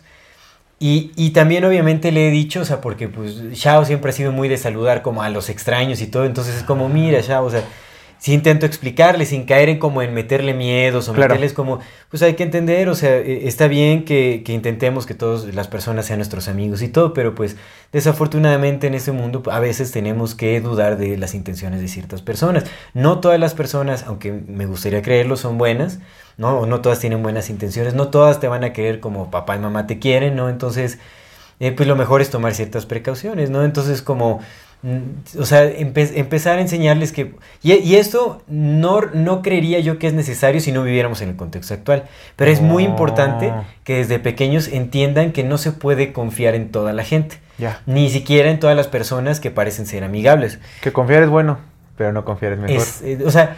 Y, 0.79 1.11
y 1.15 1.29
también 1.31 1.63
obviamente 1.65 2.11
le 2.11 2.27
he 2.27 2.31
dicho, 2.31 2.61
o 2.61 2.65
sea, 2.65 2.81
porque 2.81 3.07
pues 3.07 3.35
Shao 3.53 3.85
siempre 3.85 4.09
ha 4.09 4.13
sido 4.13 4.31
muy 4.31 4.47
de 4.49 4.57
saludar 4.57 5.01
como 5.01 5.23
a 5.23 5.29
los 5.29 5.49
extraños 5.49 6.01
y 6.01 6.07
todo, 6.07 6.25
entonces 6.25 6.53
es 6.55 6.63
como, 6.63 6.89
mira, 6.89 7.21
Shao, 7.21 7.45
o 7.45 7.49
sea, 7.49 7.63
sí 8.17 8.33
intento 8.33 8.65
explicarle 8.65 9.25
sin 9.25 9.43
caer 9.45 9.69
en 9.69 9.77
como 9.79 10.01
en 10.01 10.13
meterle 10.13 10.53
miedos 10.53 11.09
o 11.09 11.13
Claro. 11.13 11.29
meterles 11.33 11.53
como, 11.53 11.79
pues 12.09 12.21
hay 12.23 12.33
que 12.35 12.43
entender, 12.43 12.89
o 12.89 12.95
sea, 12.95 13.15
eh, 13.17 13.47
está 13.47 13.67
bien 13.67 14.05
que, 14.05 14.41
que 14.45 14.53
intentemos 14.53 15.05
que 15.05 15.13
todas 15.13 15.53
las 15.53 15.67
personas 15.67 16.05
sean 16.05 16.19
nuestros 16.19 16.47
amigos 16.47 16.81
y 16.81 16.87
todo, 16.87 17.13
pero 17.13 17.35
pues 17.35 17.55
desafortunadamente 17.91 18.87
en 18.87 18.93
este 18.93 19.11
mundo 19.11 19.41
a 19.51 19.59
veces 19.59 19.91
tenemos 19.91 20.35
que 20.35 20.61
dudar 20.61 20.97
de 20.97 21.17
las 21.17 21.33
intenciones 21.33 21.81
de 21.81 21.87
ciertas 21.87 22.21
personas. 22.21 22.65
No 22.93 23.19
todas 23.19 23.39
las 23.39 23.53
personas, 23.53 24.03
aunque 24.07 24.31
me 24.31 24.65
gustaría 24.65 25.01
creerlo, 25.01 25.37
son 25.37 25.57
buenas, 25.57 25.99
¿no? 26.37 26.59
O 26.59 26.65
no 26.65 26.81
todas 26.81 26.99
tienen 26.99 27.23
buenas 27.23 27.49
intenciones, 27.49 27.93
no 27.93 28.09
todas 28.09 28.39
te 28.39 28.47
van 28.47 28.63
a 28.63 28.73
querer 28.73 28.99
como 28.99 29.31
papá 29.31 29.55
y 29.55 29.59
mamá 29.59 29.87
te 29.87 29.99
quieren, 29.99 30.35
¿no? 30.35 30.49
Entonces, 30.49 30.99
eh, 31.59 31.71
pues 31.71 31.87
lo 31.87 31.95
mejor 31.95 32.21
es 32.21 32.29
tomar 32.29 32.53
ciertas 32.53 32.85
precauciones, 32.85 33.49
¿no? 33.49 33.63
Entonces, 33.63 34.01
como, 34.01 34.41
o 35.39 35.45
sea, 35.45 35.65
empe- 35.65 36.11
empezar 36.15 36.57
a 36.57 36.61
enseñarles 36.61 37.11
que... 37.11 37.33
Y, 37.63 37.73
y 37.73 37.95
esto 37.95 38.41
no, 38.47 39.01
no 39.13 39.41
creería 39.41 39.79
yo 39.79 39.97
que 39.97 40.07
es 40.07 40.13
necesario 40.13 40.61
si 40.61 40.71
no 40.71 40.83
viviéramos 40.83 41.21
en 41.21 41.29
el 41.29 41.35
contexto 41.35 41.73
actual, 41.73 42.03
pero 42.35 42.51
es 42.51 42.61
muy 42.61 42.83
importante 42.83 43.51
que 43.83 43.95
desde 43.97 44.19
pequeños 44.19 44.67
entiendan 44.67 45.31
que 45.31 45.43
no 45.43 45.57
se 45.57 45.71
puede 45.71 46.13
confiar 46.13 46.55
en 46.55 46.69
toda 46.71 46.93
la 46.93 47.03
gente, 47.03 47.37
Ya. 47.57 47.81
ni 47.85 48.09
siquiera 48.09 48.49
en 48.51 48.59
todas 48.59 48.75
las 48.75 48.87
personas 48.87 49.39
que 49.39 49.49
parecen 49.51 49.85
ser 49.87 50.03
amigables. 50.03 50.59
Que 50.81 50.91
confiar 50.93 51.23
es 51.23 51.29
bueno, 51.29 51.57
pero 51.97 52.11
no 52.13 52.23
confiar 52.25 52.53
es 52.53 52.59
mejor. 52.59 52.77
Es, 52.77 53.01
eh, 53.01 53.19
o 53.25 53.31
sea, 53.31 53.55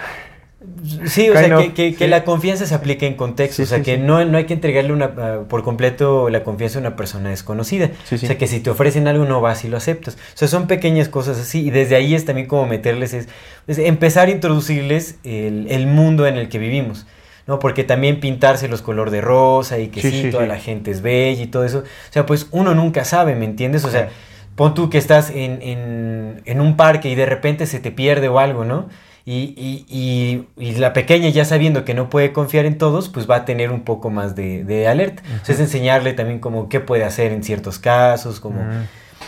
sí, 1.05 1.29
o 1.29 1.33
Kind 1.33 1.45
sea, 1.45 1.57
que, 1.57 1.73
que- 1.73 1.91
que 1.95 2.05
sí. 2.05 2.07
la 2.09 2.23
confianza 2.23 2.65
se 2.65 2.75
aplique 2.75 3.07
en 3.07 3.15
contexto. 3.15 3.55
Sí, 3.57 3.61
o 3.63 3.65
sea, 3.65 3.77
sí, 3.79 3.83
que 3.83 3.97
no, 3.97 4.23
no 4.25 4.37
hay 4.37 4.45
que 4.45 4.53
entregarle 4.53 4.93
una, 4.93 5.05
ah, 5.17 5.39
por 5.47 5.63
completo 5.63 6.29
la 6.29 6.43
confianza 6.43 6.77
a 6.79 6.81
una 6.81 6.95
persona 6.95 7.29
desconocida. 7.29 7.91
O 8.11 8.17
sea, 8.17 8.37
que 8.37 8.47
si 8.47 8.59
te 8.59 8.69
ofrecen 8.69 9.07
algo 9.07 9.25
no 9.25 9.41
vas 9.41 9.63
y 9.65 9.69
lo 9.69 9.77
aceptas. 9.77 10.15
O 10.15 10.37
sea, 10.37 10.47
son 10.47 10.67
pequeñas 10.67 11.09
cosas 11.09 11.37
así. 11.39 11.65
Y 11.67 11.69
desde 11.71 11.95
ahí 11.95 12.13
es 12.15 12.25
también 12.25 12.47
como 12.47 12.65
meterles, 12.67 13.13
es, 13.13 13.27
es 13.67 13.77
empezar 13.79 14.27
a 14.27 14.31
introducirles 14.31 15.15
el, 15.23 15.67
el 15.69 15.87
mundo 15.87 16.27
en 16.27 16.37
el 16.37 16.49
que 16.49 16.59
vivimos. 16.59 17.05
¿no? 17.47 17.59
Porque 17.59 17.85
también 17.85 18.19
pintárselos 18.19 18.81
color 18.81 19.09
de 19.09 19.21
rosa 19.21 19.79
y 19.79 19.87
que 19.87 20.01
sí, 20.01 20.29
toda 20.31 20.45
la 20.47 20.57
gente 20.59 20.91
es 20.91 21.01
bella 21.01 21.41
y 21.43 21.47
todo 21.47 21.63
eso. 21.63 21.79
O 21.79 22.11
sea, 22.13 22.25
pues 22.25 22.47
uno 22.51 22.75
nunca 22.75 23.05
sabe, 23.05 23.35
¿me 23.35 23.45
entiendes? 23.45 23.85
O 23.85 23.89
sea, 23.89 24.09
pon 24.57 24.73
tú 24.73 24.89
que 24.89 24.97
estás 24.97 25.29
en, 25.29 25.61
en- 25.61 26.41
en 26.43 26.59
un 26.61 26.75
parque 26.75 27.09
y 27.09 27.15
de 27.15 27.25
repente 27.25 27.65
se 27.65 27.79
te 27.79 27.89
pierde 27.91 28.27
o 28.27 28.39
algo, 28.39 28.65
¿no? 28.65 28.89
Y, 29.29 29.53
y- 29.57 29.85
y- 29.89 30.47
y 30.69 30.75
la 30.75 30.93
pequeña 30.93 31.27
ya 31.27 31.43
sabiendo 31.43 31.83
que 31.83 31.93
no 31.93 32.09
puede 32.09 32.31
confiar 32.31 32.65
en 32.65 32.77
todos, 32.77 33.09
pues 33.09 33.29
va 33.29 33.35
a 33.35 33.43
tener 33.45 33.71
un 33.71 33.81
poco 33.81 34.09
más 34.09 34.37
de, 34.37 34.63
de 34.63 34.87
alerta. 34.87 35.21
O 35.41 35.45
sea, 35.45 35.53
es 35.53 35.59
enseñarle 35.59 36.13
también 36.13 36.39
como 36.39 36.69
qué 36.69 36.79
puede 36.79 37.03
hacer 37.03 37.33
en 37.33 37.43
ciertos 37.43 37.77
casos, 37.77 38.39
como... 38.39 38.61
Mm. 38.61 38.83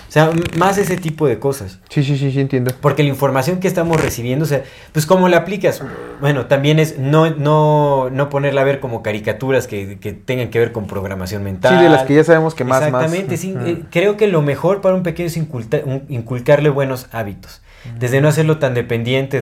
O 0.07 0.11
sea, 0.11 0.31
más 0.57 0.77
ese 0.79 0.95
tipo 0.97 1.27
de 1.27 1.37
cosas. 1.37 1.79
Sí, 1.89 2.03
sí, 2.03 2.17
sí, 2.17 2.31
sí, 2.31 2.39
entiendo. 2.39 2.71
Porque 2.81 3.03
la 3.03 3.09
información 3.09 3.59
que 3.59 3.67
estamos 3.67 4.01
recibiendo, 4.01 4.45
o 4.45 4.47
sea, 4.47 4.63
pues 4.93 5.05
cómo 5.05 5.27
la 5.27 5.37
aplicas. 5.37 5.83
Bueno, 6.21 6.45
también 6.47 6.79
es 6.79 6.97
no, 6.97 7.29
no, 7.31 8.09
no 8.09 8.29
ponerla 8.29 8.61
a 8.61 8.63
ver 8.63 8.79
como 8.79 9.03
caricaturas 9.03 9.67
que, 9.67 9.99
que 9.99 10.13
tengan 10.13 10.49
que 10.49 10.57
ver 10.59 10.71
con 10.71 10.87
programación 10.87 11.43
mental. 11.43 11.77
Sí, 11.77 11.83
de 11.83 11.89
las 11.89 12.03
que 12.05 12.15
ya 12.15 12.23
sabemos 12.23 12.55
que 12.55 12.63
más, 12.63 12.79
más. 12.89 13.03
Exactamente, 13.03 13.37
sí, 13.37 13.53
Ujú. 13.53 13.65
eh, 13.67 13.83
creo 13.91 14.15
que 14.17 14.27
lo 14.27 14.41
mejor 14.41 14.79
para 14.81 14.95
un 14.95 15.03
pequeño 15.03 15.27
es 15.27 15.37
inculta- 15.37 15.81
un- 15.85 16.05
inculcarle 16.09 16.69
buenos 16.69 17.07
hábitos. 17.11 17.61
Desde 17.99 18.19
no 18.21 18.29
hacerlo 18.29 18.57
tan 18.57 18.73
dependiente 18.73 19.41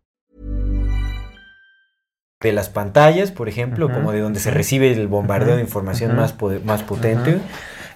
De 2.41 2.53
las 2.53 2.69
pantallas, 2.69 3.31
por 3.31 3.49
ejemplo, 3.49 3.91
como 3.91 4.11
de 4.11 4.19
donde 4.19 4.39
se 4.39 4.51
recibe 4.51 4.91
el 4.91 5.07
bombardeo 5.07 5.55
de 5.55 5.61
información 5.61 6.15
más, 6.15 6.35
más 6.65 6.83
potente. 6.83 7.39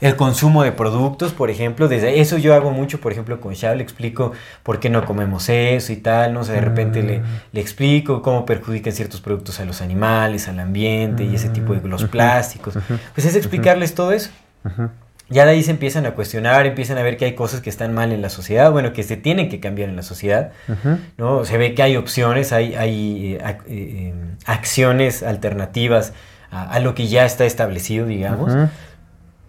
El 0.01 0.17
consumo 0.17 0.63
de 0.63 0.71
productos, 0.71 1.31
por 1.31 1.49
ejemplo, 1.49 1.87
desde 1.87 2.19
eso 2.19 2.37
yo 2.37 2.53
hago 2.53 2.71
mucho, 2.71 2.99
por 2.99 3.11
ejemplo, 3.13 3.39
con 3.39 3.53
Shao 3.53 3.75
le 3.75 3.83
explico 3.83 4.33
por 4.61 4.79
qué 4.79 4.89
no 4.89 5.05
comemos 5.05 5.47
eso 5.47 5.93
y 5.93 5.95
tal, 5.95 6.33
no 6.33 6.43
sé, 6.43 6.51
de 6.51 6.61
repente 6.61 7.01
le, 7.01 7.21
le 7.53 7.61
explico 7.61 8.21
cómo 8.21 8.45
perjudican 8.45 8.91
ciertos 8.91 9.21
productos 9.21 9.59
a 9.61 9.65
los 9.65 9.81
animales, 9.81 10.47
al 10.49 10.59
ambiente 10.59 11.23
y 11.23 11.33
ese 11.35 11.49
tipo 11.49 11.73
de 11.73 11.87
los 11.87 12.03
plásticos. 12.05 12.77
Pues 13.13 13.25
es 13.25 13.35
explicarles 13.35 13.95
todo 13.95 14.11
eso. 14.11 14.31
Ya 15.29 15.45
de 15.45 15.51
ahí 15.51 15.63
se 15.63 15.71
empiezan 15.71 16.05
a 16.05 16.11
cuestionar, 16.11 16.65
empiezan 16.65 16.97
a 16.97 17.01
ver 17.03 17.17
que 17.17 17.25
hay 17.25 17.33
cosas 17.33 17.61
que 17.61 17.69
están 17.69 17.93
mal 17.93 18.11
en 18.11 18.21
la 18.21 18.29
sociedad, 18.29 18.71
bueno, 18.71 18.93
que 18.93 19.03
se 19.03 19.17
tienen 19.17 19.49
que 19.49 19.59
cambiar 19.59 19.89
en 19.89 19.95
la 19.95 20.03
sociedad. 20.03 20.51
¿no? 21.17 21.45
Se 21.45 21.57
ve 21.57 21.73
que 21.73 21.81
hay 21.83 21.95
opciones, 21.97 22.51
hay, 22.53 22.75
hay 22.75 23.33
eh, 23.35 23.43
ac- 23.43 23.63
eh, 23.67 23.67
eh, 23.69 24.13
acciones 24.45 25.23
alternativas 25.23 26.13
a, 26.51 26.69
a 26.71 26.79
lo 26.79 26.93
que 26.95 27.07
ya 27.07 27.25
está 27.25 27.45
establecido, 27.45 28.05
digamos, 28.05 28.53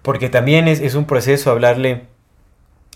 porque 0.02 0.28
también 0.28 0.68
es, 0.68 0.80
es 0.80 0.94
un 0.94 1.04
proceso 1.04 1.50
hablarle 1.50 2.02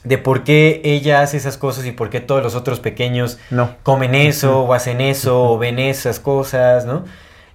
de 0.05 0.17
por 0.17 0.45
qué 0.45 0.81
ella 0.85 1.21
hace 1.21 1.37
esas 1.37 1.59
cosas 1.59 1.85
y 1.85 1.93
por 1.93 2.09
qué 2.09 2.21
todos 2.21 2.43
los 2.43 2.55
otros 2.55 2.81
pequeños 2.81 3.39
No. 3.51 3.75
comen 3.83 4.15
eso 4.15 4.63
o 4.63 4.73
hacen 4.73 5.01
eso 5.03 5.43
o 5.43 5.59
ven 5.59 5.79
esas 5.79 6.19
cosas, 6.21 6.87
¿no? 6.87 7.05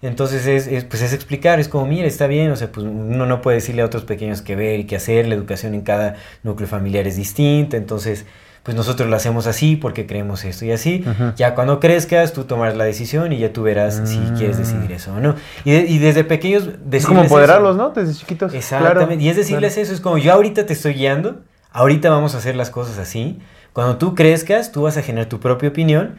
Entonces 0.01 0.45
es, 0.47 0.67
es, 0.67 0.83
pues 0.83 1.01
es 1.01 1.13
explicar, 1.13 1.59
es 1.59 1.67
como, 1.69 1.85
mira, 1.87 2.07
está 2.07 2.27
bien, 2.27 2.51
o 2.51 2.55
sea, 2.55 2.71
pues 2.71 2.85
uno 2.85 3.25
no 3.25 3.41
puede 3.41 3.55
decirle 3.57 3.81
a 3.81 3.85
otros 3.85 4.03
pequeños 4.03 4.41
qué 4.41 4.55
ver 4.55 4.79
y 4.79 4.83
qué 4.85 4.95
hacer, 4.97 5.27
la 5.27 5.35
educación 5.35 5.73
en 5.73 5.81
cada 5.81 6.15
núcleo 6.43 6.67
familiar 6.67 7.07
es 7.07 7.15
distinta, 7.15 7.77
entonces 7.77 8.25
pues 8.63 8.75
nosotros 8.75 9.07
lo 9.07 9.15
hacemos 9.15 9.45
así 9.45 9.75
porque 9.75 10.07
creemos 10.07 10.43
esto 10.43 10.65
y 10.65 10.71
así. 10.71 11.05
Ya 11.35 11.53
cuando 11.53 11.79
crezcas 11.79 12.33
tú 12.33 12.45
tomarás 12.45 12.75
la 12.75 12.85
decisión 12.85 13.31
y 13.31 13.37
ya 13.37 13.53
tú 13.53 13.61
verás 13.61 14.01
si 14.05 14.17
Mm. 14.17 14.37
quieres 14.37 14.57
decidir 14.57 14.91
eso 14.91 15.13
o 15.13 15.19
no. 15.19 15.35
Y, 15.65 15.71
de- 15.71 15.85
y 15.85 15.99
desde 15.99 16.23
pequeños 16.23 16.69
Es 16.91 17.05
como 17.05 17.21
empoderarlos. 17.21 17.77
¿no? 17.77 17.91
Desde 17.91 18.15
chiquitos. 18.15 18.51
Exactamente. 18.55 19.05
Claro, 19.05 19.21
y 19.21 19.29
es 19.29 19.35
decirles 19.35 19.73
claro. 19.73 19.83
eso, 19.83 19.93
es 19.93 20.01
como 20.01 20.17
yo 20.17 20.33
ahorita 20.33 20.65
te 20.65 20.73
estoy 20.73 20.95
guiando, 20.95 21.41
ahorita 21.71 22.09
vamos 22.09 22.33
a 22.33 22.39
hacer 22.39 22.55
las 22.55 22.71
cosas 22.71 22.97
así. 22.97 23.37
Cuando 23.71 23.97
tú 23.97 24.15
crezcas, 24.15 24.71
tú 24.71 24.81
vas 24.81 24.97
a 24.97 25.03
generar 25.03 25.29
tu 25.29 25.39
propia 25.39 25.69
opinión 25.69 26.15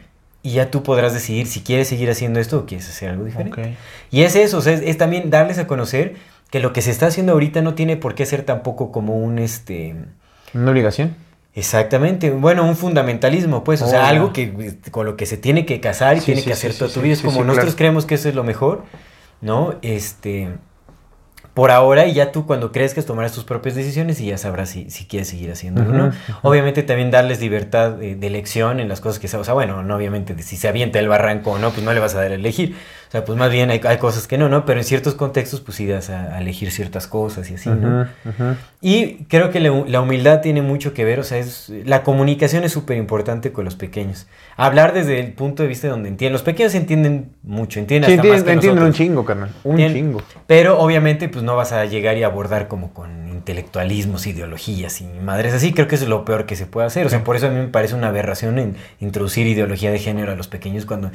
y 0.47 0.51
ya 0.53 0.71
tú 0.71 0.81
podrás 0.81 1.13
decidir 1.13 1.45
si 1.45 1.59
quieres 1.59 1.89
seguir 1.89 2.09
haciendo 2.09 2.39
esto 2.39 2.59
o 2.59 2.65
quieres 2.65 2.87
hacer 2.87 3.09
algo 3.09 3.25
diferente. 3.25 3.75
Y 4.11 4.21
es 4.21 4.37
eso, 4.37 4.59
o 4.59 4.61
sea, 4.61 4.71
es, 4.71 4.81
es 4.81 4.97
también 4.97 5.29
darles 5.29 5.57
a 5.57 5.67
conocer 5.67 6.15
que 6.49 6.61
lo 6.61 6.71
que 6.71 6.81
se 6.81 6.89
está 6.89 7.07
haciendo 7.07 7.33
ahorita 7.33 7.61
no 7.61 7.73
tiene 7.73 7.97
por 7.97 8.15
qué 8.15 8.25
ser 8.25 8.43
tampoco 8.43 8.93
como 8.93 9.17
un 9.17 9.39
este 9.39 9.95
Una 10.53 10.71
obligación. 10.71 11.15
Exactamente, 11.53 12.31
bueno, 12.31 12.63
un 12.65 12.77
fundamentalismo, 12.77 13.65
pues, 13.65 13.81
o 13.81 13.89
sea, 13.89 14.07
algo 14.07 14.31
que 14.31 14.53
este, 14.59 14.89
con 14.89 15.05
lo 15.05 15.17
que 15.17 15.25
se 15.25 15.35
tiene 15.35 15.65
que 15.65 15.81
casar 15.81 16.15
y 16.15 16.21
Sí, 16.21 16.27
tiene 16.27 16.41
sí, 16.41 16.47
que 16.47 16.53
hacer 16.53 16.71
sí, 16.71 16.79
toda 16.79 16.89
sí, 16.89 16.93
tu 16.95 17.01
vida. 17.01 17.13
Es 17.13 17.21
como 17.21 17.43
nosotros 17.43 17.73
claro. 17.73 17.77
creemos 17.77 18.05
que 18.05 18.15
eso 18.15 18.29
es 18.29 18.35
lo 18.35 18.45
mejor, 18.45 18.85
¿no? 19.41 19.75
Este, 19.81 20.49
por 21.57 21.71
ahora 21.71 22.05
y 22.05 22.13
ya 22.13 22.31
tú 22.31 22.45
cuando 22.45 22.71
crezcas 22.71 23.07
tomarás 23.07 23.31
tus 23.31 23.43
propias 23.43 23.73
decisiones 23.73 24.21
y 24.21 24.27
ya 24.27 24.37
sabrás 24.37 24.69
si, 24.69 24.91
si 24.91 25.07
quieres 25.07 25.27
seguir 25.27 25.51
haciéndolo, 25.51 25.91
¿no? 25.91 26.05
Ujú, 26.09 26.13
Obviamente 26.43 26.83
también 26.83 27.09
darles 27.09 27.41
libertad 27.41 27.93
de, 27.93 28.15
de 28.15 28.27
elección 28.27 28.79
en 28.79 28.87
las 28.87 29.01
cosas 29.01 29.17
que 29.17 29.27
se, 29.27 29.37
o 29.37 29.43
sea, 29.43 29.55
bueno, 29.55 29.81
no 29.81 29.95
obviamente 29.95 30.39
si 30.43 30.55
se 30.55 30.67
avienta 30.67 30.99
el 30.99 31.07
barranco 31.07 31.53
o 31.53 31.57
no, 31.57 31.71
pues 31.71 31.83
no 31.83 31.93
le 31.93 31.99
vas 31.99 32.13
a 32.13 32.21
dar 32.21 32.31
a 32.31 32.35
elegir. 32.35 32.75
O 33.07 33.11
sea, 33.11 33.23
pues 33.23 33.37
más 33.37 33.51
bien 33.51 33.69
hay, 33.69 33.79
hay 33.85 33.97
cosas 33.97 34.27
que 34.27 34.37
no, 34.37 34.49
¿no? 34.49 34.65
Pero 34.65 34.79
en 34.79 34.83
ciertos 34.83 35.13
contextos 35.15 35.61
pues 35.61 35.77
sí 35.77 35.87
das 35.87 36.09
a, 36.09 36.35
a 36.35 36.41
elegir 36.41 36.71
ciertas 36.71 37.07
cosas 37.07 37.49
y 37.49 37.55
así, 37.55 37.69
¿no? 37.69 38.07
Y 38.81 39.23
creo 39.29 39.49
que 39.49 39.59
la, 39.59 39.71
la 39.87 40.01
humildad 40.01 40.41
tiene 40.41 40.61
mucho 40.61 40.93
que 40.93 41.05
ver, 41.05 41.19
o 41.19 41.23
sea, 41.23 41.37
es, 41.37 41.71
la 41.85 42.03
comunicación 42.03 42.63
es 42.63 42.73
súper 42.73 42.97
importante 42.97 43.51
con 43.51 43.65
los 43.65 43.75
pequeños. 43.75 44.27
Hablar 44.57 44.93
desde 44.93 45.19
el 45.19 45.31
punto 45.33 45.63
de 45.63 45.69
vista 45.69 45.87
donde 45.87 46.09
entienden. 46.09 46.33
Los 46.33 46.43
pequeños 46.43 46.75
entienden 46.75 47.31
mucho, 47.43 47.79
entienden 47.79 48.09
Sí, 48.09 48.17
hasta 48.17 48.27
más 48.27 48.39
entienden, 48.39 48.45
que 48.45 48.67
entienden 48.67 48.83
un 48.83 48.93
chingo, 48.93 49.25
carnal. 49.25 49.49
Un 49.63 49.77
chingo. 49.77 50.21
Pero 50.45 50.79
obviamente 50.79 51.29
pues 51.29 51.43
no 51.43 51.55
vas 51.55 51.71
a 51.71 51.85
llegar 51.85 52.17
y 52.17 52.23
abordar 52.23 52.67
como 52.67 52.93
con 52.93 53.29
intelectualismos, 53.29 54.27
ideologías 54.27 54.99
y 54.99 55.05
madres 55.05 55.53
así. 55.53 55.73
Creo 55.73 55.87
que 55.87 55.95
eso 55.95 56.03
es 56.03 56.09
lo 56.09 56.25
peor 56.25 56.45
que 56.45 56.55
se 56.55 56.65
puede 56.65 56.87
hacer. 56.87 57.05
O 57.05 57.09
sea, 57.09 57.23
por 57.23 57.35
eso 57.35 57.47
a 57.47 57.49
mí 57.49 57.59
me 57.59 57.67
parece 57.69 57.95
una 57.95 58.09
aberración 58.09 58.59
en 58.59 58.75
introducir 58.99 59.47
ideología 59.47 59.91
de 59.91 59.99
género 59.99 60.33
a 60.33 60.35
los 60.35 60.47
pequeños 60.47 60.85
cuando 60.85 61.11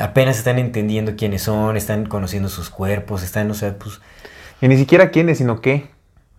apenas 0.00 0.38
están 0.38 0.58
entendiendo 0.58 1.16
quiénes 1.16 1.42
son, 1.42 1.76
están 1.76 2.06
conociendo 2.06 2.48
sus 2.48 2.70
cuerpos, 2.70 3.22
están, 3.22 3.50
o 3.50 3.54
sea, 3.54 3.74
pues... 3.78 4.00
Y 4.60 4.68
ni 4.68 4.76
siquiera 4.76 5.10
quiénes, 5.10 5.38
sino 5.38 5.60
qué. 5.60 5.90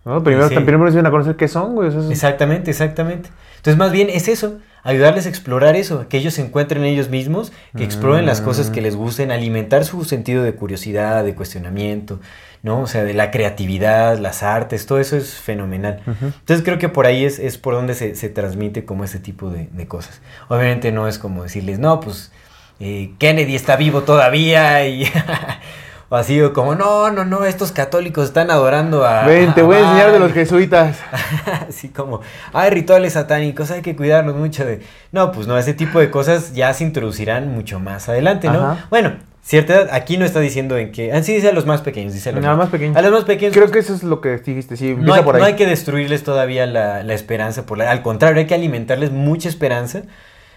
¿No? 0.04 0.22
Primero, 0.22 0.48
Sí. 0.48 0.54
primero 0.60 0.90
se 0.90 0.96
van 0.96 1.06
a 1.06 1.10
conocer 1.10 1.36
qué 1.36 1.48
son, 1.48 1.74
güey. 1.74 1.88
es- 1.88 2.10
Exactamente, 2.10 2.70
exactamente. 2.70 3.30
Entonces, 3.56 3.78
más 3.78 3.90
bien 3.92 4.10
es 4.10 4.28
eso, 4.28 4.58
ayudarles 4.82 5.24
a 5.24 5.30
explorar 5.30 5.76
eso, 5.76 6.06
que 6.08 6.18
ellos 6.18 6.34
se 6.34 6.42
encuentren 6.42 6.84
ellos 6.84 7.08
mismos, 7.08 7.52
que 7.74 7.84
exploren 7.84 8.26
las 8.26 8.42
cosas 8.42 8.68
que 8.68 8.82
les 8.82 8.96
gusten, 8.96 9.30
alimentar 9.30 9.84
su 9.86 10.04
sentido 10.04 10.42
de 10.42 10.54
curiosidad, 10.54 11.24
de 11.24 11.34
cuestionamiento, 11.34 12.20
¿no? 12.62 12.80
O 12.82 12.86
sea, 12.86 13.02
de 13.04 13.14
la 13.14 13.30
creatividad, 13.30 14.18
las 14.18 14.42
artes, 14.42 14.84
todo 14.84 15.00
eso 15.00 15.16
es 15.16 15.34
fenomenal. 15.34 16.00
Entonces, 16.06 16.62
creo 16.62 16.78
que 16.78 16.90
por 16.90 17.06
ahí 17.06 17.24
es, 17.24 17.38
es 17.38 17.56
por 17.56 17.72
donde 17.72 17.94
se, 17.94 18.14
se 18.14 18.28
transmite 18.28 18.84
como 18.84 19.04
ese 19.04 19.18
tipo 19.18 19.48
de, 19.48 19.68
de 19.72 19.86
cosas. 19.86 20.20
Obviamente 20.48 20.92
no 20.92 21.08
es 21.08 21.18
como 21.18 21.42
decirles, 21.44 21.78
no, 21.78 22.00
pues 22.00 22.30
eh, 22.84 23.10
Kennedy 23.18 23.54
está 23.56 23.76
vivo 23.76 24.02
todavía 24.02 24.86
y... 24.86 25.10
O 26.10 26.16
así, 26.16 26.38
o 26.42 26.52
como, 26.52 26.74
no, 26.74 27.10
no, 27.10 27.24
no, 27.24 27.44
estos 27.46 27.72
católicos 27.72 28.26
están 28.26 28.50
adorando 28.50 29.06
a... 29.06 29.24
Ven, 29.26 29.54
te 29.54 29.62
voy 29.62 29.76
a 29.76 29.80
enseñar 29.80 30.12
de 30.12 30.18
los 30.18 30.32
jesuitas. 30.32 30.98
Así 31.68 31.88
como, 31.88 32.20
hay 32.52 32.68
rituales 32.70 33.14
satánicos, 33.14 33.70
hay 33.70 33.80
que 33.80 33.96
cuidarnos 33.96 34.36
mucho 34.36 34.66
de... 34.66 34.82
No, 35.12 35.32
pues 35.32 35.46
no, 35.46 35.56
ese 35.56 35.72
tipo 35.72 35.98
de 35.98 36.10
cosas 36.10 36.52
ya 36.54 36.72
se 36.74 36.84
introducirán 36.84 37.48
mucho 37.54 37.80
más 37.80 38.10
adelante, 38.10 38.48
¿no? 38.48 38.60
Ajá. 38.72 38.86
Bueno, 38.90 39.14
cierta 39.42 39.72
edad, 39.74 39.88
aquí 39.92 40.18
no 40.18 40.26
está 40.26 40.40
diciendo 40.40 40.76
en 40.76 40.92
que... 40.92 41.10
Ah, 41.10 41.22
sí, 41.22 41.34
dice 41.34 41.48
a 41.48 41.52
los 41.52 41.64
más 41.64 41.80
pequeños, 41.80 42.12
dice 42.12 42.28
a 42.28 42.32
los, 42.32 42.44
más 42.44 42.68
pequeños. 42.68 42.96
A 42.98 43.02
los 43.02 43.10
más 43.10 43.24
pequeños. 43.24 43.54
Creo 43.54 43.70
que 43.70 43.78
eso 43.78 43.94
es 43.94 44.02
lo 44.02 44.20
que 44.20 44.36
dijiste, 44.36 44.76
sí. 44.76 44.94
no 44.96 45.14
hay, 45.14 45.22
por 45.22 45.36
ahí. 45.36 45.40
no 45.40 45.46
hay 45.46 45.54
que 45.56 45.66
destruirles 45.66 46.22
todavía 46.22 46.66
la, 46.66 47.02
la 47.02 47.14
esperanza, 47.14 47.64
por 47.64 47.78
la- 47.78 47.90
al 47.90 48.02
contrario, 48.02 48.40
hay 48.40 48.46
que 48.46 48.54
alimentarles 48.54 49.10
mucha 49.10 49.48
esperanza, 49.48 50.02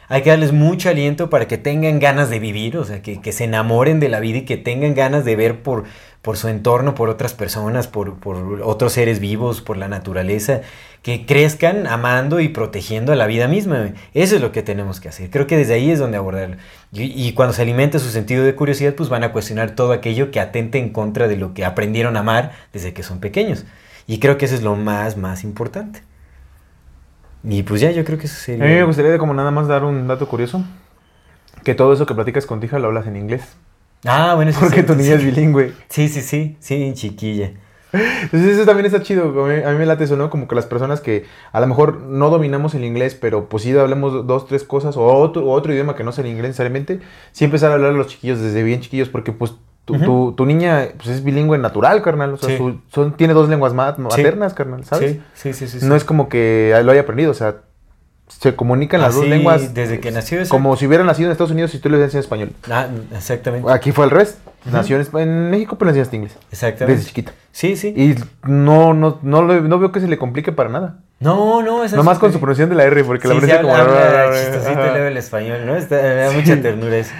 hay 0.09 0.21
que 0.21 0.29
darles 0.29 0.53
mucho 0.53 0.89
aliento 0.89 1.29
para 1.29 1.47
que 1.47 1.57
tengan 1.57 1.99
ganas 1.99 2.29
de 2.29 2.39
vivir, 2.39 2.77
o 2.77 2.85
sea, 2.85 3.01
que, 3.01 3.19
que 3.19 3.31
se 3.31 3.43
enamoren 3.43 3.99
de 3.99 4.09
la 4.09 4.19
vida 4.19 4.39
y 4.39 4.45
que 4.45 4.57
tengan 4.57 4.95
ganas 4.95 5.25
de 5.25 5.35
ver 5.35 5.61
por, 5.61 5.83
por 6.21 6.37
su 6.37 6.47
entorno, 6.47 6.95
por 6.95 7.09
otras 7.09 7.33
personas, 7.33 7.87
por, 7.87 8.15
por 8.15 8.61
otros 8.63 8.93
seres 8.93 9.19
vivos, 9.19 9.61
por 9.61 9.77
la 9.77 9.87
naturaleza, 9.87 10.61
que 11.01 11.25
crezcan 11.25 11.87
amando 11.87 12.39
y 12.39 12.49
protegiendo 12.49 13.11
a 13.11 13.15
la 13.15 13.27
vida 13.27 13.47
misma. 13.47 13.91
Eso 14.13 14.35
es 14.35 14.41
lo 14.41 14.51
que 14.51 14.63
tenemos 14.63 14.99
que 14.99 15.09
hacer. 15.09 15.29
Creo 15.29 15.47
que 15.47 15.57
desde 15.57 15.73
ahí 15.73 15.91
es 15.91 15.99
donde 15.99 16.17
abordarlo. 16.17 16.57
Y, 16.91 17.03
y 17.03 17.33
cuando 17.33 17.53
se 17.53 17.61
alimenta 17.61 17.99
su 17.99 18.09
sentido 18.09 18.43
de 18.43 18.55
curiosidad, 18.55 18.93
pues 18.95 19.09
van 19.09 19.23
a 19.23 19.31
cuestionar 19.31 19.71
todo 19.71 19.91
aquello 19.91 20.31
que 20.31 20.39
atente 20.39 20.79
en 20.79 20.89
contra 20.89 21.27
de 21.27 21.37
lo 21.37 21.53
que 21.53 21.65
aprendieron 21.65 22.17
a 22.17 22.21
amar 22.21 22.53
desde 22.73 22.93
que 22.93 23.03
son 23.03 23.19
pequeños. 23.19 23.65
Y 24.07 24.19
creo 24.19 24.37
que 24.37 24.45
eso 24.45 24.55
es 24.55 24.63
lo 24.63 24.75
más, 24.75 25.17
más 25.17 25.43
importante. 25.43 26.01
Y 27.49 27.63
pues 27.63 27.81
ya, 27.81 27.91
yo 27.91 28.03
creo 28.03 28.17
que 28.17 28.25
eso 28.27 28.35
A 28.35 28.39
sería... 28.39 28.65
mí 28.65 28.73
me 28.73 28.83
gustaría 28.83 29.17
como 29.17 29.33
nada 29.33 29.51
más 29.51 29.67
dar 29.67 29.83
un 29.85 30.07
dato 30.07 30.27
curioso. 30.27 30.63
Que 31.63 31.75
todo 31.75 31.93
eso 31.93 32.05
que 32.05 32.15
platicas 32.15 32.45
con 32.45 32.59
tu 32.59 32.65
hija 32.67 32.79
lo 32.79 32.87
hablas 32.87 33.07
en 33.07 33.15
inglés. 33.15 33.57
Ah, 34.05 34.33
bueno, 34.35 34.51
eso 34.51 34.59
Porque 34.59 34.81
sí, 34.81 34.83
tu 34.83 34.95
niña 34.95 35.15
es 35.15 35.21
sí. 35.21 35.25
bilingüe. 35.25 35.73
Sí, 35.89 36.09
sí, 36.09 36.21
sí, 36.21 36.57
sí, 36.59 36.91
chiquilla. 36.93 37.53
Entonces 37.93 38.57
eso 38.57 38.65
también 38.65 38.85
está 38.85 39.01
chido. 39.01 39.45
A 39.45 39.47
mí, 39.47 39.63
a 39.63 39.71
mí 39.71 39.77
me 39.77 39.85
late 39.85 40.03
eso, 40.03 40.17
¿no? 40.17 40.29
Como 40.29 40.47
que 40.47 40.55
las 40.55 40.65
personas 40.65 41.01
que 41.01 41.25
a 41.51 41.59
lo 41.61 41.67
mejor 41.67 42.01
no 42.01 42.29
dominamos 42.29 42.75
el 42.75 42.83
inglés, 42.85 43.15
pero 43.15 43.49
pues 43.49 43.63
sí 43.63 43.75
hablamos 43.77 44.27
dos, 44.27 44.47
tres 44.47 44.63
cosas 44.63 44.97
o 44.97 45.03
otro, 45.05 45.45
o 45.45 45.51
otro 45.51 45.73
idioma 45.73 45.95
que 45.95 46.03
no 46.03 46.11
sea 46.11 46.23
el 46.25 46.31
inglés 46.31 46.49
necesariamente, 46.49 46.99
sí 47.31 47.45
empezar 47.45 47.71
a 47.71 47.75
hablar 47.75 47.91
a 47.91 47.93
los 47.93 48.07
chiquillos 48.07 48.39
desde 48.41 48.63
bien 48.63 48.81
chiquillos 48.81 49.09
porque 49.09 49.31
pues 49.31 49.53
tu, 49.87 49.97
tu, 49.97 50.33
tu 50.33 50.45
niña 50.45 50.89
pues, 50.97 51.07
es 51.07 51.23
bilingüe 51.23 51.57
natural, 51.57 52.01
carnal. 52.01 52.33
O 52.33 52.37
sea, 52.37 52.49
Sí. 52.49 52.57
su- 52.57 52.81
son, 52.93 53.13
tiene 53.13 53.33
dos 53.33 53.47
lenguas 53.47 53.73
ma- 53.73 53.95
maternas, 53.97 54.53
carnal, 54.53 54.83
¿sabes? 54.83 55.13
Sí, 55.33 55.53
sí, 55.53 55.67
sí, 55.67 55.79
sí. 55.79 55.85
No 55.85 55.95
es 55.95 56.03
como 56.03 56.27
que 56.27 56.77
lo 56.83 56.91
haya 56.91 57.01
aprendido, 57.01 57.31
o 57.31 57.33
sea, 57.33 57.55
se 58.27 58.53
comunican 58.53 58.99
las 58.99 59.15
dos 59.15 59.25
lenguas 59.25 59.73
desde 59.73 60.01
que 60.01 60.11
nació 60.11 60.39
como 60.49 60.75
si 60.75 60.85
hubiera 60.87 61.05
nacido 61.05 61.27
en 61.29 61.31
Estados 61.31 61.51
Unidos 61.51 61.73
y 61.73 61.79
tú 61.79 61.89
le 61.89 62.03
enseñas 62.03 62.25
español. 62.25 62.51
Ah, 62.69 62.87
exactamente. 63.15 63.71
Aquí 63.71 63.93
fue 63.93 64.03
al 64.03 64.11
revés. 64.11 64.37
Nació 64.69 64.97
en, 64.97 65.49
México, 65.49 65.77
pero 65.77 65.85
le 65.85 65.91
enseñaste 65.91 66.17
inglés. 66.17 66.37
Exactamente. 66.51 66.97
Desde 66.97 67.07
chiquita. 67.07 67.31
Sí, 67.53 67.77
sí. 67.77 67.93
Y 67.95 68.15
no, 68.45 68.93
no, 68.93 69.19
no, 69.21 69.41
no 69.41 69.79
veo 69.79 69.93
que 69.93 70.01
se 70.01 70.09
le 70.09 70.17
complique 70.17 70.51
para 70.51 70.67
nada. 70.67 70.97
No, 71.21 71.63
no, 71.63 71.85
es 71.85 71.93
Nomás 71.93 72.19
con 72.19 72.33
su 72.33 72.39
pronunciación 72.39 72.69
de 72.69 72.75
la 72.75 72.83
R, 72.83 73.03
porque 73.05 73.29
la 73.29 73.35
sí, 73.35 73.39
se 73.39 73.47
pronuncia 73.47 73.61
como... 73.61 73.75
habla 73.75 74.31
chistosito 74.33 74.95
el 74.97 75.17
español, 75.17 75.65
¿no? 75.65 75.75
Está, 75.77 75.95
me 75.95 76.15
da 76.15 76.31
mucha 76.31 76.61
ternura 76.61 76.97
eso. 76.97 77.13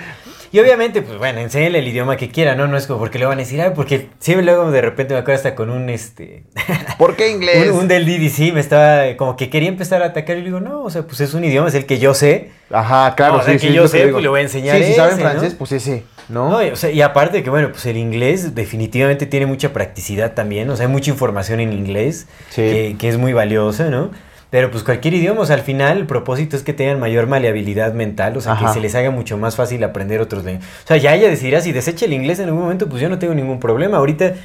Y 0.52 0.60
obviamente, 0.60 1.02
pues 1.02 1.18
bueno, 1.18 1.40
enséñale 1.40 1.80
el 1.80 1.88
idioma 1.88 2.16
que 2.18 2.30
quiera, 2.30 2.56
¿no? 2.56 2.68
No 2.68 2.78
es 2.78 2.88
como 2.88 3.00
porque 3.00 3.20
le 3.20 3.26
van 3.26 3.38
a 3.38 3.42
decir, 3.42 3.62
ay, 3.62 3.72
porque 3.76 4.08
siempre 4.20 4.46
luego 4.46 4.72
de 4.72 4.82
repente 4.82 5.14
me 5.14 5.20
acuerdo 5.20 5.38
hasta 5.38 5.56
con 5.56 5.70
un, 5.70 5.90
este... 5.90 6.44
¿Por 6.98 7.16
qué 7.16 7.30
inglés? 7.30 7.70
un, 7.72 7.80
un 7.80 7.88
del 7.88 8.06
DDC 8.06 8.54
me 8.54 8.60
estaba, 8.60 9.16
como 9.18 9.36
que 9.36 9.50
quería 9.50 9.70
empezar 9.70 10.02
a 10.04 10.08
atacar 10.08 10.38
y 10.38 10.40
le 10.40 10.46
digo, 10.46 10.60
no, 10.60 10.84
o 10.84 10.90
sea, 10.90 11.04
pues 11.04 11.20
es 11.22 11.34
un 11.34 11.44
idioma, 11.44 11.68
es 11.68 11.76
el 11.76 11.86
que 11.86 12.00
yo 12.00 12.14
sé. 12.14 12.52
Ajá, 12.72 13.14
claro, 13.16 13.34
No, 13.36 13.40
o 13.40 13.44
sea, 13.44 13.54
sí, 13.54 13.60
que 13.60 13.68
sí, 13.68 13.74
yo 13.74 13.88
sé, 13.88 13.98
digo. 14.00 14.12
pues, 14.14 14.24
le 14.24 14.30
voy 14.30 14.40
a 14.40 14.44
enseñar 14.44 14.78
Sí, 14.78 14.84
si 14.86 14.94
saben 14.94 15.18
francés, 15.20 15.52
¿no? 15.54 15.58
pues 15.60 15.72
ese, 15.74 16.04
¿no? 16.30 16.50
No, 16.50 16.64
y, 16.64 16.70
o 16.70 16.76
sea, 16.76 16.92
y 16.92 17.02
aparte 17.02 17.44
que, 17.44 17.50
bueno, 17.50 17.70
pues 17.72 17.86
el 17.86 17.98
inglés 17.98 18.56
definitivamente 18.56 19.26
tiene 19.26 19.46
mucha 19.46 19.74
practicidad 19.74 20.34
también, 20.34 20.70
o 20.70 20.76
sea, 20.76 20.86
hay 20.86 20.92
mucha 20.92 21.12
información 21.12 21.60
en 21.60 21.74
inglés 21.74 22.28
Sí. 22.50 22.62
que, 22.62 22.96
que 23.00 23.10
es 23.10 23.18
muy 23.18 23.34
valiosa, 23.34 23.90
¿no? 23.90 24.12
Pero 24.50 24.72
pues 24.72 24.84
cualquier 24.84 25.14
idioma, 25.14 25.42
o 25.42 25.46
sea, 25.46 25.56
al 25.58 25.62
final 25.62 25.98
el 25.98 26.06
propósito 26.08 26.56
es 26.56 26.64
que 26.64 26.72
tengan 26.74 27.00
mayor 27.00 27.28
maleabilidad 27.28 27.94
mental, 27.94 28.38
o 28.38 28.42
sea, 28.42 28.54
Ajá. 28.54 28.68
que 28.68 28.74
se 28.74 28.80
les 28.80 28.96
haga 28.96 29.12
mucho 29.12 29.38
más 29.38 29.56
fácil 29.58 29.84
aprender 29.84 30.22
otros 30.22 30.46
lenguajes. 30.46 30.70
O 30.86 30.88
sea, 30.88 30.98
ya 30.98 31.14
ella 31.16 31.28
decidirá 31.30 31.60
si 31.60 31.74
desecha 31.74 32.06
el 32.06 32.14
inglés 32.14 32.40
en 32.40 32.46
algún 32.46 32.62
momento, 32.64 32.88
pues 32.88 33.02
yo 33.02 33.10
no 33.10 33.20
tengo 33.20 33.34
ningún 33.34 33.60
problema. 33.60 33.98
Ahorita 33.98 34.36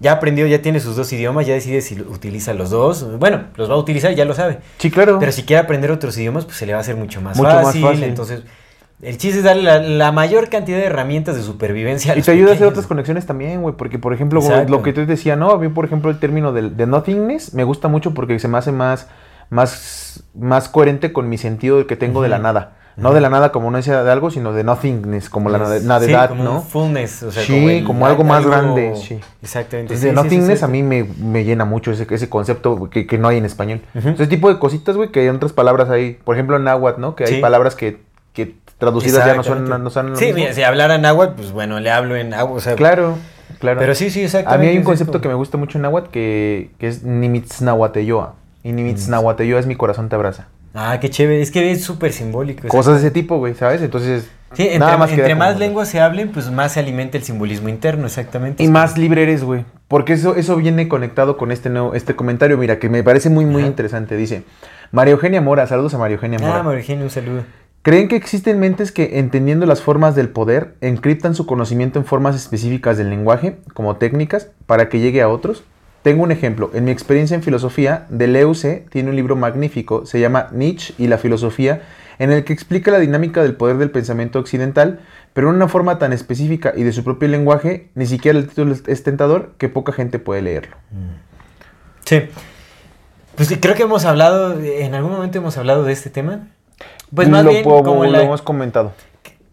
ya 0.00 0.12
aprendió, 0.12 0.48
ya 0.48 0.60
tiene 0.60 0.80
sus 0.80 0.96
dos 0.96 1.12
idiomas, 1.12 1.46
ya 1.46 1.54
decide 1.54 1.80
si 1.80 2.00
utiliza 2.00 2.54
los 2.54 2.70
dos. 2.70 3.18
Bueno, 3.20 3.44
los 3.54 3.70
va 3.70 3.74
a 3.74 3.78
utilizar, 3.78 4.12
ya 4.16 4.24
lo 4.24 4.34
sabe. 4.34 4.58
Sí, 4.78 4.90
claro. 4.90 5.18
Pero 5.20 5.30
si 5.30 5.44
quiere 5.44 5.60
aprender 5.62 5.92
otros 5.92 6.18
idiomas, 6.18 6.44
pues 6.44 6.56
se 6.56 6.66
le 6.66 6.72
va 6.72 6.78
a 6.78 6.80
hacer 6.80 6.96
mucho 6.96 7.20
más, 7.20 7.36
Mucho 7.36 7.48
más 7.48 7.66
fácil, 7.66 7.82
fácil. 7.82 8.02
Entonces, 8.04 8.42
El 9.00 9.16
chiste 9.18 9.38
es 9.38 9.44
darle 9.44 9.62
la, 9.62 9.78
la 9.78 10.10
mayor 10.12 10.48
cantidad 10.48 10.78
de 10.78 10.86
herramientas 10.86 11.36
de 11.36 11.42
supervivencia 11.42 12.12
a 12.12 12.14
Y 12.16 12.18
los 12.18 12.26
te 12.26 12.32
ayuda 12.32 12.50
a 12.50 12.54
hacer 12.54 12.66
otras 12.66 12.88
conexiones 12.88 13.26
también, 13.26 13.62
güey. 13.62 13.76
Porque, 13.76 14.00
por 14.00 14.12
ejemplo, 14.12 14.40
Exacto. 14.40 14.72
lo 14.72 14.82
que 14.82 14.92
te 14.92 15.06
decía, 15.06 15.36
¿no? 15.36 15.50
A 15.52 15.58
mí, 15.58 15.68
por 15.68 15.84
ejemplo, 15.84 16.10
el 16.10 16.18
término 16.18 16.52
de, 16.52 16.70
de 16.70 16.86
nothingness 16.86 17.54
me 17.54 17.62
gusta 17.62 17.86
mucho 17.86 18.12
porque 18.12 18.38
se 18.40 18.48
me 18.48 18.58
hace 18.58 18.72
más, 18.72 19.06
más, 19.50 20.24
más 20.34 20.68
coherente 20.68 21.12
con 21.12 21.28
mi 21.28 21.38
sentido 21.38 21.86
que 21.86 21.96
tengo 21.96 22.22
de 22.22 22.28
la 22.28 22.38
nada. 22.38 22.72
No 22.94 23.14
de 23.14 23.22
la 23.22 23.30
nada 23.30 23.52
como 23.52 23.70
no 23.70 23.78
decía 23.78 24.04
de 24.04 24.12
algo, 24.12 24.30
sino 24.30 24.52
de 24.52 24.64
nothingness, 24.64 25.30
como 25.30 25.48
la 25.48 25.78
Sí, 25.80 25.86
nadedad, 25.86 26.28
como 26.28 26.44
¿no? 26.44 26.54
un 26.56 26.62
fullness, 26.62 27.22
o 27.22 27.32
sea, 27.32 27.42
Sí, 27.42 27.66
el- 27.78 27.84
como 27.84 28.04
algo 28.06 28.22
más 28.22 28.44
grande, 28.44 28.92
sí. 28.96 29.18
Exactamente. 29.42 29.94
Entonces, 29.94 30.10
sí, 30.10 30.14
nothingness 30.14 30.58
sí. 30.58 30.64
a 30.66 30.68
mí 30.68 30.82
me, 30.82 31.04
me 31.04 31.42
llena 31.44 31.64
mucho 31.64 31.90
ese, 31.90 32.06
ese 32.10 32.28
concepto 32.28 32.90
que, 32.90 33.06
que 33.06 33.16
no 33.16 33.28
hay 33.28 33.38
en 33.38 33.46
español. 33.46 33.80
Ese 33.94 34.26
tipo 34.26 34.50
de 34.50 34.58
cositas, 34.58 34.94
güey, 34.94 35.10
que 35.10 35.20
hay 35.20 35.28
otras 35.28 35.54
palabras 35.54 35.88
ahí. 35.88 36.18
Por 36.22 36.36
ejemplo, 36.36 36.56
en 36.56 36.64
náhuatl, 36.64 37.00
¿no? 37.00 37.14
Que 37.16 37.24
hay 37.24 37.40
palabras 37.40 37.76
que, 37.76 37.98
que 38.34 38.56
traducidas 38.76 39.24
ya 39.24 39.34
no 39.36 39.42
son, 39.42 39.66
no 39.82 39.88
son 39.88 40.10
lo 40.10 40.16
Sí, 40.16 40.26
mismo. 40.26 40.40
mira, 40.40 40.52
si 40.52 40.62
hablara 40.62 40.98
náhuatl, 40.98 41.32
pues 41.36 41.50
bueno, 41.52 41.80
le 41.80 41.90
hablo 41.90 42.14
en 42.16 42.28
náhuatl, 42.28 42.58
o 42.58 42.60
sea, 42.60 42.74
Claro, 42.74 43.16
claro. 43.58 43.78
Pero 43.80 43.94
sí, 43.94 44.10
sí, 44.10 44.20
A 44.20 44.24
exactamente. 44.24 44.66
mí 44.66 44.70
hay 44.70 44.76
un 44.76 44.82
es 44.82 44.86
concepto 44.86 45.18
que 45.22 45.28
me 45.28 45.34
gusta 45.34 45.56
mucho 45.56 45.78
en 45.78 45.82
náhuatl 45.82 46.10
que, 46.10 46.72
que 46.78 46.88
es 46.88 47.04
Nimitznahuateyoa. 47.04 48.34
Y 48.62 48.72
Nimitznahuateyoa 48.72 49.60
es 49.60 49.66
mi 49.66 49.76
corazón 49.76 50.08
te 50.08 50.14
abraza. 50.16 50.48
Ah, 50.74 50.98
qué 51.00 51.10
chévere, 51.10 51.42
es 51.42 51.50
que 51.50 51.70
es 51.72 51.82
súper 51.84 52.12
simbólico. 52.12 52.66
Cosas 52.68 52.94
de 52.94 53.00
ese 53.08 53.10
tipo, 53.10 53.36
güey, 53.38 53.54
¿sabes? 53.54 53.82
Entonces, 53.82 54.30
Sí, 54.54 54.64
entre, 54.64 54.78
nada 54.78 54.96
más 54.98 55.10
entre 55.10 55.34
lenguas 55.58 55.88
se 55.88 56.00
hablen, 56.00 56.30
pues 56.30 56.50
más 56.50 56.72
se 56.72 56.80
alimenta 56.80 57.16
el 57.18 57.24
simbolismo 57.24 57.68
interno, 57.68 58.06
exactamente. 58.06 58.62
Y 58.62 58.68
más 58.68 58.92
como- 58.92 59.02
libre 59.02 59.22
eres, 59.22 59.44
güey. 59.44 59.64
Porque 59.88 60.14
eso, 60.14 60.36
eso 60.36 60.56
viene 60.56 60.88
conectado 60.88 61.36
con 61.36 61.52
este 61.52 61.68
nuevo, 61.68 61.94
este 61.94 62.14
comentario, 62.16 62.56
mira, 62.56 62.78
que 62.78 62.88
me 62.88 63.02
parece 63.02 63.28
muy, 63.28 63.44
muy 63.44 63.62
Ajá. 63.62 63.68
interesante. 63.68 64.16
Dice, 64.16 64.44
María 64.90 65.12
Eugenia 65.12 65.40
Mora, 65.40 65.66
saludos 65.66 65.92
a 65.94 65.98
María 65.98 66.14
Eugenia 66.14 66.38
Mora. 66.38 66.60
Ah, 66.60 66.62
María 66.62 66.80
Eugenia, 66.80 67.04
un 67.04 67.10
saludo. 67.10 67.44
¿Creen 67.82 68.08
que 68.08 68.16
existen 68.16 68.60
mentes 68.60 68.92
que, 68.92 69.18
entendiendo 69.18 69.66
las 69.66 69.82
formas 69.82 70.14
del 70.14 70.28
poder, 70.28 70.74
encriptan 70.80 71.34
su 71.34 71.46
conocimiento 71.46 71.98
en 71.98 72.04
formas 72.04 72.36
específicas 72.36 72.96
del 72.96 73.10
lenguaje, 73.10 73.58
como 73.74 73.96
técnicas, 73.96 74.48
para 74.66 74.88
que 74.88 75.00
llegue 75.00 75.20
a 75.20 75.28
otros? 75.28 75.64
Tengo 76.02 76.22
un 76.24 76.32
ejemplo. 76.32 76.70
En 76.74 76.84
mi 76.84 76.90
experiencia 76.90 77.34
en 77.36 77.42
filosofía, 77.42 78.06
Deleuze 78.08 78.86
tiene 78.90 79.10
un 79.10 79.16
libro 79.16 79.36
magnífico, 79.36 80.04
se 80.04 80.18
llama 80.20 80.48
Nietzsche 80.52 80.94
y 80.98 81.06
la 81.06 81.16
filosofía, 81.18 81.82
en 82.18 82.32
el 82.32 82.44
que 82.44 82.52
explica 82.52 82.90
la 82.90 82.98
dinámica 82.98 83.42
del 83.42 83.54
poder 83.54 83.76
del 83.78 83.90
pensamiento 83.90 84.38
occidental, 84.40 85.00
pero 85.32 85.48
en 85.50 85.56
una 85.56 85.68
forma 85.68 85.98
tan 85.98 86.12
específica 86.12 86.72
y 86.76 86.82
de 86.82 86.92
su 86.92 87.04
propio 87.04 87.28
lenguaje, 87.28 87.88
ni 87.94 88.06
siquiera 88.06 88.38
el 88.38 88.48
título 88.48 88.74
es- 88.86 89.02
tentador, 89.04 89.52
que 89.58 89.68
poca 89.68 89.92
gente 89.92 90.18
puede 90.18 90.42
leerlo. 90.42 90.76
Sí. 92.04 92.22
Pues 93.36 93.56
creo 93.60 93.74
que 93.74 93.84
hemos 93.84 94.04
hablado, 94.04 94.60
en 94.60 94.94
algún 94.94 95.12
momento 95.12 95.38
hemos 95.38 95.56
hablado 95.56 95.84
de 95.84 95.92
este 95.92 96.10
tema. 96.10 96.48
Pues 97.14 97.28
más 97.28 97.44
lo, 97.44 97.50
bien 97.50 97.62
como 97.64 98.04
lo 98.04 98.10
la... 98.10 98.22
hemos 98.22 98.42
comentado. 98.42 98.92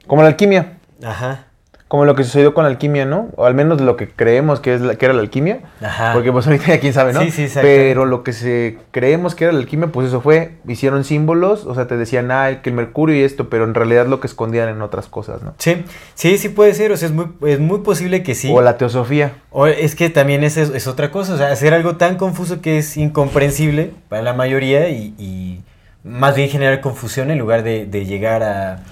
Como 0.08 0.22
la 0.24 0.30
alquimia. 0.30 0.78
Ajá, 1.04 1.46
Como 1.90 2.06
lo 2.06 2.14
que 2.14 2.24
sucedió 2.24 2.54
con 2.54 2.64
la 2.66 2.70
alquimia, 2.70 3.06
¿no? 3.06 3.30
O 3.36 3.46
al 3.46 3.56
menos 3.56 3.82
lo 3.82 3.98
que 3.98 4.08
creemos 4.08 4.60
que, 4.60 4.76
es 4.76 4.80
la- 4.82 4.94
que 4.94 5.06
era 5.06 5.14
la 5.16 5.22
alquimia. 5.22 5.62
ajá. 5.82 6.14
Porque 6.14 6.32
pues 6.32 6.46
ahorita 6.46 6.68
ya 6.68 6.80
quién 6.80 6.94
sabe, 6.94 7.14
¿no? 7.14 7.22
Sí, 7.22 7.32
sí, 7.32 7.42
exacto. 7.46 7.68
Pero 7.68 8.06
lo 8.06 8.24
que 8.24 8.32
se 8.32 8.78
creemos 8.92 9.34
que 9.34 9.46
era 9.46 9.54
la 9.54 9.60
alquimia, 9.60 9.88
pues 9.88 10.08
eso 10.08 10.22
fue, 10.22 10.52
hicieron 10.68 11.04
símbolos, 11.04 11.66
o 11.66 11.74
sea, 11.74 11.88
te 11.88 11.98
decían, 11.98 12.30
ah, 12.30 12.62
que 12.62 12.70
el 12.70 12.76
mercurio 12.76 13.16
y 13.16 13.24
esto, 13.24 13.50
pero 13.50 13.64
en 13.64 13.74
realidad 13.74 14.06
lo 14.06 14.20
que 14.20 14.28
escondían 14.28 14.70
en 14.70 14.84
otras 14.84 15.08
cosas, 15.08 15.42
¿no? 15.42 15.56
Sí, 15.58 15.84
sí, 16.14 16.38
sí 16.38 16.50
puede 16.50 16.76
ser, 16.76 16.92
o 16.92 16.98
sea, 16.98 17.08
es 17.08 17.14
muy, 17.14 17.26
es 17.48 17.60
muy 17.60 17.80
posible 17.80 18.22
que 18.22 18.36
sí. 18.36 18.52
O 18.54 18.62
la 18.62 18.78
teosofía. 18.78 19.32
O 19.50 19.66
es 19.66 19.96
que 19.96 20.12
también 20.12 20.44
es, 20.44 20.58
es 20.58 20.86
otra 20.86 21.10
cosa, 21.10 21.34
o 21.34 21.38
sea, 21.38 21.52
hacer 21.52 21.74
algo 21.74 21.96
tan 21.98 22.18
confuso 22.18 22.62
que 22.62 22.78
es 22.78 22.98
incomprensible 22.98 23.94
para 24.10 24.22
la 24.22 24.34
mayoría 24.34 24.90
y, 24.90 25.16
y 25.18 25.62
más 26.04 26.36
bien 26.36 26.50
generar 26.50 26.82
confusión 26.82 27.32
en 27.32 27.40
lugar 27.40 27.64
de, 27.64 27.88
de 27.88 28.06
llegar 28.06 28.44
a, 28.44 28.84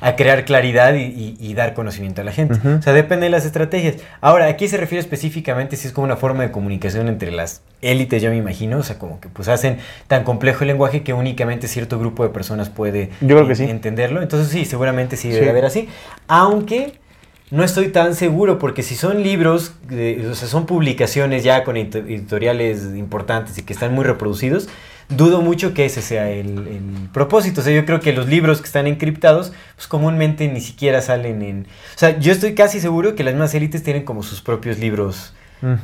a 0.00 0.16
crear 0.16 0.44
claridad 0.44 0.94
y, 0.94 1.02
y- 1.02 1.36
y 1.38 1.54
dar 1.54 1.74
conocimiento 1.74 2.20
a 2.22 2.24
la 2.24 2.32
gente. 2.32 2.54
O 2.78 2.82
sea, 2.82 2.92
depende 2.92 3.24
de 3.26 3.30
las 3.30 3.44
estrategias. 3.44 3.96
Ahora, 4.20 4.46
aquí 4.46 4.66
se 4.68 4.76
refiere 4.76 5.00
específicamente 5.00 5.76
si 5.76 5.86
es 5.88 5.92
como 5.92 6.06
una 6.06 6.16
forma 6.16 6.42
de 6.42 6.50
comunicación 6.50 7.08
entre 7.08 7.30
las 7.30 7.62
élites, 7.82 8.22
yo 8.22 8.30
me 8.30 8.36
imagino, 8.36 8.78
o 8.78 8.82
sea, 8.82 8.98
como 8.98 9.20
que 9.20 9.28
pues 9.28 9.48
hacen 9.48 9.78
tan 10.06 10.24
complejo 10.24 10.62
el 10.64 10.68
lenguaje 10.68 11.02
que 11.02 11.12
únicamente 11.12 11.68
cierto 11.68 11.98
grupo 11.98 12.22
de 12.22 12.30
personas 12.30 12.68
puede 12.70 13.10
Yo 13.20 13.36
creo 13.36 13.46
que 13.48 13.54
sí. 13.54 13.64
entenderlo. 13.64 14.22
Entonces 14.22 14.48
sí, 14.50 14.64
seguramente 14.64 15.16
sí 15.16 15.28
debe 15.28 15.44
Sí. 15.44 15.48
haber 15.50 15.64
así. 15.64 15.88
Aunque 16.28 16.94
no 17.50 17.64
estoy 17.64 17.88
tan 17.88 18.14
seguro 18.14 18.58
porque 18.58 18.82
si 18.84 18.94
son 18.94 19.22
libros, 19.24 19.72
de- 19.88 20.28
o 20.30 20.34
sea, 20.34 20.46
son 20.46 20.66
publicaciones 20.66 21.42
ya 21.42 21.64
con 21.64 21.76
edito- 21.76 21.98
editoriales 21.98 22.84
importantes 22.96 23.58
y 23.58 23.62
que 23.62 23.72
están 23.72 23.92
muy 23.92 24.04
reproducidos, 24.04 24.68
dudo 25.10 25.42
mucho 25.42 25.74
que 25.74 25.84
ese 25.84 26.02
sea 26.02 26.30
el, 26.30 26.66
el 26.66 27.08
propósito. 27.12 27.60
O 27.60 27.64
sea, 27.64 27.74
yo 27.74 27.84
creo 27.84 28.00
que 28.00 28.12
los 28.12 28.28
libros 28.28 28.60
que 28.60 28.66
están 28.66 28.86
encriptados, 28.86 29.52
pues 29.74 29.86
comúnmente 29.86 30.48
ni 30.48 30.60
siquiera 30.60 31.02
salen 31.02 31.42
en... 31.42 31.66
O 31.94 31.98
sea, 31.98 32.18
yo 32.18 32.32
estoy 32.32 32.54
casi 32.54 32.80
seguro 32.80 33.14
que 33.14 33.24
las 33.24 33.34
más 33.34 33.54
élites 33.54 33.82
tienen 33.82 34.04
como 34.04 34.22
sus 34.22 34.40
propios 34.40 34.78
libros 34.78 35.34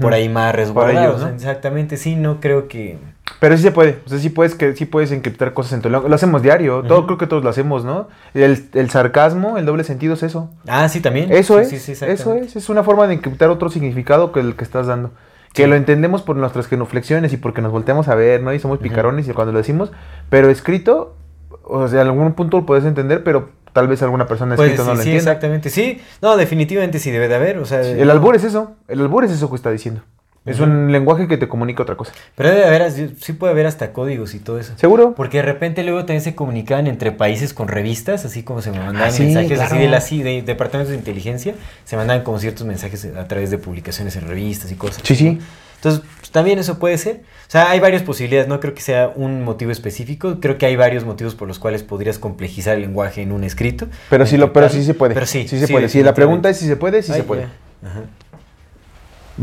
por 0.00 0.14
ahí 0.14 0.28
más 0.30 0.54
resguardados. 0.54 1.16
ellos, 1.16 1.28
¿no? 1.28 1.34
Exactamente, 1.36 1.98
sí, 1.98 2.16
no 2.16 2.40
creo 2.40 2.66
que... 2.66 2.98
Pero 3.40 3.56
sí 3.56 3.62
se 3.64 3.72
puede, 3.72 3.98
o 4.06 4.08
sea, 4.08 4.18
sí 4.18 4.30
puedes, 4.30 4.54
que, 4.54 4.74
sí 4.74 4.86
puedes 4.86 5.12
encriptar 5.12 5.52
cosas 5.52 5.74
en 5.74 5.82
tu. 5.82 5.90
Lo 5.90 6.14
hacemos 6.14 6.42
diario, 6.42 6.82
todo 6.82 7.04
creo 7.06 7.18
que 7.18 7.26
todos 7.26 7.44
lo 7.44 7.50
hacemos, 7.50 7.84
¿no? 7.84 8.08
El, 8.32 8.68
el 8.72 8.88
sarcasmo, 8.88 9.58
el 9.58 9.66
doble 9.66 9.84
sentido 9.84 10.14
es 10.14 10.22
eso. 10.22 10.48
Ah, 10.66 10.88
sí, 10.88 11.00
también. 11.00 11.30
Eso 11.30 11.62
Sí, 11.64 11.74
es, 11.74 11.82
sí, 11.82 11.94
sí, 11.94 12.04
eso 12.06 12.34
es, 12.34 12.56
es 12.56 12.68
una 12.70 12.82
forma 12.82 13.06
de 13.06 13.14
encriptar 13.14 13.50
otro 13.50 13.68
significado 13.68 14.32
que 14.32 14.40
el 14.40 14.54
que 14.54 14.64
estás 14.64 14.86
dando. 14.86 15.10
Que 15.56 15.66
lo 15.66 15.74
entendemos 15.76 16.22
por 16.22 16.36
nuestras 16.36 16.66
genuflexiones 16.66 17.32
y 17.32 17.36
porque 17.36 17.62
nos 17.62 17.72
volteamos 17.72 18.08
a 18.08 18.14
ver, 18.14 18.42
¿no? 18.42 18.52
Y 18.52 18.58
somos 18.58 18.78
picarones 18.78 19.28
y 19.28 19.32
cuando 19.32 19.52
lo 19.52 19.58
decimos, 19.58 19.90
pero 20.30 20.50
escrito, 20.50 21.16
o 21.64 21.88
sea, 21.88 22.02
en 22.02 22.08
algún 22.08 22.32
punto 22.34 22.58
lo 22.58 22.66
puedes 22.66 22.84
entender, 22.84 23.24
pero 23.24 23.50
tal 23.72 23.88
vez 23.88 24.02
alguna 24.02 24.26
persona 24.26 24.56
Pues 24.56 24.70
escrito 24.72 24.84
sí, 24.84 24.88
no 24.88 24.94
lo 24.94 25.02
sí, 25.02 25.08
entienda. 25.10 25.30
exactamente. 25.32 25.70
Sí, 25.70 26.00
no, 26.22 26.36
definitivamente 26.36 26.98
sí 26.98 27.10
debe 27.10 27.28
de 27.28 27.34
haber. 27.34 27.58
O 27.58 27.64
sea, 27.64 27.80
El 27.82 28.10
albur 28.10 28.34
es 28.36 28.44
eso, 28.44 28.72
el 28.88 29.00
albur 29.00 29.24
es 29.24 29.30
eso 29.32 29.50
que 29.50 29.56
está 29.56 29.70
diciendo. 29.70 30.02
Es 30.46 30.60
un 30.60 30.92
lenguaje 30.92 31.26
que 31.26 31.36
te 31.36 31.48
comunica 31.48 31.82
otra 31.82 31.96
cosa. 31.96 32.12
Pero 32.36 32.50
debe 32.50 32.64
haber, 32.66 32.90
sí 32.92 33.32
puede 33.32 33.52
haber 33.52 33.66
hasta 33.66 33.92
códigos 33.92 34.34
y 34.34 34.38
todo 34.38 34.60
eso. 34.60 34.74
¿Seguro? 34.76 35.14
Porque 35.16 35.38
de 35.38 35.42
repente 35.42 35.82
luego 35.82 36.00
también 36.00 36.20
se 36.20 36.36
comunicaban 36.36 36.86
entre 36.86 37.10
países 37.10 37.52
con 37.52 37.66
revistas, 37.66 38.24
así 38.24 38.44
como 38.44 38.62
se 38.62 38.70
mandaban 38.70 38.96
Ah, 38.96 39.10
sí, 39.10 39.24
mensajes 39.24 39.58
así 39.58 39.78
de 39.78 39.88
las 39.88 40.08
de 40.08 40.42
departamentos 40.42 40.92
de 40.92 40.98
inteligencia, 40.98 41.54
se 41.84 41.96
mandaban 41.96 42.22
como 42.22 42.38
ciertos 42.38 42.64
mensajes 42.64 43.04
a 43.16 43.26
través 43.26 43.50
de 43.50 43.58
publicaciones 43.58 44.14
en 44.14 44.28
revistas 44.28 44.70
y 44.70 44.76
cosas. 44.76 45.02
Sí, 45.02 45.16
sí. 45.16 45.40
Entonces, 45.76 46.02
pues, 46.18 46.30
también 46.30 46.58
eso 46.58 46.78
puede 46.78 46.96
ser. 46.96 47.22
O 47.48 47.50
sea, 47.50 47.70
hay 47.70 47.80
varias 47.80 48.02
posibilidades, 48.02 48.48
no 48.48 48.60
creo 48.60 48.74
que 48.74 48.80
sea 48.80 49.12
un 49.14 49.44
motivo 49.44 49.70
específico, 49.70 50.38
creo 50.40 50.58
que 50.58 50.66
hay 50.66 50.76
varios 50.76 51.04
motivos 51.04 51.34
por 51.34 51.48
los 51.48 51.58
cuales 51.58 51.82
podrías 51.82 52.18
complejizar 52.18 52.76
el 52.76 52.82
lenguaje 52.82 53.22
en 53.22 53.32
un 53.32 53.44
escrito. 53.44 53.86
Pero 54.10 54.26
sí, 54.26 54.36
lo, 54.36 54.52
pero 54.52 54.68
sí 54.68 54.84
se 54.84 54.94
puede. 54.94 55.14
Pero 55.14 55.26
sí, 55.26 55.46
sí 55.48 55.58
se 55.58 55.68
puede. 55.68 55.88
Si 55.88 56.02
la 56.02 56.14
pregunta 56.14 56.48
es 56.48 56.58
si 56.58 56.66
se 56.66 56.76
puede, 56.76 57.02
sí 57.02 57.12
Ay, 57.12 57.20
se 57.20 57.24
puede. 57.24 57.44
Ajá. 57.84 58.02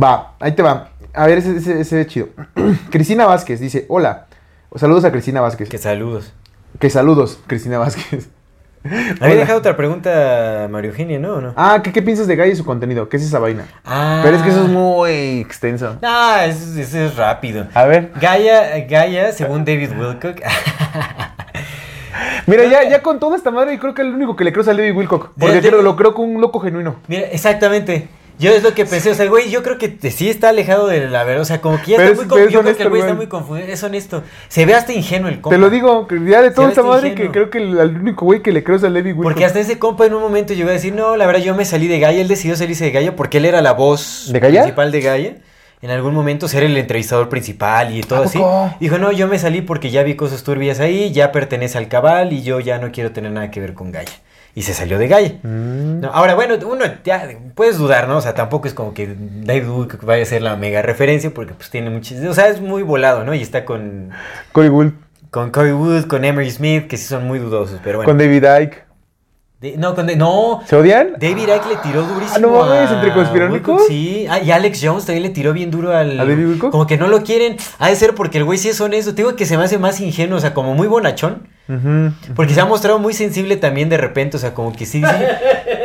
Va, 0.01 0.33
ahí 0.39 0.53
te 0.53 0.63
va. 0.63 0.89
A 1.13 1.27
ver, 1.27 1.37
ese, 1.39 1.57
ese, 1.57 1.79
ese 1.79 2.01
es 2.01 2.07
chido. 2.07 2.29
Cristina 2.89 3.25
Vázquez 3.25 3.59
dice, 3.59 3.85
hola. 3.89 4.25
Saludos 4.75 5.05
a 5.05 5.11
Cristina 5.11 5.39
Vázquez. 5.41 5.69
Que 5.69 5.77
saludos. 5.77 6.33
Que 6.79 6.89
saludos, 6.89 7.39
Cristina 7.45 7.77
Vázquez. 7.77 8.29
Había 9.21 9.35
dejado 9.35 9.59
otra 9.59 9.77
pregunta 9.77 10.67
Mario 10.69 10.89
Eugenia, 10.91 11.17
¿no? 11.19 11.35
¿O 11.35 11.41
no? 11.41 11.53
Ah, 11.55 11.79
¿qué, 11.83 11.93
qué 11.93 12.01
piensas 12.01 12.27
de 12.27 12.35
Gaia 12.35 12.51
y 12.51 12.55
su 12.55 12.65
contenido? 12.65 13.07
¿Qué 13.07 13.15
es 13.17 13.23
esa 13.23 13.39
vaina? 13.39 13.65
Ah. 13.85 14.19
Pero 14.23 14.35
es 14.35 14.41
que 14.43 14.49
eso 14.49 14.63
es 14.63 14.69
muy 14.69 15.39
extenso. 15.39 15.97
Ah, 16.01 16.45
eso, 16.47 16.77
eso 16.79 16.97
es 16.99 17.15
rápido. 17.15 17.67
A 17.75 17.85
ver. 17.85 18.11
Gaia, 18.19 18.85
Gaia, 18.87 19.31
según 19.31 19.63
David 19.63 19.91
Wilcock. 19.97 20.41
Mira, 22.45 22.65
ya, 22.65 22.83
ya 22.89 23.01
con 23.01 23.19
toda 23.19 23.37
esta 23.37 23.51
madre, 23.51 23.79
creo 23.79 23.93
que 23.93 24.01
el 24.01 24.13
único 24.13 24.35
que 24.35 24.43
le 24.43 24.51
creo 24.51 24.63
es 24.63 24.67
a 24.67 24.73
Levi 24.73 24.91
Wilcock. 24.91 25.29
Porque 25.39 25.55
De- 25.55 25.61
de- 25.61 25.69
creo- 25.69 25.81
lo 25.81 25.95
creo 25.95 26.13
con 26.13 26.25
un 26.35 26.41
loco 26.41 26.59
genuino. 26.59 26.97
Mira, 27.07 27.27
exactamente. 27.31 28.09
Yo 28.39 28.51
es 28.51 28.63
lo 28.63 28.73
que 28.73 28.85
pensé, 28.85 29.11
o 29.11 29.15
sea, 29.15 29.27
güey, 29.27 29.49
yo 29.49 29.61
creo 29.63 29.77
que 29.77 29.97
sí 30.11 30.29
está 30.29 30.49
alejado 30.49 30.87
de 30.87 31.07
la 31.07 31.23
verdad, 31.23 31.41
o 31.41 31.45
sea, 31.45 31.61
como 31.61 31.79
que 31.81 31.91
ya 31.91 31.97
está 31.97 32.09
es- 32.09 32.15
muy 32.15 32.25
es 32.25 32.29
Yo 32.29 32.35
creo 32.35 32.49
que 32.49 32.57
honesto, 32.57 32.83
el 32.83 32.89
güey 32.89 33.01
está 33.01 33.13
muy 33.13 33.27
confundido, 33.27 33.71
es 33.71 33.83
honesto. 33.83 34.23
Se 34.47 34.65
ve 34.65 34.73
hasta 34.73 34.91
ingenuo 34.91 35.29
el 35.29 35.39
compa. 35.39 35.55
Te 35.55 35.61
lo 35.61 35.69
digo, 35.69 36.07
ya 36.09 36.41
de 36.41 36.51
toda 36.51 36.69
esta 36.69 36.83
madre, 36.83 37.09
ingenuo. 37.09 37.31
que 37.31 37.31
creo 37.31 37.49
que 37.49 37.57
el, 37.59 37.97
único 37.97 38.25
güey 38.25 38.41
que 38.41 38.51
le 38.51 38.63
creo 38.63 38.77
es 38.77 38.83
a 38.83 38.89
Levi 38.89 39.11
Wilcock. 39.11 39.23
Porque 39.23 39.45
hasta 39.45 39.59
ese 39.59 39.77
compa 39.77 40.05
en 40.05 40.13
un 40.15 40.21
momento 40.21 40.53
llegó 40.53 40.69
a 40.69 40.73
decir, 40.73 40.93
no, 40.93 41.15
la 41.15 41.25
verdad 41.25 41.41
yo 41.41 41.55
me 41.55 41.65
salí 41.65 41.87
de 41.87 41.99
Gaia, 41.99 42.21
él 42.21 42.27
decidió 42.27 42.55
salirse 42.55 42.85
de 42.85 42.91
Gaia 42.91 43.15
porque 43.15 43.37
él 43.37 43.45
era 43.45 43.61
la 43.61 43.73
voz 43.73 44.29
¿De 44.31 44.39
principal 44.39 44.91
de 44.91 45.01
Gaia. 45.01 45.35
En 45.81 45.89
algún 45.89 46.13
momento 46.13 46.47
ser 46.47 46.63
el 46.63 46.77
entrevistador 46.77 47.27
principal 47.27 47.93
y 47.93 48.01
todo 48.01 48.21
¿A 48.21 48.25
así. 48.25 48.39
Dijo, 48.79 48.97
no, 48.99 49.11
yo 49.11 49.27
me 49.27 49.37
salí 49.37 49.61
porque 49.61 49.91
ya 49.91 50.01
vi 50.03 50.15
cosas 50.15 50.43
turbias 50.43 50.79
ahí, 50.79 51.11
ya 51.11 51.33
pertenece 51.33 51.77
al 51.77 51.89
cabal 51.89 52.31
y 52.31 52.41
yo 52.41 52.61
ya 52.61 52.77
no 52.77 52.91
quiero 52.93 53.11
tener 53.11 53.31
nada 53.33 53.51
que 53.51 53.59
ver 53.59 53.73
con 53.73 53.91
Gaia. 53.91 54.07
Y 54.55 54.61
se 54.61 54.73
salió 54.73 54.99
de 54.99 55.07
Gaia. 55.07 55.39
Mm. 55.41 56.01
No, 56.01 56.11
ahora, 56.11 56.35
bueno, 56.35 56.55
uno 56.65 56.85
ya 57.03 57.27
puedes 57.55 57.77
dudar, 57.77 58.07
¿no? 58.07 58.17
O 58.17 58.21
sea, 58.21 58.35
tampoco 58.35 58.67
es 58.67 58.73
como 58.73 58.93
que 58.93 59.15
David 59.17 59.67
Wilcock 59.67 60.03
vaya 60.03 60.23
a 60.23 60.25
ser 60.25 60.43
la 60.43 60.55
mega 60.55 60.81
referencia 60.81 61.33
porque 61.33 61.53
pues 61.53 61.69
tiene 61.69 61.89
muchos... 61.89 62.19
O 62.19 62.33
sea, 62.33 62.49
es 62.49 62.61
muy 62.61 62.83
volado, 62.83 63.23
¿no? 63.23 63.33
Y 63.33 63.41
está 63.41 63.65
con, 63.65 64.11
Corey 64.51 64.69
Gould, 64.69 64.93
con 65.31 65.49
Corey 65.49 65.71
Wood, 65.71 66.05
con 66.05 66.23
Emery 66.23 66.51
Smith, 66.51 66.87
que 66.87 66.97
sí 66.97 67.05
son 67.05 67.25
muy 67.25 67.39
dudosos, 67.39 67.79
pero 67.83 67.97
bueno. 67.97 68.09
con 68.09 68.19
David 68.19 68.45
Icke. 68.61 68.92
De- 69.63 69.77
no, 69.77 69.95
con... 69.95 70.05
de- 70.07 70.17
no, 70.17 70.61
¿Se 70.67 70.75
odian? 70.75 71.13
David 71.17 71.43
Icke 71.47 71.69
le 71.69 71.75
tiró 71.77 72.01
durísimo. 72.01 72.35
Ah, 72.35 72.39
no 72.39 72.49
mames, 72.49 72.91
¿entre 72.91 73.13
conspiranoicos? 73.13 73.73
Wilcock, 73.75 73.87
Sí, 73.87 74.27
ah, 74.29 74.39
y 74.41 74.51
Alex 74.51 74.81
Jones 74.83 75.05
también 75.05 75.23
le 75.23 75.29
tiró 75.29 75.53
bien 75.53 75.71
duro 75.71 75.95
al. 75.95 76.19
¿A 76.19 76.25
David 76.25 76.47
Wilcock? 76.47 76.71
Como 76.71 76.85
que 76.85 76.97
no 76.97 77.07
lo 77.07 77.23
quieren. 77.23 77.55
Ha 77.79 77.87
de 77.87 77.95
ser 77.95 78.13
porque 78.13 78.39
el 78.39 78.43
güey 78.43 78.57
sí 78.57 78.67
es 78.67 78.81
honesto. 78.81 79.11
Te 79.15 79.21
digo 79.21 79.37
que 79.37 79.45
se 79.45 79.57
me 79.57 79.63
hace 79.63 79.77
más 79.77 80.01
ingenuo, 80.01 80.37
o 80.37 80.41
sea, 80.41 80.53
como 80.53 80.73
muy 80.73 80.87
bonachón. 80.87 81.47
Porque 82.35 82.53
se 82.53 82.59
ha 82.59 82.65
mostrado 82.65 82.99
muy 82.99 83.13
sensible 83.13 83.55
también 83.55 83.87
de 83.87 83.95
repente, 83.97 84.35
o 84.35 84.39
sea, 84.39 84.53
como 84.53 84.73
que 84.73 84.85
sí, 84.85 85.01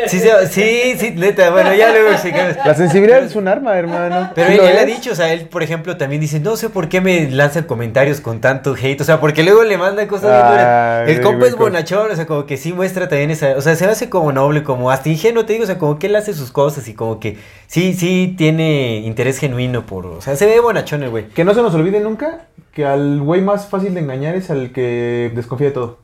sí, 0.09 0.21
sí, 0.51 0.95
sí, 0.99 1.11
neta, 1.17 1.51
bueno, 1.51 1.73
ya 1.73 1.91
luego 1.93 2.11
que- 2.21 2.57
La 2.65 2.75
sensibilidad 2.75 3.23
es 3.23 3.37
un 3.37 3.47
arma, 3.47 3.79
hermano. 3.79 4.31
Pero 4.35 4.49
él, 4.65 4.77
ha 4.77 4.85
dicho, 4.85 5.13
o 5.13 5.15
sea, 5.15 5.33
él, 5.33 5.43
por 5.49 5.63
ejemplo, 5.63 5.97
también 5.97 6.21
dice, 6.21 6.41
no 6.41 6.57
sé 6.57 6.69
por 6.69 6.89
qué 6.89 7.01
me 7.01 7.31
lanzan 7.31 7.63
comentarios 7.65 8.21
con 8.21 8.41
tanto 8.41 8.75
hate, 8.75 9.01
o 9.01 9.05
sea, 9.05 9.21
porque 9.21 9.45
luego 9.45 9.63
le 9.63 9.79
mandan 9.79 10.09
cosas 10.09 10.31
bien 10.33 10.49
duras. 10.49 11.05
Ay, 11.07 11.15
El 11.15 11.21
compa 11.21 11.47
es 11.47 11.55
bonachón, 11.57 12.11
o 12.11 12.17
sea, 12.17 12.27
como 12.27 12.45
que 12.45 12.57
sí 12.57 12.73
muestra 12.73 13.09
también 13.09 13.31
esa, 13.31 13.57
o 13.57 13.61
sea, 13.61 13.68
se 13.77 13.87
hace 13.87 14.09
como 14.11 14.33
noble, 14.33 14.63
como 14.63 14.91
hasta 14.91 15.09
ingenuo, 15.09 15.45
te 15.45 15.53
digo, 15.53 15.65
o 15.65 15.67
sea, 15.67 15.79
como 15.79 15.99
que 15.99 16.07
él 16.07 16.17
hace 16.17 16.35
sus 16.35 16.51
cosas 16.51 16.89
y 16.89 16.95
como 16.95 17.21
que 17.21 17.39
sí, 17.67 17.95
sí 17.95 18.35
tiene 18.37 18.99
interés 18.99 19.39
genuino 19.39 19.87
por, 19.87 20.07
o 20.07 20.21
sea, 20.21 20.37
se 20.37 20.47
ve 20.47 20.61
bonachón 20.61 21.03
el 21.03 21.11
güey. 21.11 21.29
Que 21.29 21.45
no 21.45 21.55
se 21.55 21.63
nos 21.63 21.75
olvide 21.75 22.01
nunca 22.01 22.47
que 22.73 22.85
al 22.85 23.21
güey 23.21 23.41
más 23.41 23.67
fácil 23.67 23.95
de 23.95 24.01
engañar 24.01 24.35
es 24.35 24.51
al 24.51 24.73
que 24.73 25.33
desconfía 25.35 25.69
de 25.69 25.75
todo. 25.75 25.99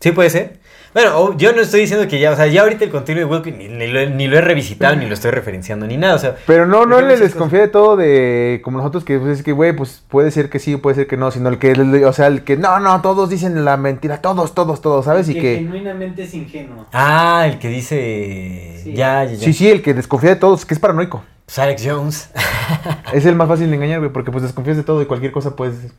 Sí, 0.00 0.12
puede 0.12 0.30
ser. 0.30 0.60
Bueno, 0.96 1.36
yo 1.36 1.52
no 1.52 1.60
estoy 1.60 1.80
diciendo 1.80 2.08
que 2.08 2.18
ya, 2.18 2.30
o 2.32 2.36
sea, 2.36 2.46
ya 2.46 2.62
ahorita 2.62 2.84
el 2.86 2.90
contenido 2.90 3.26
de 3.28 3.34
Wilkin 3.34 3.58
ni, 3.58 3.68
ni 3.68 3.86
lo, 3.86 4.00
he- 4.00 4.08
ni 4.08 4.28
lo 4.28 4.38
he 4.38 4.40
revisitado, 4.40 4.96
ni 4.96 5.04
lo 5.06 5.12
estoy 5.12 5.30
referenciando, 5.30 5.86
ni 5.86 5.98
nada, 5.98 6.14
o 6.14 6.18
sea. 6.18 6.36
Pero 6.46 6.64
no, 6.64 6.86
no 6.86 7.02
le 7.02 7.18
desconfía 7.18 7.60
de 7.60 7.68
todo 7.68 7.96
de 7.98 8.62
como 8.64 8.78
nosotros 8.78 9.04
que 9.04 9.18
pues, 9.18 9.40
es 9.40 9.44
que 9.44 9.52
güey, 9.52 9.76
pues 9.76 10.02
puede 10.08 10.30
ser 10.30 10.48
que 10.48 10.58
sí, 10.58 10.74
puede 10.78 10.96
ser 10.96 11.06
que 11.06 11.18
no, 11.18 11.30
sino 11.30 11.50
el 11.50 11.58
que, 11.58 11.72
o 12.06 12.12
sea, 12.14 12.28
el 12.28 12.44
que 12.44 12.56
no, 12.56 12.80
no, 12.80 13.02
todos 13.02 13.28
dicen 13.28 13.62
la 13.66 13.76
mentira, 13.76 14.22
todos, 14.22 14.54
todos, 14.54 14.80
todos, 14.80 15.04
¿sabes? 15.04 15.28
Y 15.28 15.34
que, 15.34 15.40
que 15.42 15.56
genuinamente 15.58 16.22
es 16.22 16.32
ingenuo. 16.32 16.86
Ah, 16.94 17.46
el 17.46 17.58
que 17.58 17.68
dice. 17.68 18.80
Sí. 18.82 18.94
Ya, 18.94 19.22
ya, 19.24 19.32
ya. 19.34 19.44
sí, 19.44 19.52
sí, 19.52 19.68
el 19.70 19.82
que 19.82 19.92
desconfía 19.92 20.30
de 20.30 20.36
todos, 20.36 20.64
que 20.64 20.72
es 20.72 20.80
paranoico. 20.80 21.22
Pues 21.46 21.58
Alex 21.58 21.82
Jones. 21.86 22.30
Es 23.12 23.24
el 23.24 23.36
más 23.36 23.46
fácil 23.48 23.70
de 23.70 23.76
engañar, 23.76 24.00
güey, 24.00 24.12
porque 24.12 24.32
pues 24.32 24.42
desconfías 24.42 24.76
de 24.76 24.82
todo 24.82 25.00
y 25.00 25.06
cualquier 25.06 25.30
cosa 25.30 25.54
puedes. 25.54 25.92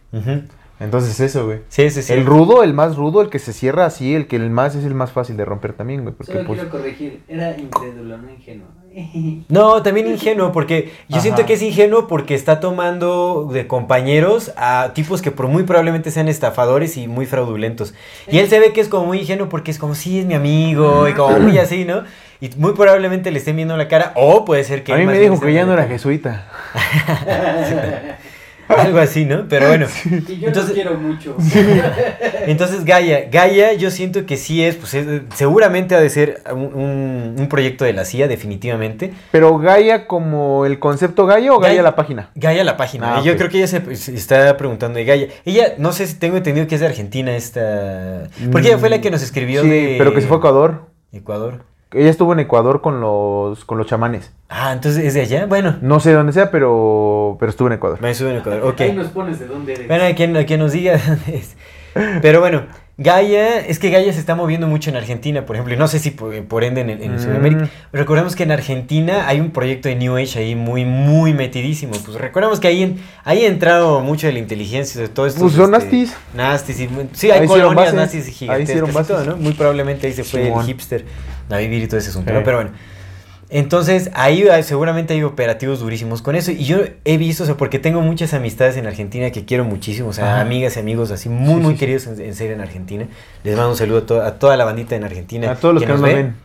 Entonces 0.80 1.20
eso, 1.22 1.45
güey. 1.45 1.60
Sí, 1.70 1.89
sí, 1.89 2.04
sí. 2.04 2.14
El 2.14 2.26
rudo, 2.26 2.64
el 2.64 2.74
más 2.74 2.98
rudo, 2.98 3.22
el 3.22 3.30
que 3.30 3.39
se 3.39 3.54
cierra 3.54 3.86
así, 3.86 4.14
el 4.14 4.28
que 4.28 4.36
el 4.36 4.50
más 4.50 4.76
es 4.76 4.84
el 4.84 4.93
más 4.93 5.12
fácil 5.12 5.38
de 5.38 5.45
romper 5.45 5.74
también, 5.74 6.04
güey, 6.04 6.14
porque 6.14 6.34
Solo 6.34 6.45
pues 6.45 6.60
quiero 6.60 6.72
corregir, 6.72 7.24
era 7.28 7.58
incrédulo, 7.58 8.18
no 8.18 8.30
ingenuo. 8.30 8.68
No, 9.50 9.84
también 9.84 10.08
ingenuo, 10.08 10.52
porque 10.52 10.91
yo 11.08 11.18
Ajá. 11.18 11.22
siento 11.22 11.45
que 11.45 11.54
es 11.54 11.62
ingenuo 11.62 12.08
porque 12.08 12.34
está 12.34 12.60
tomando 12.60 13.48
de 13.52 13.68
compañeros 13.68 14.52
a 14.58 14.91
tipos 14.95 15.22
que 15.22 15.30
por 15.30 15.48
muy 15.48 15.64
probablemente 15.64 16.10
sean 16.10 16.28
estafadores 16.28 16.98
y 16.98 17.08
muy 17.08 17.28
fraudulentos. 17.28 17.93
Y 18.28 18.39
él 18.39 18.50
se 18.50 18.60
ve 18.60 18.74
que 18.74 18.82
es 18.82 18.89
como 18.89 19.06
muy 19.06 19.20
ingenuo 19.20 19.50
porque 19.50 19.70
es 19.70 19.78
como, 19.78 19.93
sí, 19.93 20.20
es 20.20 20.26
mi 20.26 20.34
amigo, 20.34 21.08
y 21.08 21.14
como 21.14 21.39
muy 21.39 21.60
así, 21.60 21.86
¿no? 21.86 22.04
Y 22.39 22.49
muy 22.57 22.73
probablemente 22.73 23.31
le 23.31 23.39
estén 23.39 23.55
viendo 23.55 23.75
la 23.77 23.88
cara, 23.88 24.11
o 24.15 24.45
puede 24.45 24.63
ser 24.63 24.83
que... 24.83 24.93
a 24.93 24.97
mí 24.97 25.05
me 25.05 25.17
dijo 25.19 25.39
que 25.39 25.53
ya 25.53 25.65
no 25.65 25.73
era 25.73 25.85
jesuita. 25.88 26.45
Algo 28.67 28.99
así, 28.99 29.23
¿no? 29.23 29.45
Pero 29.47 29.69
bueno. 29.69 29.88
Y 30.27 30.39
yo 30.39 30.47
Entonces- 30.49 30.73
quiero 30.73 30.95
mucho. 30.95 31.38
Entonces 32.47 32.83
Gaia, 32.83 33.29
Gaia 33.31 33.71
yo 33.73 33.89
siento 33.91 34.25
que 34.25 34.35
sí 34.35 34.61
es, 34.61 34.75
pues 34.75 34.93
es- 34.93 35.21
seguramente 35.35 35.95
ha 35.95 36.01
de 36.01 36.09
ser 36.09 36.41
un, 36.53 37.33
un- 37.39 37.47
proyecto 37.47 37.85
de 37.85 37.93
la 37.93 38.03
CIA, 38.03 38.27
definitivamente. 38.27 39.13
Pero 39.31 39.57
Gaia 39.57 40.05
como 40.05 40.65
el 40.65 40.79
concepto 40.79 41.25
Gaia 41.25 41.53
o 41.53 41.59
Gaia, 41.59 41.75
Gaia- 41.75 41.83
la 41.83 41.95
página. 41.95 42.29
Gaia 42.35 42.63
la 42.65 42.75
página. 42.75 43.15
Ah, 43.15 43.21
y 43.21 43.23
yo 43.25 43.38
creo 43.38 43.49
que 43.49 43.57
ella 43.59 43.67
se, 43.67 43.95
se 43.95 44.13
está 44.13 44.57
preguntando 44.57 44.97
de 44.99 45.05
Gaia. 45.05 45.27
Ella, 45.45 45.75
no 45.77 45.93
sé 45.93 46.05
si 46.05 46.15
tengo 46.15 46.35
entendido 46.35 46.67
que 46.67 46.75
es 46.75 46.81
de 46.81 46.88
Argentina 46.88 47.35
esta... 47.38 48.23
Porque 48.51 48.67
ella 48.67 48.77
fue 48.77 48.89
la 48.89 48.99
que 48.99 49.09
nos 49.11 49.21
escribió 49.23 49.61
Sí, 49.61 49.69
de... 49.69 49.95
pero 49.97 50.13
que 50.13 50.19
se 50.19 50.27
fue 50.27 50.35
a 50.35 50.39
Ecuador. 50.39 50.88
Ecuador. 51.13 51.63
Ella 51.93 52.09
estuvo 52.09 52.33
en 52.33 52.39
Ecuador 52.39 52.81
con 52.81 52.99
los 52.99 53.63
con 53.65 53.77
los 53.77 53.88
chamanes. 53.88 54.31
Ah, 54.49 54.71
entonces 54.73 55.03
es 55.05 55.13
de 55.13 55.21
allá. 55.21 55.45
Bueno, 55.45 55.77
No 55.81 55.99
sé 55.99 56.11
dónde 56.11 56.33
sea, 56.33 56.51
pero 56.51 57.38
pero 57.39 57.49
estuvo 57.49 57.67
en 57.67 57.73
Ecuador. 57.75 58.01
me 58.01 58.13
sube 58.13 58.31
en 58.31 58.38
Ecuador. 58.38 58.63
Ok. 58.65 58.81
Ahí 58.81 58.93
nos 58.93 59.07
pones 59.07 59.39
de 59.39 59.47
dónde 59.47 59.73
eres. 59.73 59.88
Bueno, 59.88 60.03
a 60.05 60.13
quien, 60.13 60.35
a 60.35 60.45
quien 60.45 60.59
nos 60.59 60.71
diga 60.73 60.97
dónde 60.97 61.38
es. 61.38 61.55
Pero 62.21 62.41
bueno, 62.41 62.61
Gaia, 62.99 63.57
es 63.59 63.79
que 63.79 63.89
Gaia 63.89 64.13
se 64.13 64.19
está 64.19 64.35
moviendo 64.35 64.67
mucho 64.67 64.91
en 64.91 64.97
Argentina, 64.97 65.45
por 65.47 65.55
ejemplo, 65.55 65.73
y 65.73 65.77
no 65.77 65.88
sé 65.88 65.97
si 65.97 66.11
por, 66.11 66.43
por 66.45 66.63
ende 66.63 66.81
en, 66.81 66.89
en 66.91 67.15
Mm. 67.15 67.19
Sudamérica. 67.19 67.69
Recordemos 67.91 68.35
que 68.35 68.43
en 68.43 68.51
Argentina 68.51 69.27
hay 69.27 69.39
un 69.39 69.49
proyecto 69.49 69.89
de 69.89 69.95
New 69.95 70.15
Age 70.15 70.38
ahí 70.39 70.55
muy, 70.55 70.85
muy 70.85 71.33
metidísimo. 71.33 71.93
Pues 72.05 72.17
recordemos 72.19 72.59
que 72.59 72.67
ahí, 72.67 72.83
en- 72.83 72.99
ahí 73.23 73.45
ha 73.45 73.47
entrado 73.47 74.01
mucho 74.01 74.27
de 74.27 74.33
la 74.33 74.39
inteligencia, 74.39 75.01
de 75.01 75.07
todo 75.07 75.25
esto. 75.25 75.39
Pues 75.41 75.53
son 75.53 75.71
nastis. 75.71 76.15
Nastis, 76.35 76.79
y, 76.81 76.89
sí, 77.13 77.31
hay 77.31 77.41
Ahí 77.41 77.47
colonias 77.47 77.75
bases, 77.75 77.93
nastis 77.95 78.25
ahí 78.27 78.31
gigantescas 78.33 78.69
hicieron 78.69 78.89
y 78.91 78.93
bases. 78.93 79.07
todo, 79.15 79.25
¿no? 79.25 79.38
Muy 79.38 79.53
probablemente 79.53 80.05
ahí 80.05 80.13
se 80.13 80.23
fue 80.23 80.43
Simón. 80.45 80.59
el 80.61 80.65
hipster 80.67 81.05
a 81.50 81.58
vivir 81.58 81.84
y 81.84 81.88
todo 81.88 81.98
ese 82.00 82.10
asunto, 82.10 82.32
Sí. 82.32 82.38
¿no? 82.38 82.43
Pero 82.43 82.58
bueno. 82.58 82.72
Entonces, 83.50 84.10
ahí 84.14 84.43
seguramente 84.64 85.14
hay 85.14 85.24
operativos 85.24 85.80
durísimos 85.80 86.22
con 86.22 86.36
eso. 86.36 86.52
Y 86.52 86.66
yo 86.66 86.80
he 87.06 87.18
visto, 87.18 87.43
o 87.43 87.45
sea, 87.45 87.56
porque 87.56 87.80
tengo 87.80 88.02
muchas 88.02 88.34
amistades 88.34 88.76
en 88.76 88.86
Argentina 88.88 89.32
que 89.32 89.45
quiero 89.45 89.64
muchísimo, 89.64 90.10
o 90.10 90.14
sea, 90.14 90.34
Ajá. 90.34 90.41
amigas 90.41 90.76
y 90.76 90.80
amigos 90.82 91.12
así 91.12 91.30
muy, 91.30 91.56
Sí, 91.56 91.60
muy 91.62 91.74
sí, 91.76 91.80
queridos 91.80 92.08
en, 92.08 92.20
en 92.22 92.36
serio 92.36 92.56
en 92.56 92.62
Argentina. 92.62 93.06
Les 93.45 93.56
mando 93.56 93.72
un 93.72 93.78
saludo 93.78 94.00
a, 94.00 94.06
to- 94.06 94.22
a 94.22 94.32
toda 94.38 94.58
la 94.58 94.66
bandita 94.66 94.98
en 94.98 95.06
Argentina. 95.06 95.50
A 95.52 95.56
todos 95.56 95.76
los 95.76 95.84
que 95.84 95.88
no 95.88 95.93
nos 95.93 96.04
ve. 96.04 96.14
ven. 96.16 96.36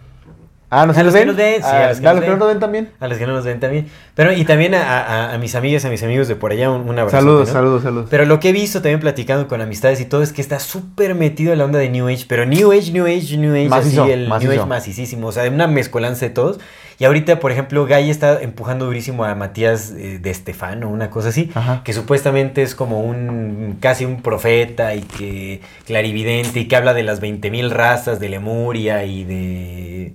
Ah, 0.75 0.87
¿nos 0.87 0.97
A 0.97 1.03
los 1.03 1.12
ven? 1.12 1.23
que 1.23 1.27
nos 1.27 1.37
ven, 1.37 1.57
sí, 1.57 1.68
Ah, 1.70 1.85
a 1.85 1.89
los 1.91 2.01
que 2.01 2.07
¿a 2.09 2.12
los 2.14 2.20
que 2.23 2.31
ven. 2.31 2.39
no 2.39 2.45
nos 2.45 2.49
ven 2.55 2.61
también? 2.61 2.89
A 2.99 3.07
los 3.09 3.18
que 3.18 3.27
no 3.27 3.33
nos 3.35 3.45
ven 3.45 3.61
también. 3.61 3.89
Pero, 4.14 4.33
y 4.33 4.43
también 4.45 4.75
a, 4.75 5.37
mis 5.39 5.55
amigas, 5.55 5.85
a 5.85 5.91
mis 5.91 6.03
amigos 6.03 6.29
de 6.29 6.35
por 6.35 6.51
allá, 6.51 6.70
un, 6.70 6.89
un 6.89 6.99
abrazo. 6.99 7.18
Saludos, 7.18 7.49
saludos, 7.51 7.83
saludos. 7.83 8.09
Pero 8.11 8.25
lo 8.25 8.41
que 8.41 8.49
he 8.49 8.53
visto 8.53 8.81
también 8.81 9.01
platicando 9.01 9.49
con 9.49 9.61
amistades 9.61 10.01
y 10.01 10.07
todo 10.07 10.23
es 10.23 10.33
que 10.33 10.41
está 10.41 10.59
súper 10.61 11.14
metido 11.14 11.53
en 11.53 11.59
la 11.59 11.66
onda 11.66 11.79
de 11.79 11.91
New 11.91 12.09
Age, 12.09 12.25
pero 12.27 12.47
New 12.47 12.73
Age, 12.73 12.91
New 12.91 13.05
Age, 13.07 13.37
New 13.37 13.55
Age, 13.55 13.68
Macizo, 13.68 14.03
así 14.05 14.12
el 14.12 14.29
macizo. 14.29 14.51
New 14.53 14.61
Age 14.61 14.68
macicísimo, 14.68 15.27
o 15.29 15.33
sea, 15.33 15.49
una 15.51 15.66
mezcolanza 15.66 16.25
de 16.27 16.31
todos. 16.31 16.59
Y 16.99 17.05
ahorita, 17.05 17.41
por 17.41 17.51
ejemplo, 17.51 17.87
Guy 17.87 18.11
está 18.11 18.41
empujando 18.41 18.85
durísimo 18.85 19.25
a 19.25 19.35
Matías 19.35 19.91
eh, 19.97 20.18
de 20.20 20.31
Estefano, 20.31 20.89
una 20.89 21.11
cosa 21.11 21.31
así, 21.31 21.51
Ajá. 21.55 21.81
que 21.85 21.93
supuestamente 21.95 22.62
es 22.62 22.75
como 22.75 23.01
un 23.01 23.77
casi 23.81 24.05
un 24.05 24.23
profeta 24.23 24.95
y 24.95 25.01
que 25.03 25.61
clarividente 25.87 26.61
y 26.61 26.68
que 26.68 26.77
habla 26.77 26.95
de 26.95 27.03
las 27.03 27.20
20.000 27.20 27.70
razas 27.70 28.20
de 28.20 28.29
Lemuria 28.29 29.05
y 29.05 29.25
de 29.25 30.12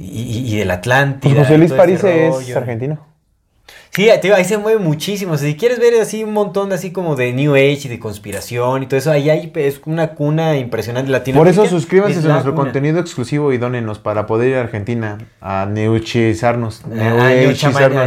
y, 0.00 0.54
y- 0.54 0.58
del 0.58 0.70
Atlántida. 0.70 1.34
Pues 1.34 1.46
José 1.46 1.58
Luis 1.58 1.72
París 1.72 2.00
es 2.04 2.56
argentino. 2.56 3.10
Sí, 3.92 4.08
ahí 4.08 4.44
se 4.44 4.56
mueve 4.56 4.78
muchísimo. 4.78 5.32
O 5.32 5.36
sea, 5.36 5.48
si 5.48 5.56
quieres 5.56 5.80
ver 5.80 6.00
así 6.00 6.22
un 6.22 6.32
montón 6.32 6.68
de 6.68 6.76
así 6.76 6.92
como 6.92 7.16
de 7.16 7.32
New 7.32 7.54
Age 7.54 7.80
y 7.84 7.88
de 7.88 7.98
conspiración 7.98 8.84
y 8.84 8.86
todo 8.86 8.98
eso, 8.98 9.10
ahí 9.10 9.28
hay 9.30 9.50
es 9.56 9.80
una 9.84 10.14
cuna 10.14 10.56
impresionante 10.56 11.10
latina. 11.10 11.36
Por 11.36 11.48
eso 11.48 11.66
suscríbanse 11.66 12.20
a 12.20 12.22
nuestro 12.22 12.54
contenido 12.54 13.00
exclusivo 13.00 13.52
y 13.52 13.58
dónenos 13.58 13.98
para 13.98 14.26
poder 14.26 14.50
ir 14.50 14.56
a 14.56 14.60
Argentina 14.60 15.18
a 15.40 15.66
neuchizarnos. 15.68 16.84
A 16.84 16.88
Chama- 17.54 18.04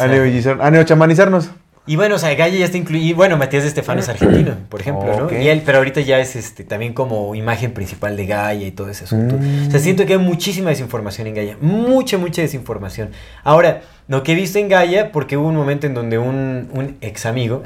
a 0.00 0.08
New 0.08 0.22
Ageizarnos. 0.24 0.64
A 0.66 0.70
neochamanizarnos. 0.72 1.50
Y 1.90 1.96
bueno, 1.96 2.14
o 2.14 2.18
sea, 2.18 2.32
Galle 2.36 2.56
ya 2.56 2.66
está 2.66 2.78
incluido. 2.78 3.16
Bueno, 3.16 3.36
Matías 3.36 3.64
Estefano 3.64 3.98
es 3.98 4.08
argentino, 4.08 4.54
por 4.68 4.80
ejemplo. 4.80 5.28
¿no? 5.28 5.36
Y 5.36 5.48
él, 5.48 5.62
pero 5.66 5.78
ahorita 5.78 6.00
ya 6.00 6.20
es 6.20 6.36
este 6.36 6.62
también 6.62 6.92
como 6.92 7.34
imagen 7.34 7.72
principal 7.72 8.16
de 8.16 8.26
Gaia 8.26 8.68
y 8.68 8.70
todo 8.70 8.88
ese 8.90 9.06
asunto. 9.06 9.36
Mm. 9.36 9.66
O 9.66 9.70
sea, 9.72 9.80
siento 9.80 10.06
que 10.06 10.12
hay 10.12 10.20
muchísima 10.20 10.70
desinformación 10.70 11.26
en 11.26 11.34
Gaia. 11.34 11.56
Mucha, 11.60 12.16
mucha 12.16 12.42
desinformación. 12.42 13.10
Ahora, 13.42 13.82
lo 14.06 14.22
que 14.22 14.30
he 14.30 14.34
visto 14.36 14.60
en 14.60 14.68
Gaia, 14.68 15.10
porque 15.10 15.36
hubo 15.36 15.48
un 15.48 15.56
momento 15.56 15.88
en 15.88 15.94
donde 15.94 16.18
un, 16.18 16.68
un 16.72 16.96
ex 17.00 17.26
amigo 17.26 17.64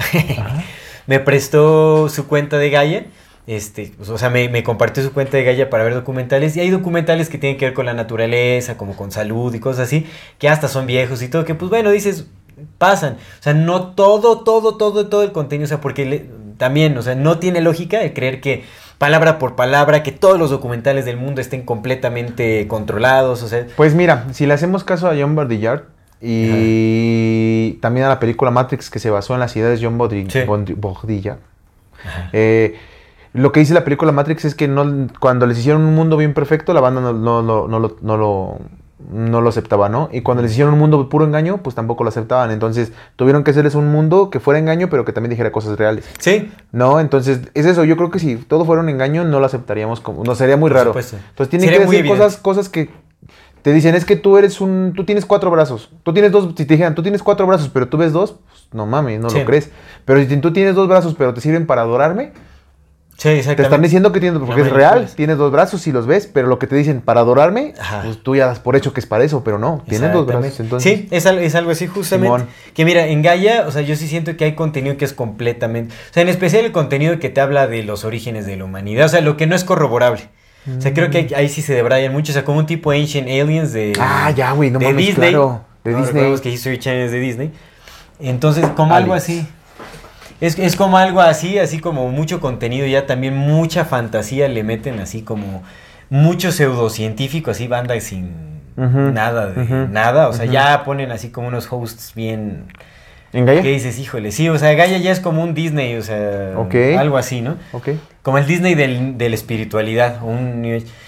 me 1.06 1.20
prestó 1.20 2.08
su 2.08 2.26
cuenta 2.26 2.56
de 2.56 2.70
Gaia. 2.70 3.04
Este, 3.46 3.92
pues, 3.94 4.08
o 4.08 4.16
sea, 4.16 4.30
me, 4.30 4.48
me 4.48 4.62
compartió 4.62 5.02
su 5.02 5.12
cuenta 5.12 5.36
de 5.36 5.44
Gaia 5.44 5.68
para 5.68 5.84
ver 5.84 5.92
documentales. 5.92 6.56
Y 6.56 6.60
hay 6.60 6.70
documentales 6.70 7.28
que 7.28 7.36
tienen 7.36 7.58
que 7.58 7.66
ver 7.66 7.74
con 7.74 7.84
la 7.84 7.92
naturaleza, 7.92 8.78
como 8.78 8.96
con 8.96 9.12
salud 9.12 9.54
y 9.54 9.60
cosas 9.60 9.88
así, 9.88 10.06
que 10.38 10.48
hasta 10.48 10.68
son 10.68 10.86
viejos 10.86 11.20
y 11.20 11.28
todo, 11.28 11.44
que 11.44 11.54
pues 11.54 11.68
bueno, 11.68 11.90
dices, 11.90 12.26
pasan. 12.78 13.14
O 13.14 13.42
sea, 13.42 13.55
no 13.55 13.88
todo, 13.92 14.40
todo, 14.40 14.76
todo, 14.76 15.07
todo 15.09 15.22
el 15.22 15.32
contenido. 15.32 15.64
O 15.64 15.68
sea, 15.68 15.80
porque 15.80 16.05
le- 16.07 16.30
también, 16.59 16.96
o 16.98 17.02
sea, 17.02 17.14
no 17.14 17.38
tiene 17.38 17.61
lógica 17.61 18.00
el 18.02 18.12
creer 18.14 18.40
que 18.40 18.62
palabra 18.98 19.38
por 19.40 19.57
palabra, 19.57 20.02
que 20.05 20.12
todos 20.12 20.38
los 20.38 20.50
documentales 20.50 21.05
del 21.05 21.16
mundo 21.16 21.40
estén 21.40 21.62
completamente 21.62 22.66
controlados. 22.68 23.42
O 23.42 23.48
sea, 23.48 23.66
Pues 23.76 23.94
mira, 23.94 24.26
si 24.32 24.46
le 24.46 24.55
hacemos 24.55 24.84
caso 24.84 25.09
a 25.09 25.14
John 25.18 25.34
Baudrillard 25.34 25.82
y 26.22 27.72
también 27.80 28.07
a 28.07 28.09
la 28.09 28.20
película 28.20 28.50
Matrix 28.50 28.90
que 28.90 28.98
se 28.98 29.11
basó 29.11 29.34
en 29.34 29.40
las 29.40 29.55
ideas 29.57 29.78
de 29.80 29.84
John 29.86 29.98
Sí. 30.30 30.40
Baudrillard, 30.76 31.38
eh, 32.32 32.76
lo 33.32 33.50
que 33.52 33.61
dice 33.61 33.74
la 33.74 33.84
película 33.84 34.12
Matrix 34.12 34.44
es 34.44 34.55
que 34.55 34.68
no, 34.68 35.09
cuando 35.20 35.46
les 35.46 35.59
hicieron 35.59 35.82
un 35.82 35.94
mundo 35.94 36.16
bien 36.16 36.34
perfecto, 36.34 36.72
la 36.72 36.80
banda 36.80 37.00
no, 37.00 37.12
no, 37.12 37.42
no, 37.42 37.66
no 38.00 38.16
lo, 38.16 38.59
no, 38.99 39.24
lo, 39.24 39.30
no 39.30 39.40
lo 39.40 39.49
aceptaba, 39.49 39.88
¿no? 39.88 40.09
Y 40.12 40.22
cuando 40.22 40.42
les 40.42 40.53
hicieron 40.53 40.72
un 40.74 40.78
mundo 40.80 40.99
de 41.03 41.05
puro 41.09 41.24
engaño, 41.24 41.59
pues 41.62 41.74
tampoco 41.74 42.05
lo 42.05 42.09
aceptaban. 42.09 42.51
Entonces 42.51 42.92
tuvieron 43.16 43.45
que 43.45 43.51
hacerles 43.51 43.74
un 43.74 43.90
mundo 43.90 44.30
que 44.30 44.40
fuera 44.40 44.59
engaño, 44.59 44.88
pero 44.88 45.05
que 45.05 45.12
también 45.12 45.30
dijera 45.30 45.53
cosas 45.53 45.78
reales. 45.78 46.05
sí, 46.18 46.53
No, 46.72 47.01
entonces 47.01 47.40
es 47.55 47.66
eso. 47.66 47.84
Yo 47.84 47.97
creo 47.97 48.11
que 48.11 48.18
si 48.18 48.36
todo 48.36 48.64
fuera 48.64 48.82
un 48.82 48.88
engaño, 48.88 49.24
no 49.24 49.40
lo 49.40 49.47
aceptaríamos 49.47 50.01
como. 50.01 50.24
No 50.24 50.34
sería 50.34 50.57
muy 50.57 50.70
raro. 50.70 50.90
Entonces 50.90 51.49
tienen 51.49 51.68
Sería 51.68 51.84
que 51.86 51.90
decir 51.90 52.07
cosas, 52.07 52.36
cosas 52.36 52.68
que 52.68 52.90
te 53.62 53.72
dicen 53.72 53.95
es 53.95 54.05
que 54.05 54.16
tú 54.16 54.36
eres 54.36 54.61
un. 54.61 54.92
Tú 54.95 55.05
tienes 55.05 55.24
cuatro 55.24 55.51
brazos. 55.51 55.90
Tú 56.03 56.12
tienes 56.12 56.32
dos. 56.32 56.49
Si 56.57 56.66
te 56.66 56.74
dijeran, 56.74 56.95
tú 56.95 57.03
tienes 57.03 57.22
cuatro 57.22 57.47
brazos, 57.47 57.70
pero 57.72 57.88
tú 57.88 57.97
ves 57.97 58.12
dos, 58.12 58.32
pues, 58.49 58.68
no 58.72 58.84
mames, 58.86 59.20
no 59.20 59.30
Sí. 59.30 59.38
lo 59.38 59.45
crees. 59.47 59.70
Pero 60.05 60.20
si 60.22 60.36
tú 60.36 60.53
tienes 60.53 60.74
dos 60.74 60.86
brazos, 60.86 61.14
pero 61.16 61.32
te 61.32 61.40
sirven 61.40 61.66
para 61.66 61.80
adorarme, 61.82 62.32
Sí, 63.16 63.40
Te 63.42 63.62
están 63.62 63.80
diciendo 63.80 64.10
que 64.12 64.18
tienes, 64.20 64.40
porque 64.44 64.62
es 64.62 64.70
real, 64.72 65.08
tienes 65.14 65.38
dos 65.38 65.52
brazos 65.52 65.86
y 65.86 65.92
los 65.92 66.06
ves, 66.06 66.28
pero 66.32 66.48
lo 66.48 66.58
que 66.58 66.66
te 66.66 66.74
dicen 66.74 67.00
para 67.00 67.20
adorarme, 67.20 67.72
Ajá. 67.78 68.02
pues 68.04 68.22
tú 68.22 68.34
ya 68.34 68.46
das 68.46 68.58
por 68.58 68.74
hecho 68.76 68.92
que 68.92 68.98
es 69.00 69.06
para 69.06 69.22
eso, 69.22 69.44
pero 69.44 69.56
no, 69.58 69.84
tienes 69.88 70.12
dos 70.12 70.26
brazos. 70.26 70.58
Entonces, 70.60 70.92
Sí, 71.00 71.08
es, 71.12 71.24
es 71.24 71.54
algo 71.54 71.70
así 71.70 71.86
justamente. 71.86 72.26
Simón. 72.38 72.48
Que 72.74 72.84
mira, 72.84 73.06
en 73.06 73.22
Gaia, 73.22 73.64
o 73.68 73.70
sea, 73.70 73.82
yo 73.82 73.94
sí 73.94 74.08
siento 74.08 74.36
que 74.36 74.44
hay 74.44 74.54
contenido 74.54 74.96
que 74.96 75.04
es 75.04 75.12
completamente... 75.12 75.94
O 76.10 76.12
sea, 76.12 76.22
en 76.24 76.28
especial 76.28 76.64
el 76.64 76.72
contenido 76.72 77.18
que 77.20 77.28
te 77.30 77.40
habla 77.40 77.66
de 77.68 77.82
los 77.84 78.04
orígenes 78.04 78.46
de 78.46 78.56
la 78.56 78.64
humanidad, 78.64 79.06
o 79.06 79.08
sea, 79.08 79.20
lo 79.20 79.36
que 79.36 79.46
no 79.46 79.54
es 79.54 79.62
corroborable. 79.64 80.28
O 80.76 80.80
sea, 80.80 80.92
creo 80.94 81.10
que 81.10 81.18
ahí, 81.18 81.28
ahí 81.36 81.48
sí 81.48 81.62
se 81.62 81.74
debrayan 81.74 82.12
mucho, 82.12 82.32
o 82.32 82.34
sea, 82.34 82.44
como 82.44 82.58
un 82.58 82.66
tipo 82.66 82.90
Ancient 82.90 83.28
Aliens 83.28 83.72
de... 83.72 83.92
Ah, 84.00 84.32
ya, 84.34 84.52
güey, 84.52 84.70
no 84.70 84.78
de 84.80 84.86
mames, 84.86 85.06
Disney. 85.06 85.30
claro, 85.30 85.60
de 85.84 85.90
No, 85.92 85.98
Disney. 85.98 86.12
recordemos 86.14 86.40
que 86.40 86.50
History 86.50 86.78
Channel 86.78 87.02
es 87.04 87.12
de 87.12 87.20
Disney. 87.20 87.52
Entonces, 88.18 88.66
como 88.76 88.94
algo 88.94 89.14
así. 89.14 89.46
Es, 90.41 90.59
es 90.59 90.76
como 90.76 90.99
algo 90.99 91.20
así, 91.20 91.59
así 91.59 91.78
como 91.78 92.09
mucho 92.09 92.41
contenido, 92.41 92.87
ya 92.87 93.07
también 93.07 93.37
mucha 93.37 93.85
fantasía 93.85 94.49
le 94.49 94.62
meten 94.64 95.01
así 95.01 95.22
como 95.22 95.62
mucho 96.11 96.53
pseudocientífico, 96.53 97.51
así 97.51 97.66
banda 97.68 97.99
sin 98.01 98.61
nada 98.76 99.47
de 99.47 99.89
nada, 99.89 100.28
o 100.28 100.32
sea, 100.32 100.47
ya 100.47 100.85
ponen 100.85 101.12
así 101.12 101.30
como 101.30 101.49
unos 101.49 101.68
hosts 101.70 102.12
bien... 102.14 102.64
¿En 103.32 103.47
Gaia? 103.47 103.62
¿Qué 103.62 103.68
dices? 103.70 103.99
Híjole, 103.99 104.30
sí, 104.30 104.49
o 104.49 104.57
sea, 104.59 104.74
Gaia 104.74 104.99
ya 104.99 105.11
es 105.11 105.18
como 105.18 105.43
un 105.43 105.55
Disney, 105.55 105.97
o 105.97 106.03
sea, 106.03 106.55
algo 106.99 107.16
así, 107.16 107.41
¿no? 107.41 107.57
Ok. 107.72 107.89
Como 108.22 108.39
el 108.39 108.47
Disney 108.47 108.76
del, 108.76 109.18
de 109.18 109.28
la 109.28 109.35
espiritualidad. 109.35 110.22
Un. 110.22 110.62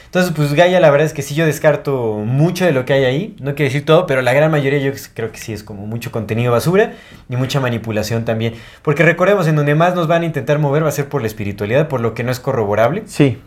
Entonces, 0.07 0.32
pues 0.34 0.54
Gaia, 0.54 0.80
la 0.80 0.90
verdad 0.90 1.07
es 1.07 1.12
que 1.12 1.20
sí 1.22 1.34
yo 1.34 1.44
descarto 1.44 2.14
mucho 2.24 2.64
de 2.64 2.72
lo 2.72 2.84
que 2.84 2.94
hay 2.94 3.04
ahí. 3.04 3.36
No 3.38 3.54
quiero 3.54 3.68
decir 3.70 3.84
todo, 3.84 4.07
pero 4.07 4.22
la 4.22 4.32
gran 4.32 4.50
mayoría 4.50 4.78
yo 4.78 4.92
creo 5.14 5.30
que 5.30 5.38
sí 5.38 5.52
es 5.52 5.62
como 5.62 5.86
mucho 5.86 6.11
contenido 6.11 6.52
basura 6.52 6.92
y 7.28 7.36
mucha 7.36 7.61
manipulación 7.61 8.24
también. 8.24 8.54
Porque 8.82 9.02
recordemos, 9.02 9.46
en 9.46 9.57
donde 9.57 9.74
más 9.74 9.94
nos 9.94 10.07
van 10.07 10.22
a 10.22 10.24
intentar 10.26 10.59
mover 10.59 10.84
va 10.84 10.88
a 10.88 10.92
ser 10.92 11.09
por 11.09 11.20
la 11.20 11.26
espiritualidad, 11.26 11.88
por 11.88 12.00
lo 12.00 12.14
que 12.14 12.22
no 12.24 12.32
es 12.32 12.40
corroborable. 12.40 13.02
Sí. 13.07 13.38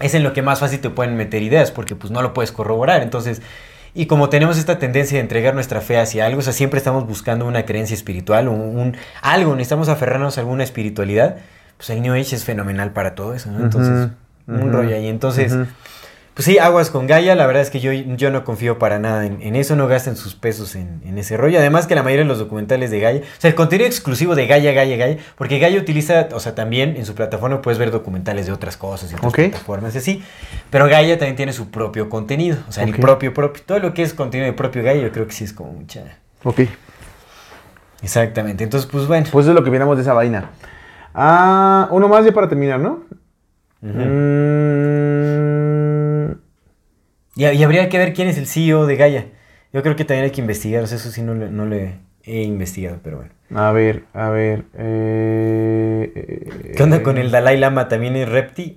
Es 0.00 0.14
en 0.14 0.22
lo 0.22 0.32
que 0.32 0.40
más 0.42 0.60
fácil 0.60 0.80
te 0.80 0.88
pueden 0.88 1.16
meter 1.16 1.42
ideas, 1.42 1.70
porque 1.70 1.94
pues 1.94 2.10
no 2.10 2.22
lo 2.22 2.32
puedes 2.32 2.52
corroborar. 2.52 3.02
Entonces, 3.02 3.42
y 3.92 4.06
como 4.06 4.30
tenemos 4.30 4.56
esta 4.56 4.78
tendencia 4.78 5.16
de 5.18 5.22
entregar 5.22 5.52
nuestra 5.54 5.80
fe 5.82 5.98
hacia 5.98 6.24
algo, 6.24 6.38
o 6.38 6.42
sea, 6.42 6.52
siempre 6.54 6.78
estamos 6.78 7.06
buscando 7.06 7.44
una 7.44 7.66
creencia 7.66 7.92
espiritual, 7.94 8.48
un, 8.48 8.60
un- 8.60 8.96
algo, 9.20 9.50
necesitamos 9.56 9.88
aferrarnos 9.90 10.38
a 10.38 10.40
alguna 10.40 10.62
espiritualidad, 10.64 11.36
pues 11.76 11.90
el 11.90 12.00
New 12.00 12.14
Age 12.14 12.36
es 12.36 12.44
fenomenal 12.44 12.92
para 12.92 13.14
todo 13.14 13.34
eso, 13.34 13.50
¿no? 13.50 13.62
Entonces, 13.64 14.08
Un 14.50 14.72
rollo 14.72 14.94
ahí. 14.96 15.08
Entonces, 15.08 15.54
pues 16.34 16.46
sí, 16.46 16.58
aguas 16.58 16.90
con 16.90 17.06
Gaia, 17.06 17.34
la 17.34 17.46
verdad 17.46 17.60
es 17.62 17.70
que 17.70 17.80
yo, 17.80 17.92
yo 17.92 18.30
no 18.30 18.44
confío 18.44 18.78
para 18.78 18.98
nada 18.98 19.26
en, 19.26 19.42
en 19.42 19.56
eso, 19.56 19.76
no 19.76 19.88
gasten 19.88 20.16
sus 20.16 20.34
pesos 20.34 20.74
en, 20.74 21.02
en 21.04 21.18
ese 21.18 21.36
rollo. 21.36 21.58
Además 21.58 21.86
que 21.86 21.94
la 21.94 22.02
mayoría 22.02 22.24
de 22.24 22.28
los 22.28 22.38
documentales 22.38 22.90
de 22.90 23.00
Gaia, 23.00 23.20
o 23.20 23.40
sea, 23.40 23.50
el 23.50 23.54
contenido 23.54 23.86
exclusivo 23.86 24.34
de 24.34 24.46
Gaia, 24.46 24.72
Gaia, 24.72 24.96
Gaia, 24.96 25.18
porque 25.36 25.58
Gaia 25.58 25.78
utiliza, 25.78 26.28
o 26.32 26.40
sea, 26.40 26.54
también 26.54 26.96
en 26.96 27.04
su 27.04 27.14
plataforma 27.14 27.60
puedes 27.60 27.78
ver 27.78 27.90
documentales 27.90 28.46
de 28.46 28.52
otras 28.52 28.76
cosas 28.76 29.12
y 29.12 29.16
otras 29.16 29.28
Ok. 29.30 29.36
plataformas 29.36 29.94
y 29.94 29.98
así, 29.98 30.22
pero 30.70 30.86
Gaia 30.86 31.18
también 31.18 31.36
tiene 31.36 31.52
su 31.52 31.70
propio 31.70 32.08
contenido, 32.08 32.58
o 32.68 32.72
sea, 32.72 32.84
el 32.84 32.94
propio, 32.96 33.34
propio, 33.34 33.62
todo 33.66 33.78
lo 33.80 33.92
que 33.92 34.02
es 34.02 34.14
contenido 34.14 34.46
de 34.50 34.54
propio 34.56 34.82
Gaia, 34.82 35.02
yo 35.02 35.12
creo 35.12 35.26
que 35.26 35.32
sí 35.32 35.44
es 35.44 35.52
como 35.52 35.72
mucha... 35.72 36.04
Ok. 36.44 36.60
Exactamente, 38.02 38.64
entonces 38.64 38.90
pues 38.90 39.06
bueno. 39.06 39.26
Pues 39.30 39.46
es 39.46 39.54
lo 39.54 39.62
que 39.62 39.70
miramos 39.70 39.96
de 39.96 40.02
esa 40.02 40.14
vaina. 40.14 40.50
Ah, 41.14 41.88
uno 41.90 42.08
más 42.08 42.24
ya 42.24 42.32
para 42.32 42.48
terminar, 42.48 42.80
¿no? 42.80 43.00
Mm, 44.60 46.32
y, 47.36 47.46
y 47.46 47.62
habría 47.62 47.88
que 47.88 47.98
ver 47.98 48.12
quién 48.12 48.28
es 48.28 48.38
el 48.38 48.46
CEO 48.46 48.86
de 48.86 48.96
Gaia. 48.96 49.26
Yo 49.72 49.82
creo 49.82 49.96
que 49.96 50.04
también 50.04 50.24
hay 50.24 50.30
que 50.32 50.40
investigar, 50.40 50.82
o 50.82 50.86
sea, 50.86 50.96
eso 50.98 51.10
sí 51.10 51.22
no, 51.22 51.34
le- 51.34 51.50
no 51.50 51.64
le 51.66 51.94
he 52.24 52.42
investigado, 52.42 52.98
pero 53.02 53.18
bueno. 53.18 53.30
a 53.54 53.70
ver, 53.72 54.04
a 54.14 54.28
ver. 54.30 54.64
eh, 54.74 56.12
eh, 56.14 56.72
¿Qué 56.76 56.82
onda 56.82 57.02
con 57.02 57.18
el 57.18 57.30
Dalai 57.30 57.56
Lama? 57.56 57.88
¿También 57.88 58.16
es 58.16 58.28
repti? 58.28 58.74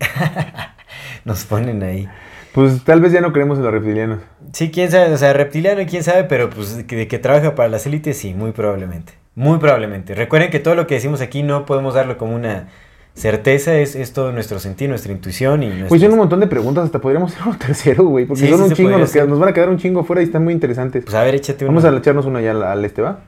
Nos 1.26 1.45
ponen 1.45 1.82
ahí. 1.84 2.08
Pues 2.54 2.84
tal 2.84 3.01
vez 3.01 3.12
ya 3.12 3.22
no 3.22 3.34
creemos 3.34 3.58
en 3.58 3.64
los 3.64 3.74
reptilianos. 3.74 4.20
Sí, 4.51 4.70
quién 4.70 4.91
sabe, 4.91 5.12
o 5.12 5.18
sea, 5.18 5.34
reptiliano, 5.34 5.82
quién 5.89 6.04
sabe, 6.04 6.26
pero 6.26 6.49
pues 6.51 6.84
que- 6.88 6.95
de 6.95 7.08
que 7.08 7.18
trabaja 7.18 7.56
para 7.56 7.70
las 7.70 7.86
élites, 7.88 8.18
sí, 8.18 8.34
muy 8.36 8.51
probablemente. 8.51 9.14
Muy 9.36 9.58
probablemente. 9.58 10.14
Recuerden 10.14 10.51
que 10.51 10.60
todo 10.60 10.76
lo 10.76 10.86
que 10.86 10.93
decimos 10.93 11.22
aquí 11.22 11.41
no 11.41 11.66
podemos 11.66 11.95
darlo 11.95 12.18
como 12.20 12.36
una 12.36 12.68
certeza, 13.16 13.76
es, 13.76 13.95
es 13.95 14.11
todo 14.14 14.32
nuestro 14.32 14.59
sentir, 14.59 14.89
nuestra 14.89 15.11
intuición 15.11 15.61
y 15.64 15.68
nuestra... 15.68 15.88
Pues 15.89 16.01
son 16.01 16.11
un 16.14 16.18
montón 16.18 16.39
de 16.39 16.47
preguntas, 16.47 16.86
hasta 16.86 16.99
podríamos 16.99 17.34
hacer 17.34 17.47
un 17.47 17.57
tercero, 17.59 18.03
güey. 18.05 18.26
Porque 18.26 18.41
Sí, 18.43 18.49
son 18.49 18.59
sí 18.59 18.64
un 18.70 18.74
chingo, 18.74 18.97
nos, 18.97 19.11
quedan- 19.11 19.30
nos 19.30 19.39
van 19.39 19.49
a 19.49 19.53
quedar 19.53 19.70
un 19.70 19.78
chingo 19.78 20.03
fuera 20.03 20.22
y 20.22 20.26
están 20.26 20.43
muy 20.43 20.53
interesantes. 20.53 21.03
Pues 21.03 21.16
a 21.16 21.24
ver, 21.24 21.36
échate 21.36 21.66
uno. 21.66 21.80
Vamos 21.80 21.86
a 21.86 21.97
echarnos 21.97 22.26
uno 22.26 22.39
ya 22.39 22.51
al, 22.51 22.64
al 22.64 22.84
este, 22.86 23.01
¿va? 23.01 23.20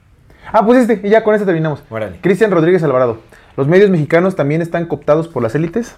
Ah, 0.51 0.65
pues 0.65 0.87
este, 0.87 1.07
y 1.07 1.11
ya 1.11 1.23
con 1.23 1.33
este 1.35 1.45
terminamos. 1.45 1.83
Órale. 1.89 2.17
Cristian 2.21 2.51
Rodríguez 2.51 2.83
Alvarado. 2.83 3.17
¿Los 3.57 3.67
medios 3.67 3.89
mexicanos 3.89 4.35
también 4.35 4.61
están 4.61 4.85
cooptados 4.85 5.27
por 5.27 5.41
las 5.43 5.55
élites? 5.55 5.95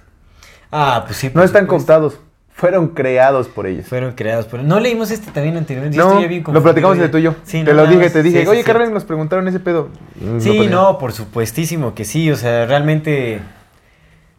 Ah, 0.71 1.03
pues 1.05 1.17
sí. 1.17 1.31
No 1.33 1.43
están 1.43 1.63
supuesto. 1.63 1.87
cooptados, 1.93 2.19
fueron 2.53 2.89
creados 2.89 3.47
por 3.47 3.67
ellos. 3.67 3.87
Fueron 3.87 4.13
creados 4.13 4.45
por... 4.45 4.61
No 4.63 4.79
leímos 4.79 5.11
este 5.11 5.31
también 5.31 5.57
anteriormente. 5.57 5.97
No, 5.97 6.11
estoy 6.13 6.27
bien 6.27 6.43
lo 6.51 6.61
platicamos 6.61 6.97
de 6.97 7.09
tuyo. 7.09 7.35
Sí, 7.43 7.63
te 7.63 7.71
no, 7.71 7.81
lo 7.83 7.87
dije, 7.87 8.03
más. 8.03 8.13
te 8.13 8.23
dije, 8.23 8.41
Sí, 8.43 8.47
oye. 8.47 8.63
Carmen, 8.63 8.93
nos 8.93 9.05
preguntaron 9.05 9.47
ese 9.47 9.59
pedo. 9.59 9.89
Mm, 10.19 10.39
Sí, 10.39 10.49
platicamos. 10.51 10.71
no, 10.71 10.97
por 10.97 11.13
supuestísimo 11.13 11.93
que 11.95 12.03
sí, 12.05 12.29
o 12.31 12.35
sea, 12.35 12.65
realmente... 12.65 13.39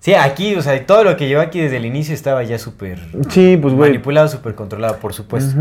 Sí, 0.00 0.14
aquí, 0.14 0.54
o 0.54 0.62
sea, 0.62 0.86
todo 0.86 1.02
lo 1.04 1.16
que 1.16 1.26
llevó 1.28 1.42
aquí 1.42 1.60
desde 1.60 1.76
el 1.78 1.84
inicio 1.84 2.14
estaba 2.14 2.42
ya 2.44 2.58
súper 2.58 3.00
Sí, 3.30 3.58
pues, 3.60 3.74
manipulado, 3.74 4.28
súper 4.28 4.54
controlado, 4.54 4.96
por 4.98 5.12
supuesto. 5.12 5.60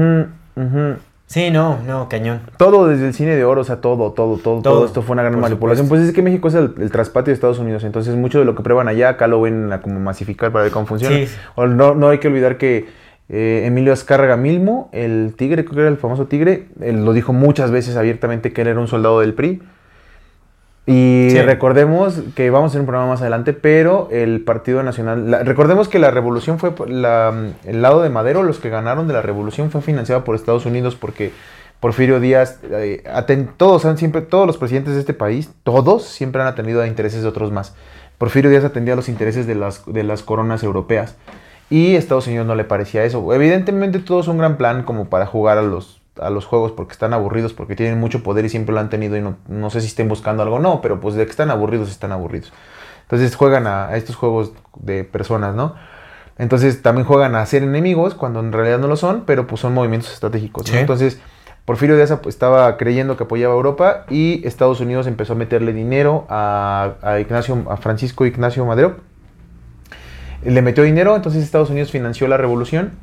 Sí, 1.25 1.51
no, 1.51 1.79
no, 1.85 2.07
cañón. 2.07 2.39
Todo 2.57 2.87
desde 2.87 3.05
el 3.07 3.13
cine 3.13 3.35
de 3.35 3.43
oro, 3.43 3.61
o 3.61 3.63
sea, 3.65 3.81
todo, 3.81 4.13
todo, 4.13 4.37
todo, 4.37 4.61
todo, 4.61 4.61
Todo, 4.61 4.85
esto 4.85 5.01
fue 5.01 5.13
una 5.13 5.23
gran 5.23 5.37
manipulación. 5.37 5.87
supuesto. 5.87 5.89
Pues 5.89 6.09
es 6.09 6.15
que 6.15 6.21
México 6.21 6.47
es 6.47 6.53
el, 6.53 6.73
el 6.79 6.89
traspatio 6.89 7.31
de 7.31 7.33
Estados 7.33 7.59
Unidos, 7.59 7.83
entonces 7.83 8.15
mucho 8.15 8.39
de 8.39 8.45
lo 8.45 8.55
que 8.55 8.63
prueban 8.63 8.87
allá, 8.87 9.09
acá 9.09 9.27
lo 9.27 9.41
ven 9.41 9.73
a 9.73 9.81
como 9.81 9.99
masificar 9.99 10.53
para 10.53 10.63
ver 10.63 10.71
cómo 10.71 10.85
funciona. 10.85 11.17
Sí. 11.17 11.27
O 11.55 11.67
no, 11.67 11.95
no 11.95 12.07
hay 12.07 12.19
que 12.19 12.29
olvidar 12.29 12.57
que 12.57 12.85
eh, 13.27 13.63
Emilio 13.65 13.91
Azcárraga 13.91 14.37
Milmo, 14.37 14.89
el 14.93 15.33
tigre, 15.35 15.65
creo 15.65 15.75
que 15.75 15.81
era 15.81 15.89
el 15.89 15.97
famoso 15.97 16.27
tigre, 16.27 16.69
él 16.79 17.03
lo 17.03 17.11
dijo 17.11 17.33
muchas 17.33 17.71
veces 17.71 17.97
abiertamente 17.97 18.53
que 18.53 18.61
él 18.61 18.67
era 18.69 18.79
un 18.79 18.87
soldado 18.87 19.19
del 19.19 19.33
PRI. 19.33 19.61
Y 20.89 21.27
Sí. 21.31 21.41
recordemos 21.41 22.21
que 22.33 22.49
vamos 22.49 22.69
a 22.69 22.71
hacer 22.71 22.79
un 22.81 22.87
programa 22.87 23.09
más 23.11 23.21
adelante, 23.21 23.51
pero 23.53 24.07
el 24.09 24.41
Partido 24.43 24.81
Nacional, 24.83 25.29
la- 25.29 25.43
recordemos 25.43 25.89
que 25.89 25.99
la 25.99 26.11
revolución 26.11 26.59
fue, 26.59 26.71
la, 26.87 27.33
el 27.65 27.81
lado 27.81 28.01
de 28.01 28.09
Madero, 28.09 28.41
los 28.43 28.59
que 28.59 28.69
ganaron 28.69 29.05
de 29.07 29.13
la 29.13 29.21
revolución 29.21 29.69
fue 29.69 29.81
financiada 29.81 30.23
por 30.23 30.33
Estados 30.35 30.65
Unidos 30.65 30.95
porque 30.95 31.33
Porfirio 31.81 32.19
Díaz, 32.21 32.59
eh, 32.71 33.03
aten- 33.13 33.49
todos 33.57 33.83
han 33.85 33.97
siempre, 33.97 34.21
todos 34.21 34.47
los 34.47 34.57
presidentes 34.57 34.93
de 34.93 35.01
este 35.01 35.13
país, 35.13 35.51
todos 35.63 36.05
siempre 36.05 36.41
han 36.41 36.47
atendido 36.47 36.81
a 36.81 36.87
intereses 36.87 37.21
de 37.21 37.27
otros 37.27 37.51
más. 37.51 37.75
Porfirio 38.17 38.49
Díaz 38.49 38.63
atendía 38.63 38.93
a 38.93 38.95
los 38.95 39.09
intereses 39.09 39.45
de 39.45 39.55
las, 39.55 39.83
de 39.85 40.03
las 40.03 40.23
coronas 40.23 40.63
europeas 40.63 41.17
y 41.69 41.95
Estados 41.95 42.27
Unidos 42.27 42.47
no 42.47 42.55
le 42.55 42.63
parecía 42.63 43.03
eso. 43.03 43.33
Evidentemente 43.33 43.99
todo 43.99 44.21
es 44.21 44.27
un 44.29 44.37
gran 44.37 44.55
plan 44.57 44.83
como 44.83 45.09
para 45.09 45.25
jugar 45.25 45.57
a 45.57 45.61
los, 45.61 46.01
a 46.21 46.29
los 46.29 46.45
juegos 46.45 46.71
porque 46.71 46.93
están 46.93 47.13
aburridos, 47.13 47.53
porque 47.53 47.75
tienen 47.75 47.99
mucho 47.99 48.23
poder 48.23 48.45
y 48.45 48.49
siempre 48.49 48.73
lo 48.73 48.79
han 48.79 48.89
tenido 48.89 49.17
y 49.17 49.21
no, 49.21 49.37
no 49.47 49.69
sé 49.69 49.81
si 49.81 49.87
estén 49.87 50.07
buscando 50.07 50.43
algo, 50.43 50.59
no, 50.59 50.81
pero 50.81 50.99
pues 50.99 51.15
de 51.15 51.25
que 51.25 51.31
están 51.31 51.51
aburridos, 51.51 51.89
están 51.89 52.11
aburridos. 52.11 52.53
Entonces 53.03 53.35
juegan 53.35 53.67
a, 53.67 53.87
a 53.87 53.97
estos 53.97 54.15
juegos 54.15 54.53
de 54.75 55.03
personas, 55.03 55.55
¿no? 55.55 55.75
Entonces 56.37 56.81
también 56.81 57.05
juegan 57.05 57.35
a 57.35 57.45
ser 57.45 57.63
enemigos 57.63 58.13
cuando 58.13 58.39
en 58.39 58.51
realidad 58.51 58.79
no 58.79 58.87
lo 58.87 58.95
son, 58.95 59.23
pero 59.25 59.47
pues 59.47 59.61
son 59.61 59.73
movimientos 59.73 60.13
estratégicos. 60.13 60.67
¿no? 60.67 60.73
Sí. 60.73 60.77
Entonces 60.77 61.19
Porfirio 61.67 61.97
Díaz 61.97 62.13
estaba 62.27 62.77
creyendo 62.77 63.17
que 63.17 63.23
apoyaba 63.23 63.53
a 63.53 63.57
Europa 63.57 64.05
y 64.09 64.41
Estados 64.47 64.79
Unidos 64.79 65.05
empezó 65.05 65.33
a 65.33 65.35
meterle 65.35 65.73
dinero 65.73 66.25
a, 66.29 66.93
a 67.01 67.19
Ignacio, 67.19 67.65
a 67.69 67.75
Francisco 67.75 68.25
Ignacio 68.25 68.65
Madero. 68.65 69.01
Le 70.45 70.61
metió 70.61 70.83
dinero, 70.83 71.13
entonces 71.13 71.43
Estados 71.43 71.69
Unidos 71.69 71.91
financió 71.91 72.29
la 72.29 72.37
revolución. 72.37 72.93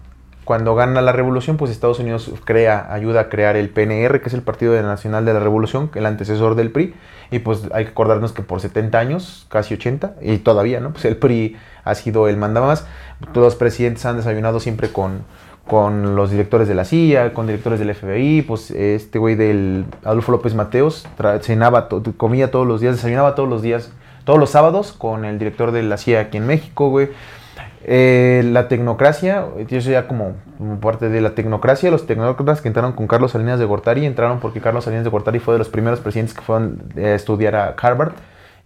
Cuando 0.45 0.75
gana 0.75 1.01
la 1.01 1.13
revolución, 1.13 1.57
pues 1.57 1.71
Estados 1.71 1.99
Unidos 2.01 2.31
crea, 2.45 2.93
ayuda 2.93 3.21
a 3.23 3.29
crear 3.29 3.57
el 3.57 3.71
PNR, 3.71 4.21
que 4.21 4.29
es 4.29 4.35
el 4.35 4.43
Partido 4.43 4.81
Nacional 4.83 5.25
de 5.25 5.33
la 5.33 5.41
Revolución, 5.41 5.91
el 5.95 6.05
antecesor 6.07 6.55
del 6.55 6.71
PRI. 6.71 6.95
Y 7.31 7.39
pues 7.39 7.63
hay 7.73 7.85
que 7.87 7.91
acordarnos 7.93 8.33
que 8.33 8.43
por 8.43 8.61
70 8.61 8.99
años, 8.99 9.47
casi 9.49 9.75
80, 9.75 10.17
y 10.21 10.39
todavía, 10.39 10.81
¿no? 10.81 10.93
Pues 10.93 11.07
el 11.07 11.17
PRI 11.17 11.57
ha 11.85 11.95
sido 11.95 12.29
el 12.29 12.37
mandamás. 12.37 12.87
Todos 13.33 13.47
los 13.47 13.55
presidentes 13.57 14.05
han 14.05 14.19
desayunado 14.19 14.61
siempre 14.61 14.91
con, 14.91 15.25
con 15.67 16.15
los 16.15 16.31
directores 16.31 16.69
de 16.69 16.75
la 16.75 16.85
CIA, 16.85 17.33
con 17.33 17.47
directores 17.47 17.79
del 17.81 17.95
FBI, 17.95 18.43
pues 18.43 18.71
este 18.71 19.19
güey 19.19 19.35
del 19.37 19.87
Adolfo 20.05 20.31
López 20.31 20.55
Mateos 20.55 21.07
cenaba, 21.41 21.89
to- 21.89 22.03
comía 22.19 22.51
todos 22.51 22.67
los 22.67 22.83
días, 22.83 22.97
desayunaba 22.97 23.35
todos 23.35 23.49
los 23.49 23.63
días, 23.63 23.91
todos 24.25 24.39
los 24.39 24.51
sábados 24.51 24.93
con 24.93 25.25
el 25.25 25.39
director 25.39 25.73
de 25.73 25.83
la 25.83 25.97
CIA 25.97 26.21
aquí 26.21 26.37
en 26.37 26.47
México, 26.47 26.91
güey. 26.91 27.09
Eh, 27.87 28.43
la 28.47 28.69
tecnocracia, 28.69 29.47
yo 29.69 29.81
soy 29.83 29.93
ya 29.93 30.09
como, 30.09 30.37
como 30.57 30.81
parte 30.81 31.11
de 31.11 31.21
la 31.21 31.35
tecnocracia, 31.35 31.91
los 31.91 32.07
tecnócratas 32.07 32.63
que 32.63 32.69
entraron 32.69 32.93
con 32.93 33.07
Carlos 33.07 33.33
Salinas 33.33 33.59
de 33.59 33.67
Gortari, 33.67 34.07
entraron 34.07 34.41
porque 34.41 34.61
Carlos 34.61 34.85
Salinas 34.85 35.05
de 35.05 35.11
Gortari 35.11 35.39
fue 35.39 35.55
de 35.55 35.59
los 35.59 35.69
primeros 35.69 36.01
presidentes 36.01 36.35
que 36.35 36.41
fueron 36.41 36.83
eh, 36.97 37.09
a 37.09 37.15
estudiar 37.15 37.55
a 37.55 37.75
Harvard, 37.79 38.13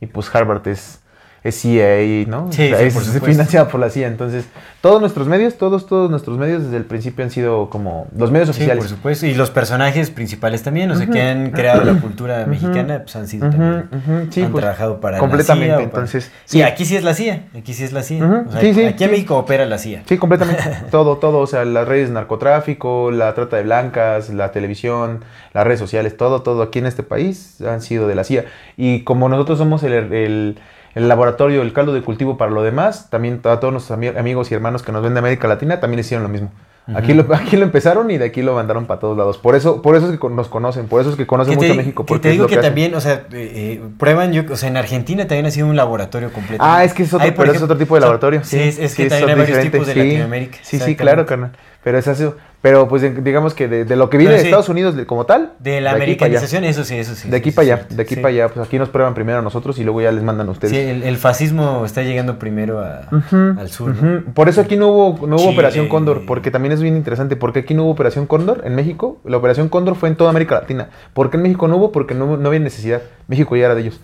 y 0.01 0.07
pues 0.07 0.33
Harvard 0.33 0.67
es, 0.69 1.03
es 1.45 1.61
CIA, 1.61 2.27
¿no? 2.27 2.53
Sí, 2.53 2.71
sí, 2.77 2.91
por 2.93 3.03
financiada 3.25 3.69
por 3.69 3.81
la 3.81 3.91
CIA. 3.91 4.09
Entonces, 4.09 4.45
todos 4.81 5.01
nuestros 5.01 5.27
medios, 5.29 5.57
todos, 5.57 5.87
todos 5.87 6.11
nuestros 6.11 6.37
medios 6.39 6.65
desde 6.65 6.77
el 6.77 6.85
principio 6.85 7.25
han 7.25 7.31
sido 7.31 7.71
como 7.71 8.07
los 8.17 8.31
medios 8.31 8.49
Sí, 8.49 8.53
oficiales. 8.57 8.85
por 8.85 8.89
supuesto. 8.89 9.27
Y 9.27 9.35
los 9.35 9.51
personajes 9.51 10.11
principales 10.11 10.63
también, 10.63 10.91
o 10.91 10.95
sea, 10.97 11.05
Ujú. 11.05 11.13
que 11.13 11.23
han 11.23 11.51
creado 11.51 11.85
la 11.85 11.95
cultura 12.01 12.45
mexicana, 12.47 13.01
pues 13.03 13.15
han 13.17 13.29
sido 13.29 13.51
también. 13.51 13.89
sí, 14.31 14.43
han 14.43 14.51
pues, 14.53 14.63
trabajado 14.63 15.01
para 15.01 15.19
completamente, 15.19 15.69
la 15.73 15.77
CIA. 15.79 15.87
o 15.87 15.91
para- 15.91 16.03
entonces, 16.05 16.25
Sí, 16.45 16.59
sí. 16.59 16.63
aquí 16.63 16.85
sí 16.85 16.97
es 16.97 17.05
la 17.05 17.15
CIA. 17.15 17.45
Aquí 17.57 17.73
sí 17.75 17.85
es 17.85 17.93
la 17.93 18.03
CIA. 18.03 18.25
O 18.49 18.53
sea, 18.53 18.61
sí, 18.61 18.75
sí, 18.75 18.85
aquí 18.85 19.05
en 19.05 19.11
sí. 19.11 19.15
México 19.15 19.37
opera 19.39 19.65
la 19.67 19.79
CIA. 19.79 20.03
Sí, 20.07 20.17
completamente. 20.19 20.63
todo, 20.91 21.19
todo. 21.19 21.39
O 21.39 21.47
sea, 21.47 21.65
las 21.65 21.87
redes 21.87 22.09
de 22.09 22.15
narcotráfico, 22.15 23.11
la 23.11 23.35
trata 23.35 23.57
de 23.57 23.63
blancas, 23.63 24.31
la 24.31 24.51
televisión, 24.53 25.25
las 25.55 25.65
redes 25.65 25.79
sociales, 25.81 26.17
todo, 26.17 26.43
todo 26.43 26.63
aquí 26.63 26.79
en 26.79 26.87
este 26.87 27.03
país 27.03 27.61
han 27.63 27.81
sido 27.81 28.09
de 28.09 28.15
la 28.15 28.25
CIA. 28.25 28.45
Y 28.77 29.01
como 29.05 29.29
nosotros 29.29 29.59
somos 29.59 29.83
el, 29.83 29.93
el- 29.93 30.59
el 30.95 31.09
laboratorio, 31.09 31.63
el 31.63 31.73
caldo 31.73 31.93
de 31.93 32.03
cultivo 32.03 32.37
para 32.37 32.51
lo 32.51 32.63
demás, 32.63 33.09
también 33.11 33.41
a 33.45 33.61
todos 33.61 33.73
nuestros 33.73 33.99
ami- 33.99 34.17
amigos 34.19 34.51
y 34.51 34.55
hermanos 34.55 34.83
que 34.83 34.93
nos 34.93 35.03
ven 35.03 35.15
de 35.15 35.19
América 35.21 35.49
Latina 35.49 35.81
también 35.81 36.01
hicieron 36.01 36.23
lo 36.23 36.29
mismo. 36.29 36.51
Aquí, 36.95 37.13
lo, 37.13 37.27
aquí 37.35 37.59
lo 37.59 37.65
empezaron 37.65 38.11
y 38.11 38.17
de 38.17 38.25
aquí 38.25 38.41
lo 38.41 38.55
mandaron 38.55 38.87
para 38.87 38.99
todos 38.99 39.17
lados. 39.17 39.37
Por 39.37 39.55
eso, 39.55 39.83
por 39.83 39.95
eso 39.95 40.11
es 40.11 40.19
que 40.19 40.29
nos 40.31 40.49
conocen, 40.49 40.87
por 40.89 41.03
eso 41.03 41.11
es 41.11 41.17
que 41.17 41.27
conocen 41.27 41.53
Que 41.55 41.61
mucho 41.61 41.73
a 41.73 41.77
México. 41.77 42.07
que 42.07 42.19
te 42.19 42.31
digo 42.31 42.47
que, 42.47 42.57
también, 42.57 42.95
o 42.95 43.01
sea, 43.03 43.13
eh, 43.15 43.23
eh, 43.33 43.83
prueban, 43.99 44.33
yo, 44.33 44.43
o 44.51 44.57
sea, 44.57 44.71
en 44.71 44.79
Argentina 44.79 45.27
también 45.27 45.45
ha 45.45 45.51
sido 45.51 45.67
un 45.67 45.77
laboratorio 45.77 46.33
completo. 46.33 46.65
Ah, 46.67 46.85
es 46.85 46.95
que 46.95 47.03
es 47.03 47.13
otro, 47.13 47.29
pero 47.37 47.53
es 47.53 47.61
otro 47.63 47.77
tipo 47.77 47.95
de 47.95 48.01
laboratorio. 48.01 48.41
Sí, 48.43 48.59
es, 48.59 48.79
es 48.79 48.95
que 48.95 49.07
también 49.11 49.29
hay 49.29 49.37
varios 49.37 49.49
diferente, 49.63 49.71
tipos 49.79 49.87
de. 49.87 49.95
Latinoamérica. 49.97 50.59
Sí, 50.63 50.79
sí, 50.79 50.97
claro, 50.97 51.27
carnal. 51.27 51.53
Pero 51.85 51.97
es 51.99 52.09
así. 52.09 52.25
Pero 52.61 52.89
pues 52.89 53.03
digamos 53.23 53.55
que 53.55 53.69
de, 53.69 53.85
de 53.85 53.95
lo 53.95 54.11
que 54.11 54.17
viene 54.19 54.33
de 54.33 54.41
sí. 54.41 54.47
Estados 54.47 54.69
Unidos 54.69 54.97
como 55.07 55.27
tal. 55.27 55.53
De 55.61 55.81
la 55.81 55.93
americanización, 55.93 56.65
eso 56.65 56.83
sí, 56.83 56.97
eso 56.97 57.15
sí. 57.15 57.31
De 57.31 57.37
aquí 57.37 57.51
sí, 57.51 57.57
para 57.57 57.75
allá, 57.77 57.87
de 57.89 58.03
aquí 58.03 58.17
Sí. 58.17 58.21
para 58.21 58.31
allá, 58.35 58.49
pues 58.49 58.67
aquí 58.67 58.81
nos 58.81 58.89
prueban 58.89 59.15
primero 59.15 59.39
a 59.39 59.43
nosotros 59.43 59.79
y 59.79 59.85
luego 59.85 60.01
ya 60.03 60.11
les 60.11 60.25
mandan 60.25 60.49
a 60.49 60.51
ustedes. 60.51 60.73
Sí, 60.75 60.77
el, 60.81 61.05
el 61.05 61.17
fascismo 61.19 61.85
está 61.85 62.03
llegando 62.03 62.37
primero 62.41 62.81
a- 62.81 63.09
al 63.57 63.71
sur. 63.71 63.95
¿no? 63.95 64.17
ujú. 64.19 64.33
Por 64.35 64.49
eso 64.49 64.61
aquí 64.61 64.77
no 64.77 64.89
hubo, 64.89 65.27
no 65.29 65.37
hubo 65.37 65.45
Chile. 65.45 65.53
Operación 65.55 65.89
Cóndor, 65.89 66.27
porque 66.27 66.51
también 66.51 66.73
es 66.73 66.83
bien 66.83 66.97
interesante. 66.97 67.37
porque 67.37 67.61
aquí 67.61 67.75
no 67.75 67.85
hubo 67.85 67.93
Operación 67.93 68.27
Cóndor 68.27 68.63
en 68.65 68.75
México? 68.75 69.19
La 69.25 69.37
Operación 69.37 69.69
Cóndor 69.69 69.95
fue 69.95 70.09
en 70.09 70.17
toda 70.17 70.31
América 70.31 70.57
Latina. 70.57 70.89
¿Por 71.15 71.31
qué 71.31 71.37
en 71.37 71.45
México 71.45 71.69
no 71.69 71.77
hubo? 71.77 71.93
Porque 71.93 72.15
no, 72.15 72.37
no 72.37 72.49
había 72.49 72.59
necesidad. 72.61 73.03
México 73.29 73.55
ya 73.55 73.67
era 73.67 73.77
de 73.77 73.83
ellos. 73.83 74.01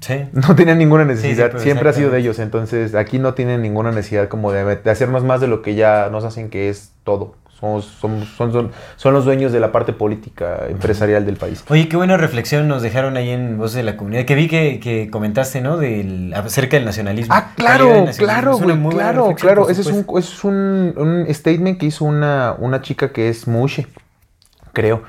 Sí. 0.00 0.24
No 0.32 0.54
tenían 0.54 0.78
ninguna 0.78 1.02
sí, 1.04 1.08
necesidad. 1.08 1.58
Siempre 1.58 1.88
ha 1.88 1.92
sido 1.92 2.10
de 2.10 2.18
ellos. 2.20 2.38
Entonces 2.38 2.94
aquí 2.94 3.18
no 3.18 3.34
tienen 3.34 3.62
ninguna 3.62 3.90
necesidad 3.90 4.28
como 4.28 4.52
de, 4.52 4.76
de 4.76 4.90
hacernos 4.90 5.24
más 5.24 5.40
de 5.40 5.48
lo 5.48 5.62
que 5.62 5.74
ya 5.74 6.08
nos 6.10 6.24
hacen 6.24 6.50
que 6.50 6.68
es 6.68 6.92
todo. 7.04 7.34
Somos, 7.58 7.86
somos- 8.00 8.28
son, 8.36 8.52
son, 8.52 8.70
son 8.94 9.12
los 9.14 9.24
dueños 9.24 9.50
de 9.50 9.58
la 9.58 9.72
parte 9.72 9.92
política 9.92 10.66
empresarial 10.68 11.26
del 11.26 11.34
país. 11.34 11.64
Oye, 11.68 11.88
qué 11.88 11.96
buena 11.96 12.16
reflexión 12.16 12.68
nos 12.68 12.82
dejaron 12.82 13.16
ahí 13.16 13.30
en 13.30 13.58
Voces 13.58 13.74
de 13.78 13.82
la 13.82 13.96
Comunidad. 13.96 14.26
Que 14.26 14.36
vi 14.36 14.46
que, 14.46 14.78
que 14.78 15.10
comentaste, 15.10 15.60
¿no? 15.60 15.76
Del, 15.76 16.32
acerca 16.34 16.76
del 16.76 16.84
nacionalismo. 16.86 17.34
Ah, 17.34 17.54
claro, 17.56 18.04
nacionalismo. 18.04 18.16
claro, 18.24 18.52
Es 18.52 18.62
güey, 18.62 18.94
claro, 18.94 19.34
claro. 19.34 19.68
Ese 19.70 19.80
es, 19.80 19.88
un, 19.88 20.06
es 20.16 20.44
un, 20.44 20.94
un 20.96 21.26
statement 21.34 21.80
que 21.80 21.86
hizo 21.86 22.04
una, 22.04 22.54
una 22.60 22.80
chica 22.80 23.10
que 23.12 23.28
es 23.28 23.48
Mushe, 23.48 23.88
creo. 24.72 25.02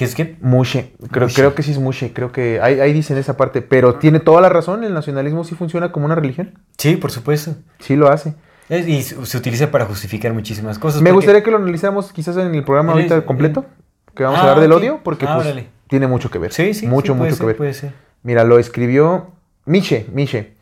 ¿Qué 0.00 0.06
es 0.06 0.14
que? 0.14 0.36
Mushe, 0.40 0.94
creo, 1.10 1.26
Mushe. 1.26 1.34
creo 1.36 1.54
que 1.54 1.62
sí 1.62 1.72
es 1.72 1.78
Mushe, 1.78 2.12
creo 2.14 2.32
que 2.32 2.58
ahí, 2.62 2.80
ahí 2.80 2.92
dicen 2.94 3.18
esa 3.18 3.36
parte, 3.36 3.60
pero 3.60 3.96
tiene 3.96 4.18
toda 4.18 4.40
la 4.40 4.48
razón, 4.48 4.82
el 4.82 4.94
nacionalismo 4.94 5.44
sí 5.44 5.54
funciona 5.54 5.92
como 5.92 6.06
una 6.06 6.14
religión, 6.14 6.58
Sí, 6.78 6.96
por 6.96 7.10
supuesto. 7.10 7.54
sí 7.80 7.96
lo 7.96 8.08
hace. 8.10 8.32
Es- 8.70 8.88
y 8.88 9.02
se 9.02 9.36
utiliza 9.36 9.70
para 9.70 9.84
justificar 9.84 10.32
muchísimas 10.32 10.78
cosas. 10.78 11.02
Me 11.02 11.10
porque- 11.10 11.16
gustaría 11.26 11.42
que 11.42 11.50
lo 11.50 11.58
analizáramos 11.58 12.12
quizás 12.14 12.34
en 12.38 12.54
el 12.54 12.64
programa 12.64 12.92
ahorita 12.94 13.26
completo, 13.26 13.66
que 14.14 14.22
vamos 14.22 14.38
a 14.38 14.42
Ah, 14.44 14.44
hablar 14.52 14.60
del 14.60 14.72
odio, 14.72 15.00
porque 15.04 15.26
Ah, 15.28 15.34
pues, 15.34 15.48
órale. 15.48 15.68
tiene 15.86 16.06
mucho 16.06 16.30
que 16.30 16.38
ver. 16.38 16.52
Sí, 16.54 16.72
sí. 16.72 16.86
Mucho, 16.86 17.12
sí, 17.12 17.18
mucho 17.18 17.30
ser, 17.32 17.40
que 17.40 17.46
ver. 17.46 17.56
Puede 17.58 17.74
ser. 17.74 17.92
Mira, 18.22 18.44
lo 18.44 18.58
escribió 18.58 19.32
Miche, 19.66 20.06
Miche. 20.14 20.54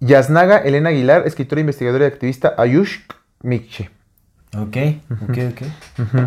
Yasnaga 0.00 0.56
Elena 0.58 0.88
Aguilar, 0.88 1.26
escritora, 1.26 1.60
investigadora 1.60 2.04
y 2.04 2.08
activista 2.08 2.54
Ayush 2.56 3.00
Miche. 3.42 3.90
Ok, 4.56 4.76
ok, 5.28 5.38
ok. 5.50 6.18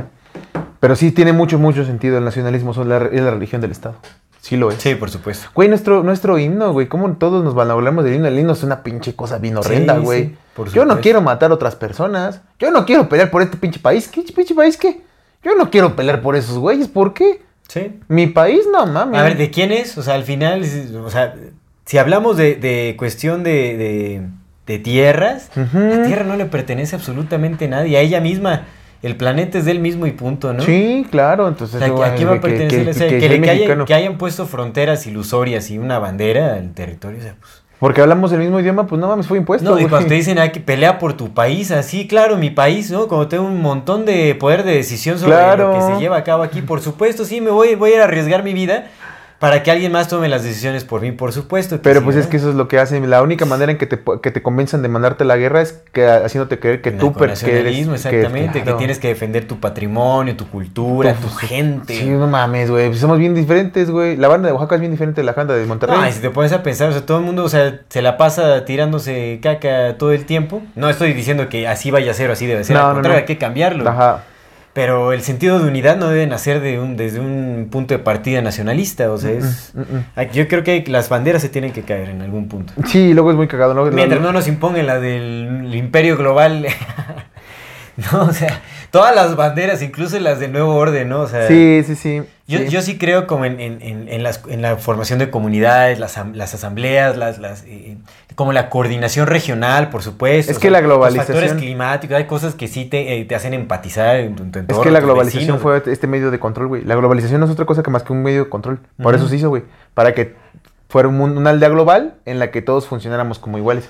Pero 0.81 0.97
sí 0.97 1.11
tiene 1.13 1.31
mucho, 1.31 1.57
mucho 1.59 1.85
sentido. 1.85 2.17
El 2.17 2.25
nacionalismo 2.25 2.73
son 2.73 2.89
la, 2.89 2.97
es 2.97 3.21
la 3.21 3.31
religión 3.31 3.61
del 3.61 3.71
Estado. 3.71 3.95
Sí 4.41 4.57
lo 4.57 4.71
es. 4.71 4.81
Sí, 4.81 4.95
por 4.95 5.09
supuesto. 5.09 5.47
Güey, 5.53 5.69
nuestro, 5.69 6.01
nuestro 6.03 6.37
himno, 6.39 6.73
güey. 6.73 6.87
¿Cómo 6.87 7.09
todos 7.13 7.43
nos 7.43 7.55
hablamos 7.55 8.03
del 8.03 8.15
himno? 8.15 8.27
El 8.27 8.37
himno 8.39 8.51
es 8.53 8.63
una 8.63 8.81
pinche 8.83 9.15
cosa 9.15 9.37
bien 9.37 9.55
horrenda, 9.55 9.95
Sí, 9.95 10.01
güey. 10.01 10.23
sí, 10.25 10.35
por 10.55 10.69
Yo 10.73 10.83
no 10.83 10.99
quiero 10.99 11.21
matar 11.21 11.51
a 11.51 11.53
otras 11.53 11.75
personas. 11.75 12.41
Yo 12.59 12.71
no 12.71 12.85
quiero 12.85 13.07
pelear 13.07 13.29
por 13.31 13.41
este 13.43 13.55
pinche 13.57 13.79
país. 13.79 14.07
¿Qué 14.07 14.23
pinche 14.35 14.55
país 14.55 14.75
qué? 14.75 15.01
Yo 15.43 15.55
no 15.55 15.69
quiero 15.69 15.95
pelear 15.95 16.21
por 16.21 16.35
esos 16.35 16.57
güeyes. 16.57 16.87
¿Por 16.87 17.13
qué? 17.13 17.41
Sí. 17.67 17.99
Mi 18.07 18.27
país, 18.27 18.61
no 18.71 18.85
mames. 18.87 19.19
A 19.19 19.23
ver, 19.23 19.37
¿de 19.37 19.49
quién 19.51 19.71
es? 19.71 19.95
O 19.97 20.03
sea, 20.03 20.15
al 20.15 20.23
final, 20.23 20.65
o 21.05 21.09
sea, 21.11 21.35
si 21.85 21.99
hablamos 21.99 22.35
de, 22.35 22.55
de 22.55 22.95
cuestión 22.97 23.43
de, 23.43 23.77
de- 23.77 24.27
de 24.67 24.79
tierras, 24.79 25.49
la 25.55 26.03
tierra 26.03 26.23
no 26.23 26.35
le 26.37 26.45
pertenece 26.45 26.95
absolutamente 26.95 27.65
a 27.65 27.67
nadie, 27.69 27.97
a 27.97 28.01
ella 28.01 28.21
misma. 28.21 28.63
El 29.01 29.15
planeta 29.17 29.57
es 29.57 29.65
del 29.65 29.79
mismo 29.79 30.05
y 30.05 30.11
punto, 30.11 30.53
¿no? 30.53 30.61
Sí, 30.63 31.05
claro. 31.09 31.45
O 31.45 31.47
Entonces, 31.47 31.79
sea, 31.79 31.87
que 31.87 31.93
güey, 31.93 32.09
¿a 32.09 32.15
quién 32.15 32.27
va 32.29 32.33
a 32.33 32.35
que- 32.35 32.41
que- 32.41 32.47
pertenecer? 32.49 32.83
que- 32.85 32.89
O 32.89 32.93
sea, 32.93 33.07
que 33.07 33.13
que, 33.15 33.19
sea 33.21 33.29
le- 33.29 33.41
que 33.41 33.49
hayan, 33.49 33.85
que 33.85 33.93
hayan 33.95 34.17
puesto 34.17 34.45
fronteras 34.45 35.07
ilusorias 35.07 35.71
y 35.71 35.77
una 35.79 35.97
bandera 35.99 36.53
al 36.53 36.71
territorio. 36.73 37.17
O 37.19 37.21
sea, 37.23 37.35
pues, 37.39 37.51
Porque 37.79 37.99
hablamos 38.01 38.31
el 38.31 38.37
mismo 38.37 38.59
idioma, 38.59 38.85
pues 38.85 39.01
no 39.01 39.07
mames, 39.07 39.25
fue 39.25 39.39
impuesto. 39.39 39.67
no, 39.71 39.79
y 39.79 39.87
cuando 39.87 40.07
te 40.07 40.13
dicen 40.13 40.37
hay 40.37 40.51
que 40.51 40.59
pelea 40.59 40.99
por 40.99 41.13
tu 41.13 41.33
país, 41.33 41.71
así, 41.71 42.07
claro, 42.07 42.37
mi 42.37 42.51
país, 42.51 42.91
¿no? 42.91 43.07
Como 43.07 43.27
tengo 43.27 43.43
un 43.45 43.59
montón 43.59 44.05
de 44.05 44.35
poder 44.35 44.63
de 44.63 44.75
decisión 44.75 45.17
sobre 45.17 45.31
Claro. 45.33 45.69
lo 45.69 45.73
que 45.87 45.93
se 45.95 45.99
lleva 45.99 46.17
a 46.17 46.23
cabo 46.23 46.43
aquí, 46.43 46.61
por 46.61 46.79
supuesto, 46.79 47.25
sí, 47.25 47.41
me 47.41 47.49
voy, 47.49 47.73
voy 47.73 47.93
a 47.93 47.95
ir 47.95 48.01
a 48.01 48.03
arriesgar 48.03 48.43
mi 48.43 48.53
vida 48.53 48.91
para 49.41 49.63
que 49.63 49.71
alguien 49.71 49.91
más 49.91 50.07
tome 50.07 50.29
las 50.29 50.43
decisiones 50.43 50.83
por 50.85 51.01
mí, 51.01 51.11
por 51.11 51.33
supuesto. 51.33 51.77
que 51.77 51.81
Pero 51.81 51.99
sí, 51.99 52.05
pues 52.05 52.15
es 52.15 52.27
que 52.27 52.37
eso 52.37 52.49
es 52.51 52.55
lo 52.55 52.67
que 52.67 52.77
hacen. 52.79 53.09
La 53.09 53.23
única 53.23 53.43
manera 53.45 53.71
en 53.71 53.79
que 53.79 53.87
te, 53.87 53.99
que 54.21 54.29
te 54.29 54.41
convenzan 54.43 54.83
de 54.83 54.87
mandarte 54.87 55.23
a 55.23 55.27
la 55.27 55.35
guerra 55.35 55.61
es 55.61 55.81
que 55.91 56.05
haciéndote 56.07 56.59
creer 56.59 56.81
que 56.83 56.89
El 56.89 56.97
tú 56.99 57.11
per- 57.11 57.21
que 57.21 57.25
eres- 57.33 57.41
nacionalismo, 57.43 57.91
que- 57.93 57.95
exactamente, 57.97 58.59
que, 58.59 58.63
claro. 58.63 58.77
tienes 58.77 58.99
que 58.99 59.07
defender 59.07 59.47
tu 59.47 59.59
patrimonio, 59.59 60.35
tu 60.37 60.47
cultura, 60.47 61.15
tu, 61.15 61.27
Tu- 61.27 61.35
gente. 61.37 61.95
Sí, 61.95 62.07
no 62.07 62.27
mames, 62.27 62.69
güey. 62.69 62.89
pues 62.89 62.99
somos 62.99 63.17
bien 63.17 63.33
diferentes, 63.33 63.89
güey. 63.89 64.15
La 64.15 64.27
banda 64.27 64.47
de 64.47 64.53
Oaxaca 64.53 64.75
es 64.75 64.81
bien 64.81 64.91
diferente 64.91 65.21
de 65.21 65.25
la 65.25 65.33
banda 65.33 65.55
de 65.55 65.65
Monterrey. 65.65 65.97
No, 65.97 66.07
y 66.07 66.11
si 66.11 66.19
te 66.21 66.29
pones 66.29 66.53
a 66.53 66.61
pensar, 66.61 66.89
o 66.89 66.91
sea, 66.91 67.03
todo 67.05 67.17
el 67.17 67.23
mundo, 67.25 67.43
o 67.43 67.49
sea, 67.49 67.79
se 67.89 68.03
la 68.03 68.17
pasa 68.17 68.63
tirándose 68.63 69.39
caca 69.41 69.95
todo 69.97 70.11
el 70.11 70.25
tiempo. 70.25 70.61
No 70.75 70.87
estoy 70.87 71.13
diciendo 71.13 71.49
que 71.49 71.67
así 71.67 71.89
vaya 71.89 72.11
a 72.11 72.13
ser 72.13 72.29
o 72.29 72.33
así 72.33 72.45
debe 72.45 72.63
ser, 72.63 72.75
No, 72.75 72.89
al 72.89 73.01
no, 73.01 73.09
no. 73.09 73.15
hay 73.15 73.25
que 73.25 73.39
cambiarlo. 73.39 73.89
Ajá. 73.89 74.23
Pero 74.73 75.11
el 75.11 75.21
sentido 75.21 75.59
de 75.59 75.67
unidad 75.67 75.97
no 75.97 76.07
debe 76.07 76.25
nacer 76.27 76.61
de 76.61 76.79
un, 76.79 76.95
desde 76.95 77.19
un 77.19 77.67
punto 77.69 77.93
de 77.93 77.99
partida 77.99 78.41
nacionalista, 78.41 79.11
o 79.11 79.17
sea, 79.17 79.31
es... 79.31 79.73
Mm, 79.73 79.81
mm. 79.81 80.31
Yo 80.31 80.47
creo 80.47 80.63
que 80.63 80.81
las 80.87 81.09
banderas 81.09 81.41
se 81.41 81.49
tienen 81.49 81.73
que 81.73 81.81
caer 81.81 82.09
en 82.09 82.21
algún 82.21 82.47
punto. 82.47 82.71
Sí, 82.87 83.13
luego 83.13 83.31
es 83.31 83.35
muy 83.37 83.47
cagado, 83.49 83.73
¿no? 83.73 83.83
Mientras 83.85 84.21
no 84.21 84.31
nos 84.31 84.47
impongan 84.47 84.87
la 84.87 84.99
del 84.99 85.69
imperio 85.75 86.15
global. 86.15 86.67
no, 88.13 88.23
o 88.23 88.31
sea, 88.31 88.61
todas 88.91 89.13
las 89.13 89.35
banderas, 89.35 89.81
incluso 89.81 90.17
las 90.19 90.39
del 90.39 90.53
nuevo 90.53 90.73
orden, 90.75 91.09
¿no? 91.09 91.19
O 91.21 91.27
sea, 91.27 91.47
Sí, 91.47 91.83
sí, 91.85 91.95
sí. 91.95 92.21
Yo 92.47 92.59
sí. 92.59 92.67
yo 92.69 92.81
sí 92.81 92.97
creo 92.97 93.27
como 93.27 93.45
en, 93.45 93.59
en- 93.59 93.81
en- 94.09 94.23
las- 94.23 94.41
en 94.49 94.61
la 94.61 94.77
formación 94.77 95.19
de 95.19 95.29
comunidades, 95.29 95.99
las, 95.99 96.17
las 96.33 96.53
asambleas, 96.53 97.15
las, 97.17 97.39
las, 97.39 97.63
eh, 97.65 97.97
como 98.35 98.53
la 98.53 98.69
coordinación 98.69 99.27
regional, 99.27 99.89
por 99.89 100.03
supuesto. 100.03 100.51
Es 100.51 100.59
que 100.59 100.69
la 100.69 100.81
globalización- 100.81 101.15
Los 101.17 101.25
factores 101.27 101.53
climáticos, 101.53 102.15
hay 102.17 102.25
cosas 102.25 102.55
que 102.55 102.67
sí 102.67 102.85
te, 102.85 103.19
eh, 103.19 103.25
te 103.25 103.35
hacen 103.35 103.53
empatizar 103.53 104.15
en 104.17 104.35
tu, 104.35 104.43
en 104.43 104.51
tu 104.51 104.59
Es 104.59 104.79
que 104.79 104.91
la 104.91 104.99
globalización 105.01 105.59
fue 105.59 105.81
este 105.85 106.07
medio 106.07 106.31
de 106.31 106.39
control, 106.39 106.67
güey. 106.67 106.83
La 106.83 106.95
globalización 106.95 107.39
no 107.39 107.45
es 107.45 107.51
otra 107.51 107.65
cosa 107.65 107.83
que 107.83 107.91
más 107.91 108.03
que 108.03 108.13
un 108.13 108.23
medio 108.23 108.43
de 108.45 108.49
control. 108.49 108.79
Por 109.01 109.15
eso 109.15 109.27
se 109.27 109.35
hizo, 109.35 109.49
güey. 109.49 109.63
Para 109.93 110.13
que 110.13 110.35
fuera 110.89 111.07
un 111.09 111.17
mundo- 111.17 111.39
una 111.39 111.49
aldea 111.51 111.69
global 111.69 112.15
en 112.25 112.39
la 112.39 112.51
que 112.51 112.61
todos 112.61 112.87
funcionáramos 112.87 113.39
como 113.39 113.57
iguales. 113.57 113.89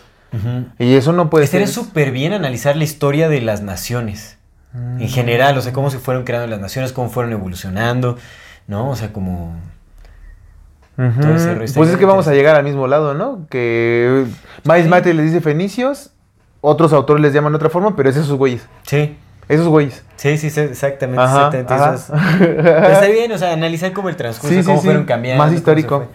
Y 0.79 0.95
eso 0.95 1.11
no 1.11 1.29
puede 1.29 1.45
Estaría 1.45 1.67
ser. 1.67 1.75
súper 1.75 2.11
bien 2.11 2.31
analizar 2.33 2.75
la 2.77 2.83
historia 2.85 3.27
de 3.27 3.41
las 3.41 3.61
naciones. 3.61 4.37
Mm. 4.73 5.01
En 5.01 5.09
general, 5.09 5.57
o 5.57 5.61
sea, 5.61 5.73
cómo 5.73 5.89
se 5.91 5.99
fueron 5.99 6.23
creando 6.23 6.47
las 6.47 6.59
naciones, 6.61 6.93
cómo 6.93 7.09
fueron 7.09 7.33
evolucionando, 7.33 8.17
¿no? 8.67 8.89
O 8.89 8.95
sea, 8.95 9.11
como... 9.11 9.53
Pues 10.95 11.89
es 11.89 11.97
que 11.97 12.05
vamos 12.05 12.27
a 12.27 12.33
llegar 12.33 12.55
al 12.55 12.63
mismo 12.63 12.87
lado, 12.87 13.13
¿no? 13.13 13.45
Que 13.49 14.25
Mais 14.65 14.83
Sí. 14.83 14.89
Mate 14.89 15.13
les 15.13 15.25
dice 15.27 15.41
fenicios, 15.41 16.11
otros 16.61 16.93
autores 16.93 17.21
les 17.21 17.33
llaman 17.33 17.53
de 17.53 17.55
otra 17.57 17.69
forma, 17.69 17.95
pero 17.95 18.09
es 18.09 18.17
esos 18.17 18.37
güeyes. 18.37 18.67
Sí, 18.83 19.17
Esos 19.47 19.67
güeyes. 19.67 20.03
sí, 20.15 20.37
sí, 20.37 20.47
exactamente. 20.59 21.21
Ajá, 21.21 21.47
exactamente 21.47 21.73
ajá. 21.73 21.93
eso 21.95 22.13
es- 22.15 22.21
Pero 22.37 22.87
está 22.87 23.07
bien, 23.07 23.31
o 23.31 23.37
sea, 23.37 23.53
analizar 23.53 23.91
como 23.93 24.09
el 24.09 24.15
transcurso, 24.15 24.53
Sí, 24.55 24.61
sí, 24.61 24.65
cómo 24.67 24.81
fueron 24.81 25.05
cambiando. 25.05 25.43
Más 25.43 25.53
histórico. 25.53 26.05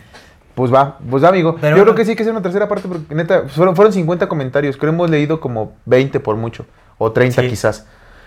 Pues 0.54 0.72
va, 0.72 0.98
pues 1.10 1.22
va, 1.22 1.28
amigo. 1.28 1.56
Pero 1.60 1.76
Yo 1.76 1.82
bueno. 1.82 1.84
creo 1.84 1.94
que 1.96 2.04
sí 2.06 2.16
que 2.16 2.22
hacer 2.22 2.32
una 2.32 2.40
tercera 2.40 2.66
parte 2.66 2.88
porque 2.88 3.14
neta, 3.14 3.42
fueron, 3.48 3.76
fueron 3.76 3.92
50 3.92 4.26
comentarios. 4.26 4.76
Creo 4.78 4.90
que 4.90 4.94
hemos 4.94 5.10
leído 5.10 5.38
como 5.38 5.74
20 5.84 6.18
por 6.18 6.36
mucho. 6.36 6.64
O 6.96 7.12
30 7.12 7.42
Sí. 7.42 7.48
quizás. 7.50 7.86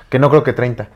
Que 0.10 0.20
no 0.20 0.30
creo 0.30 0.44
que 0.44 0.54
30. 0.54 0.90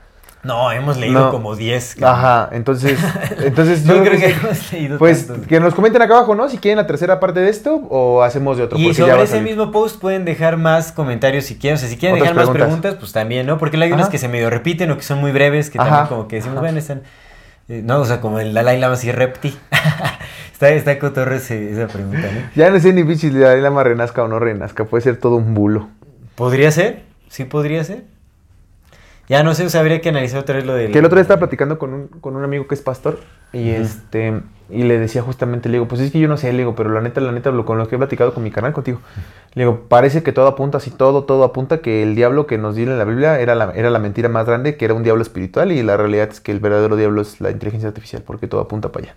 No, 0.43 0.71
hemos 0.73 0.97
leído 0.97 1.21
No. 1.21 1.31
como 1.31 1.55
10. 1.55 1.95
cabrón. 1.95 2.19
Ajá, 2.19 2.49
entonces, 2.51 2.99
entonces 3.39 3.85
Yo 3.85 4.01
creo 4.03 4.19
que 4.19 4.31
hemos 4.31 4.73
leído 4.73 4.97
Pues 4.97 5.27
tantos. 5.27 5.47
que 5.47 5.59
nos 5.61 5.73
comenten 5.73 6.01
acá 6.01 6.17
abajo, 6.17 6.35
¿no? 6.35 6.49
Si 6.49 6.57
quieren 6.57 6.77
la 6.77 6.85
tercera 6.85 7.19
parte 7.21 7.39
de 7.39 7.49
esto 7.49 7.75
o 7.89 8.23
hacemos 8.23 8.57
de 8.57 8.63
otro. 8.63 8.77
Y 8.77 8.87
ya 8.91 8.93
sobre 8.93 9.23
ese 9.23 9.39
mismo 9.41 9.71
post 9.71 10.01
pueden 10.01 10.25
dejar 10.25 10.57
más 10.57 10.91
comentarios 10.91 11.45
si 11.45 11.55
quieren. 11.57 11.77
O 11.77 11.79
sea, 11.79 11.87
si 11.87 11.95
quieren 11.97 12.17
Otras 12.21 12.35
dejar 12.35 12.45
más 12.47 12.53
preguntas. 12.55 12.95
pues 12.99 13.13
también, 13.13 13.45
¿no? 13.47 13.57
Porque 13.57 13.77
hay 13.77 13.91
unas 13.93 14.03
Ajá. 14.07 14.11
que 14.11 14.17
se 14.17 14.27
medio 14.27 14.49
repiten 14.49 14.91
o 14.91 14.97
que 14.97 15.03
son 15.03 15.19
muy 15.19 15.31
breves, 15.31 15.69
que 15.69 15.79
Ajá. 15.79 15.89
también 15.89 16.07
como 16.09 16.27
que 16.27 16.35
decimos, 16.37 16.55
Ajá. 16.57 16.61
bueno, 16.65 16.77
están. 16.79 17.03
eh, 17.69 17.81
no, 17.85 17.99
o 18.01 18.05
sea, 18.05 18.19
como 18.19 18.39
el 18.39 18.53
Dalai 18.53 18.77
Lama 18.79 18.95
así 18.95 19.11
repti. 19.13 19.57
Está, 20.53 20.69
está 20.69 20.97
cotorro 20.99 21.35
ese- 21.35 21.71
esa 21.71 21.87
pregunta, 21.87 22.19
¿no? 22.21 22.41
Ya 22.55 22.69
no 22.69 22.79
sé 22.79 22.93
ni 22.93 23.03
bichis 23.03 23.31
si 23.33 23.37
la 23.37 23.55
Lama 23.55 23.83
renazca 23.83 24.23
o 24.23 24.27
no 24.29 24.39
renazca. 24.39 24.85
Puede 24.85 25.01
ser 25.03 25.17
todo 25.17 25.35
un 25.37 25.53
bulo. 25.53 25.89
¿Podría 26.35 26.71
ser? 26.71 27.01
Sí, 27.27 27.43
podría 27.43 27.83
ser. 27.83 28.03
Ya 29.29 29.41
no 29.43 29.53
sé, 29.53 29.65
o 29.65 29.69
sea, 29.69 29.81
habría 29.81 30.01
que 30.01 30.09
analizar 30.09 30.39
otra 30.39 30.55
vez 30.55 30.65
lo 30.65 30.73
del. 30.73 30.91
Que 30.91 30.99
el 30.99 31.05
otro 31.05 31.15
día 31.15 31.21
estaba 31.21 31.39
platicando 31.39 31.79
con 31.79 31.93
un, 31.93 32.07
con 32.07 32.35
un 32.35 32.43
amigo 32.43 32.67
que 32.67 32.75
es 32.75 32.81
pastor 32.81 33.19
y 33.53 33.69
este 33.69 34.41
y 34.69 34.83
le 34.83 34.97
decía 34.97 35.21
justamente, 35.21 35.69
le 35.69 35.75
digo, 35.77 35.87
pues 35.87 36.01
es 36.01 36.11
que 36.11 36.19
yo 36.19 36.27
no 36.27 36.35
sé, 36.35 36.51
le 36.51 36.59
digo, 36.59 36.73
pero 36.75 36.89
la 36.89 36.99
neta, 36.99 37.21
la 37.21 37.31
neta, 37.31 37.51
lo, 37.51 37.63
con 37.63 37.77
lo 37.77 37.87
que 37.87 37.95
he 37.95 37.97
platicado 37.97 38.33
con 38.33 38.43
mi 38.43 38.49
canal 38.49 38.73
contigo, 38.73 38.99
le 39.53 39.63
digo, 39.63 39.81
parece 39.87 40.23
que 40.23 40.31
todo 40.31 40.47
apunta 40.47 40.79
así, 40.79 40.89
todo, 40.89 41.25
todo 41.25 41.43
apunta 41.43 41.79
que 41.79 42.01
el 42.01 42.15
diablo 42.15 42.47
que 42.47 42.57
nos 42.57 42.75
dio 42.75 42.89
en 42.89 42.97
la 42.97 43.03
Biblia 43.05 43.39
era 43.39 43.53
la, 43.53 43.71
era 43.71 43.91
la 43.91 43.99
mentira 43.99 44.29
más 44.29 44.47
grande, 44.47 44.75
que 44.75 44.85
era 44.85 44.95
un 44.95 45.03
diablo 45.03 45.21
espiritual 45.21 45.71
y 45.71 45.83
la 45.83 45.95
realidad 45.95 46.29
es 46.31 46.41
que 46.41 46.51
el 46.51 46.59
verdadero 46.59 46.95
diablo 46.95 47.21
es 47.21 47.39
la 47.39 47.51
inteligencia 47.51 47.89
artificial, 47.89 48.23
porque 48.25 48.47
todo 48.47 48.61
apunta 48.61 48.91
para 48.91 49.05
allá. 49.05 49.15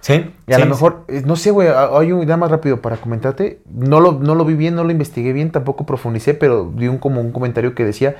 Sí. 0.00 0.30
Y 0.46 0.52
a 0.52 0.56
sí, 0.56 0.62
lo 0.62 0.68
mejor, 0.68 1.04
eh, 1.08 1.22
no 1.24 1.34
sé, 1.34 1.50
güey, 1.50 1.68
hay 1.68 2.12
un 2.12 2.20
nada 2.20 2.36
más 2.36 2.50
rápido 2.50 2.82
para 2.82 2.98
comentarte. 2.98 3.60
No 3.68 4.00
lo, 4.00 4.12
no 4.12 4.34
lo 4.34 4.44
vi 4.44 4.54
bien, 4.54 4.74
no 4.74 4.84
lo 4.84 4.90
investigué 4.90 5.32
bien, 5.32 5.50
tampoco 5.50 5.86
profundicé, 5.86 6.34
pero 6.34 6.70
di 6.76 6.88
un, 6.88 6.98
como 6.98 7.22
un 7.22 7.32
comentario 7.32 7.74
que 7.74 7.84
decía 7.84 8.16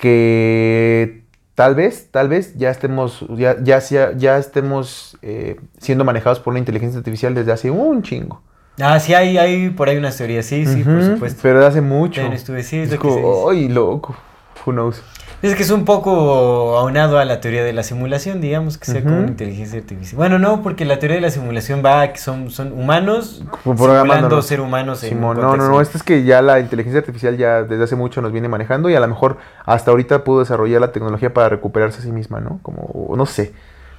que 0.00 1.24
tal 1.54 1.74
vez, 1.74 2.08
tal 2.10 2.28
vez 2.28 2.56
ya 2.56 2.70
estemos, 2.70 3.24
ya, 3.36 3.56
ya, 3.62 3.80
ya 4.16 4.38
estemos 4.38 5.18
eh, 5.22 5.60
siendo 5.78 6.04
manejados 6.04 6.40
por 6.40 6.54
la 6.54 6.58
inteligencia 6.58 6.98
artificial 6.98 7.34
desde 7.34 7.52
hace 7.52 7.70
un 7.70 8.02
chingo. 8.02 8.42
Ah, 8.80 8.98
sí, 8.98 9.12
hay, 9.12 9.36
hay 9.36 9.68
por 9.70 9.88
ahí 9.88 9.98
una 9.98 10.10
teoría, 10.10 10.42
sí, 10.42 10.64
sí, 10.64 10.82
por 10.82 11.02
supuesto. 11.04 11.40
Pero 11.42 11.66
hace 11.66 11.82
mucho. 11.82 12.22
Estuve, 12.22 12.62
sí, 12.62 12.78
es 12.78 12.90
lo 12.90 12.98
que 12.98 13.08
se 13.10 13.20
como, 13.20 13.50
dice. 13.50 13.64
ay, 13.64 13.68
loco. 13.68 14.16
Who 14.64 14.72
knows? 14.72 15.02
Es 15.42 15.54
que 15.54 15.62
es 15.62 15.70
un 15.70 15.86
poco 15.86 16.76
aunado 16.76 17.18
a 17.18 17.24
la 17.24 17.40
teoría 17.40 17.64
de 17.64 17.72
la 17.72 17.82
simulación, 17.82 18.42
digamos, 18.42 18.76
que 18.76 18.84
sea 18.84 19.00
como 19.02 19.14
Ujú. 19.14 19.22
una 19.22 19.30
inteligencia 19.30 19.78
artificial. 19.78 20.16
Bueno, 20.18 20.38
no, 20.38 20.62
porque 20.62 20.84
la 20.84 20.98
teoría 20.98 21.14
de 21.16 21.22
la 21.22 21.30
simulación 21.30 21.82
va 21.82 22.02
a 22.02 22.12
que 22.12 22.18
son, 22.18 22.50
son 22.50 22.72
humanos 22.72 23.42
simulando 23.64 24.28
¿no? 24.36 24.42
ser 24.42 24.60
humanos 24.60 25.02
en 25.02 25.14
un 25.14 25.18
Simón, 25.18 25.36
no, 25.38 25.42
no, 25.42 25.48
contexto. 25.50 25.72
no, 25.72 25.80
esto 25.80 25.96
es 25.96 26.04
que 26.04 26.24
ya 26.24 26.42
la 26.42 26.60
inteligencia 26.60 27.00
artificial 27.00 27.38
ya 27.38 27.62
desde 27.62 27.84
hace 27.84 27.96
mucho 27.96 28.20
nos 28.20 28.32
viene 28.32 28.48
manejando 28.48 28.90
y 28.90 28.94
a 28.94 29.00
lo 29.00 29.08
mejor 29.08 29.38
hasta 29.64 29.90
ahorita 29.90 30.24
pudo 30.24 30.40
desarrollar 30.40 30.80
la 30.82 30.92
tecnología 30.92 31.32
para 31.32 31.48
recuperarse 31.48 32.00
a 32.00 32.02
sí 32.02 32.12
misma, 32.12 32.40
¿no? 32.40 32.60
Como, 32.62 33.14
no 33.16 33.24
sé, 33.24 33.54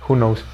who 0.07 0.15
knows. 0.15 0.45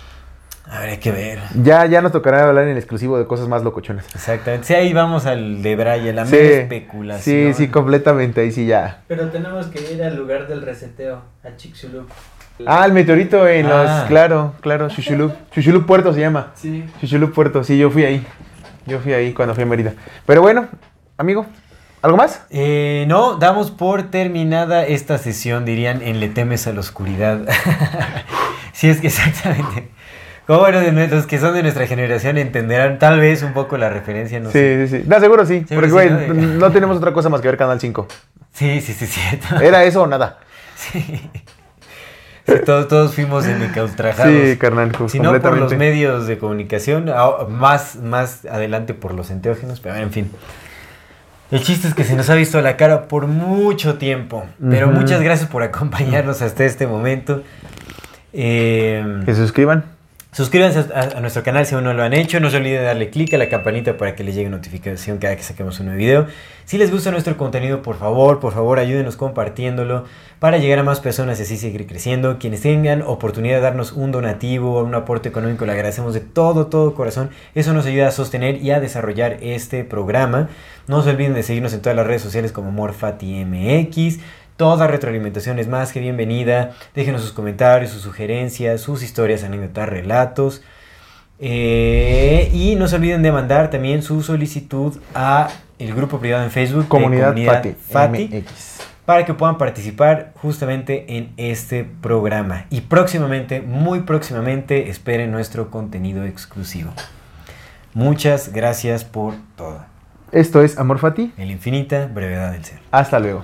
Habrá 0.69 0.97
que 0.99 1.11
ver. 1.11 1.39
Ya, 1.63 1.85
ya 1.85 2.01
nos 2.01 2.11
tocará 2.11 2.47
hablar 2.47 2.65
en 2.65 2.71
el 2.71 2.77
exclusivo 2.77 3.17
de 3.17 3.25
cosas 3.25 3.47
más 3.47 3.63
locochonas. 3.63 4.05
Exactamente. 4.13 4.67
Sí, 4.67 4.73
ahí 4.73 4.91
vamos 4.93 5.25
al 5.25 5.61
de 5.63 5.75
Braille, 5.75 6.11
la 6.13 6.25
Sí, 6.25 6.35
mera 6.35 6.55
especulación. 6.61 7.53
sí, 7.53 7.65
sí, 7.65 7.67
completamente, 7.69 8.41
ahí 8.41 8.51
sí 8.51 8.65
ya. 8.65 9.01
Pero 9.07 9.29
tenemos 9.29 9.67
que 9.67 9.79
ir 9.93 10.03
al 10.03 10.15
lugar 10.17 10.47
del 10.47 10.61
reseteo, 10.61 11.21
a 11.43 11.55
Chicxulub. 11.55 12.07
Ah, 12.65 12.85
el 12.85 12.91
meteorito 12.91 13.47
en 13.47 13.67
Ah. 13.67 13.69
los, 13.99 14.07
claro, 14.09 14.55
claro, 14.61 14.89
Chuchulup. 14.89 15.31
Chuchulup 15.51 15.85
Puerto 15.85 16.11
se 16.13 16.19
llama. 16.21 16.51
Sí. 16.55 16.83
Chuchulup 16.99 17.33
Puerto, 17.33 17.63
sí, 17.63 17.77
yo 17.77 17.89
fui 17.91 18.03
ahí. 18.03 18.25
Yo 18.87 18.99
fui 18.99 19.13
ahí 19.13 19.31
cuando 19.33 19.53
fui 19.53 19.63
a 19.63 19.67
Mérida. 19.67 19.93
Pero 20.25 20.41
bueno, 20.41 20.67
amigo, 21.17 21.45
¿algo 22.01 22.17
más? 22.17 22.45
Eh, 22.49 23.05
no, 23.07 23.35
damos 23.35 23.69
por 23.69 24.09
terminada 24.09 24.85
esta 24.87 25.17
sesión, 25.19 25.65
dirían, 25.65 26.01
en 26.01 26.19
Le 26.19 26.29
temes 26.29 26.65
a 26.67 26.73
la 26.73 26.79
oscuridad. 26.79 27.41
sí, 28.73 28.89
es 28.89 28.99
que 29.01 29.07
exactamente. 29.07 29.91
Como 30.47 30.59
bueno, 30.59 30.79
los 31.07 31.27
que 31.27 31.39
son 31.39 31.53
de 31.53 31.61
nuestra 31.61 31.85
generación 31.87 32.37
entenderán 32.37 32.99
tal 32.99 33.19
vez 33.19 33.43
un 33.43 33.51
poco 33.51 33.77
la 33.77 33.89
referencia, 33.89 34.39
no 34.39 34.49
sé. 34.49 34.87
Sí, 34.87 34.89
sí, 34.89 35.01
sí. 35.01 35.07
No, 35.09 35.19
seguro 35.19 35.45
sí. 35.45 35.65
Seguro 35.67 35.89
porque, 35.89 36.07
sí, 36.07 36.13
güey, 36.13 36.29
¿no? 36.29 36.53
no 36.53 36.71
tenemos 36.71 36.95
otra 36.95 37.11
cosa 37.11 37.27
más 37.27 37.41
que 37.41 37.49
ver 37.49 37.57
Canal 37.57 37.81
5. 37.81 38.07
Sí, 38.53 38.79
sí, 38.79 38.93
sí, 38.93 39.05
cierto. 39.05 39.59
Era 39.59 39.83
eso 39.83 40.01
o 40.03 40.07
nada. 40.07 40.39
Sí. 40.77 41.03
Sí, 42.45 42.53
todos, 42.65 42.87
todos 42.87 43.13
fuimos 43.13 43.45
encaustrajados. 43.45 44.31
Sí, 44.31 44.55
carnal, 44.57 44.91
pues, 44.97 45.11
Si 45.11 45.19
no 45.19 45.37
por 45.41 45.57
los 45.57 45.75
medios 45.75 46.27
de 46.27 46.37
comunicación, 46.37 47.11
más, 47.49 47.97
más 47.97 48.45
adelante 48.45 48.93
por 48.93 49.13
los 49.13 49.31
enteógenos, 49.31 49.81
pero 49.81 49.95
en 49.95 50.11
fin. 50.11 50.31
El 51.51 51.61
chiste 51.61 51.89
es 51.89 51.93
que 51.93 52.03
se 52.05 52.15
nos 52.15 52.29
ha 52.29 52.35
visto 52.35 52.61
la 52.61 52.77
cara 52.77 53.07
por 53.09 53.27
mucho 53.27 53.97
tiempo. 53.97 54.45
Pero 54.69 54.87
muchas 54.87 55.21
gracias 55.21 55.49
por 55.49 55.63
acompañarnos 55.63 56.41
hasta 56.41 56.63
este 56.63 56.87
momento. 56.87 57.43
Eh, 58.31 59.23
Que 59.25 59.33
se 59.33 59.41
suscriban. 59.41 59.96
Suscríbanse 60.37 60.93
a, 60.93 61.19
nuestro 61.19 61.41
canal 61.41 61.65
si 61.65 61.73
aún 61.73 61.83
no 61.83 61.95
lo 61.95 62.03
han 62.03 62.13
hecho. 62.13 62.39
No 62.39 62.51
se 62.51 62.57
olviden 62.57 62.81
de 62.81 62.85
darle 62.85 63.09
clic 63.09 63.33
a 63.33 63.39
la 63.39 63.49
campanita 63.49 63.97
para 63.97 64.13
que 64.15 64.23
les 64.23 64.35
llegue 64.35 64.51
notificación 64.51 65.17
cada 65.17 65.35
que 65.35 65.41
saquemos 65.41 65.79
un 65.79 65.87
nuevo 65.87 65.97
video. 65.97 66.27
Si 66.63 66.77
les 66.77 66.91
gusta 66.91 67.09
nuestro 67.09 67.35
contenido, 67.37 67.81
por 67.81 67.97
favor, 67.97 68.39
por 68.39 68.53
favor, 68.53 68.77
ayúdenos 68.77 69.15
compartiéndolo 69.15 70.05
para 70.37 70.59
llegar 70.59 70.77
a 70.77 70.83
más 70.83 70.99
personas 70.99 71.39
y 71.39 71.41
así 71.41 71.57
seguir 71.57 71.87
creciendo. 71.87 72.37
Quienes 72.37 72.61
tengan 72.61 73.01
oportunidad 73.01 73.55
de 73.55 73.61
darnos 73.61 73.93
un 73.93 74.11
donativo 74.11 74.77
o 74.77 74.83
un 74.83 74.93
aporte 74.93 75.27
económico, 75.27 75.65
le 75.65 75.71
agradecemos 75.71 76.13
de 76.13 76.19
todo, 76.19 76.67
todo 76.67 76.93
corazón. 76.93 77.31
Eso 77.55 77.73
nos 77.73 77.87
ayuda 77.87 78.09
a 78.09 78.11
sostener 78.11 78.61
y 78.61 78.69
a 78.69 78.79
desarrollar 78.79 79.39
este 79.41 79.83
programa. 79.85 80.49
No 80.85 81.01
se 81.01 81.09
olviden 81.09 81.33
de 81.33 81.41
seguirnos 81.41 81.73
en 81.73 81.81
todas 81.81 81.95
las 81.95 82.05
redes 82.05 82.21
sociales 82.21 82.51
como 82.51 82.71
MorfatiMX. 82.71 84.19
Toda 84.57 84.87
retroalimentación 84.87 85.59
es 85.59 85.67
más 85.67 85.93
que 85.93 85.99
bienvenida. 85.99 86.71
Déjenos 86.95 87.21
sus 87.21 87.31
comentarios, 87.31 87.91
sus 87.91 88.01
sugerencias, 88.01 88.81
sus 88.81 89.03
historias, 89.03 89.43
anécdotas, 89.43 89.87
relatos. 89.87 90.63
Eh, 91.39 92.49
y 92.51 92.75
no 92.75 92.87
se 92.87 92.95
olviden 92.95 93.21
de 93.21 93.31
mandar 93.31 93.69
también 93.69 94.01
su 94.01 94.23
solicitud 94.23 94.97
a 95.13 95.49
el 95.77 95.93
grupo 95.93 96.19
privado 96.19 96.43
en 96.43 96.49
Facebook 96.49 96.83
de 96.83 96.89
Comunidad, 96.89 97.35
Fati. 97.45 97.75
Fati 97.79 98.43
para 99.07 99.23
que 99.23 99.33
puedan 99.33 99.57
participar 99.57 100.33
justamente 100.41 101.17
en 101.17 101.31
este 101.37 101.85
programa. 101.85 102.65
Y 102.69 102.81
próximamente, 102.81 103.61
muy 103.61 104.01
próximamente, 104.01 104.89
esperen 104.89 105.31
nuestro 105.31 105.71
contenido 105.71 106.25
exclusivo. 106.25 106.91
Muchas 107.93 108.51
gracias 108.51 109.05
por 109.05 109.35
todo. 109.55 109.85
Esto 110.33 110.61
es 110.61 110.77
Amor 110.77 110.99
Fati. 110.99 111.31
En 111.37 111.47
la 111.47 111.53
infinita 111.53 112.07
brevedad 112.07 112.51
del 112.51 112.65
ser. 112.65 112.79
Hasta 112.91 113.17
luego. 113.19 113.43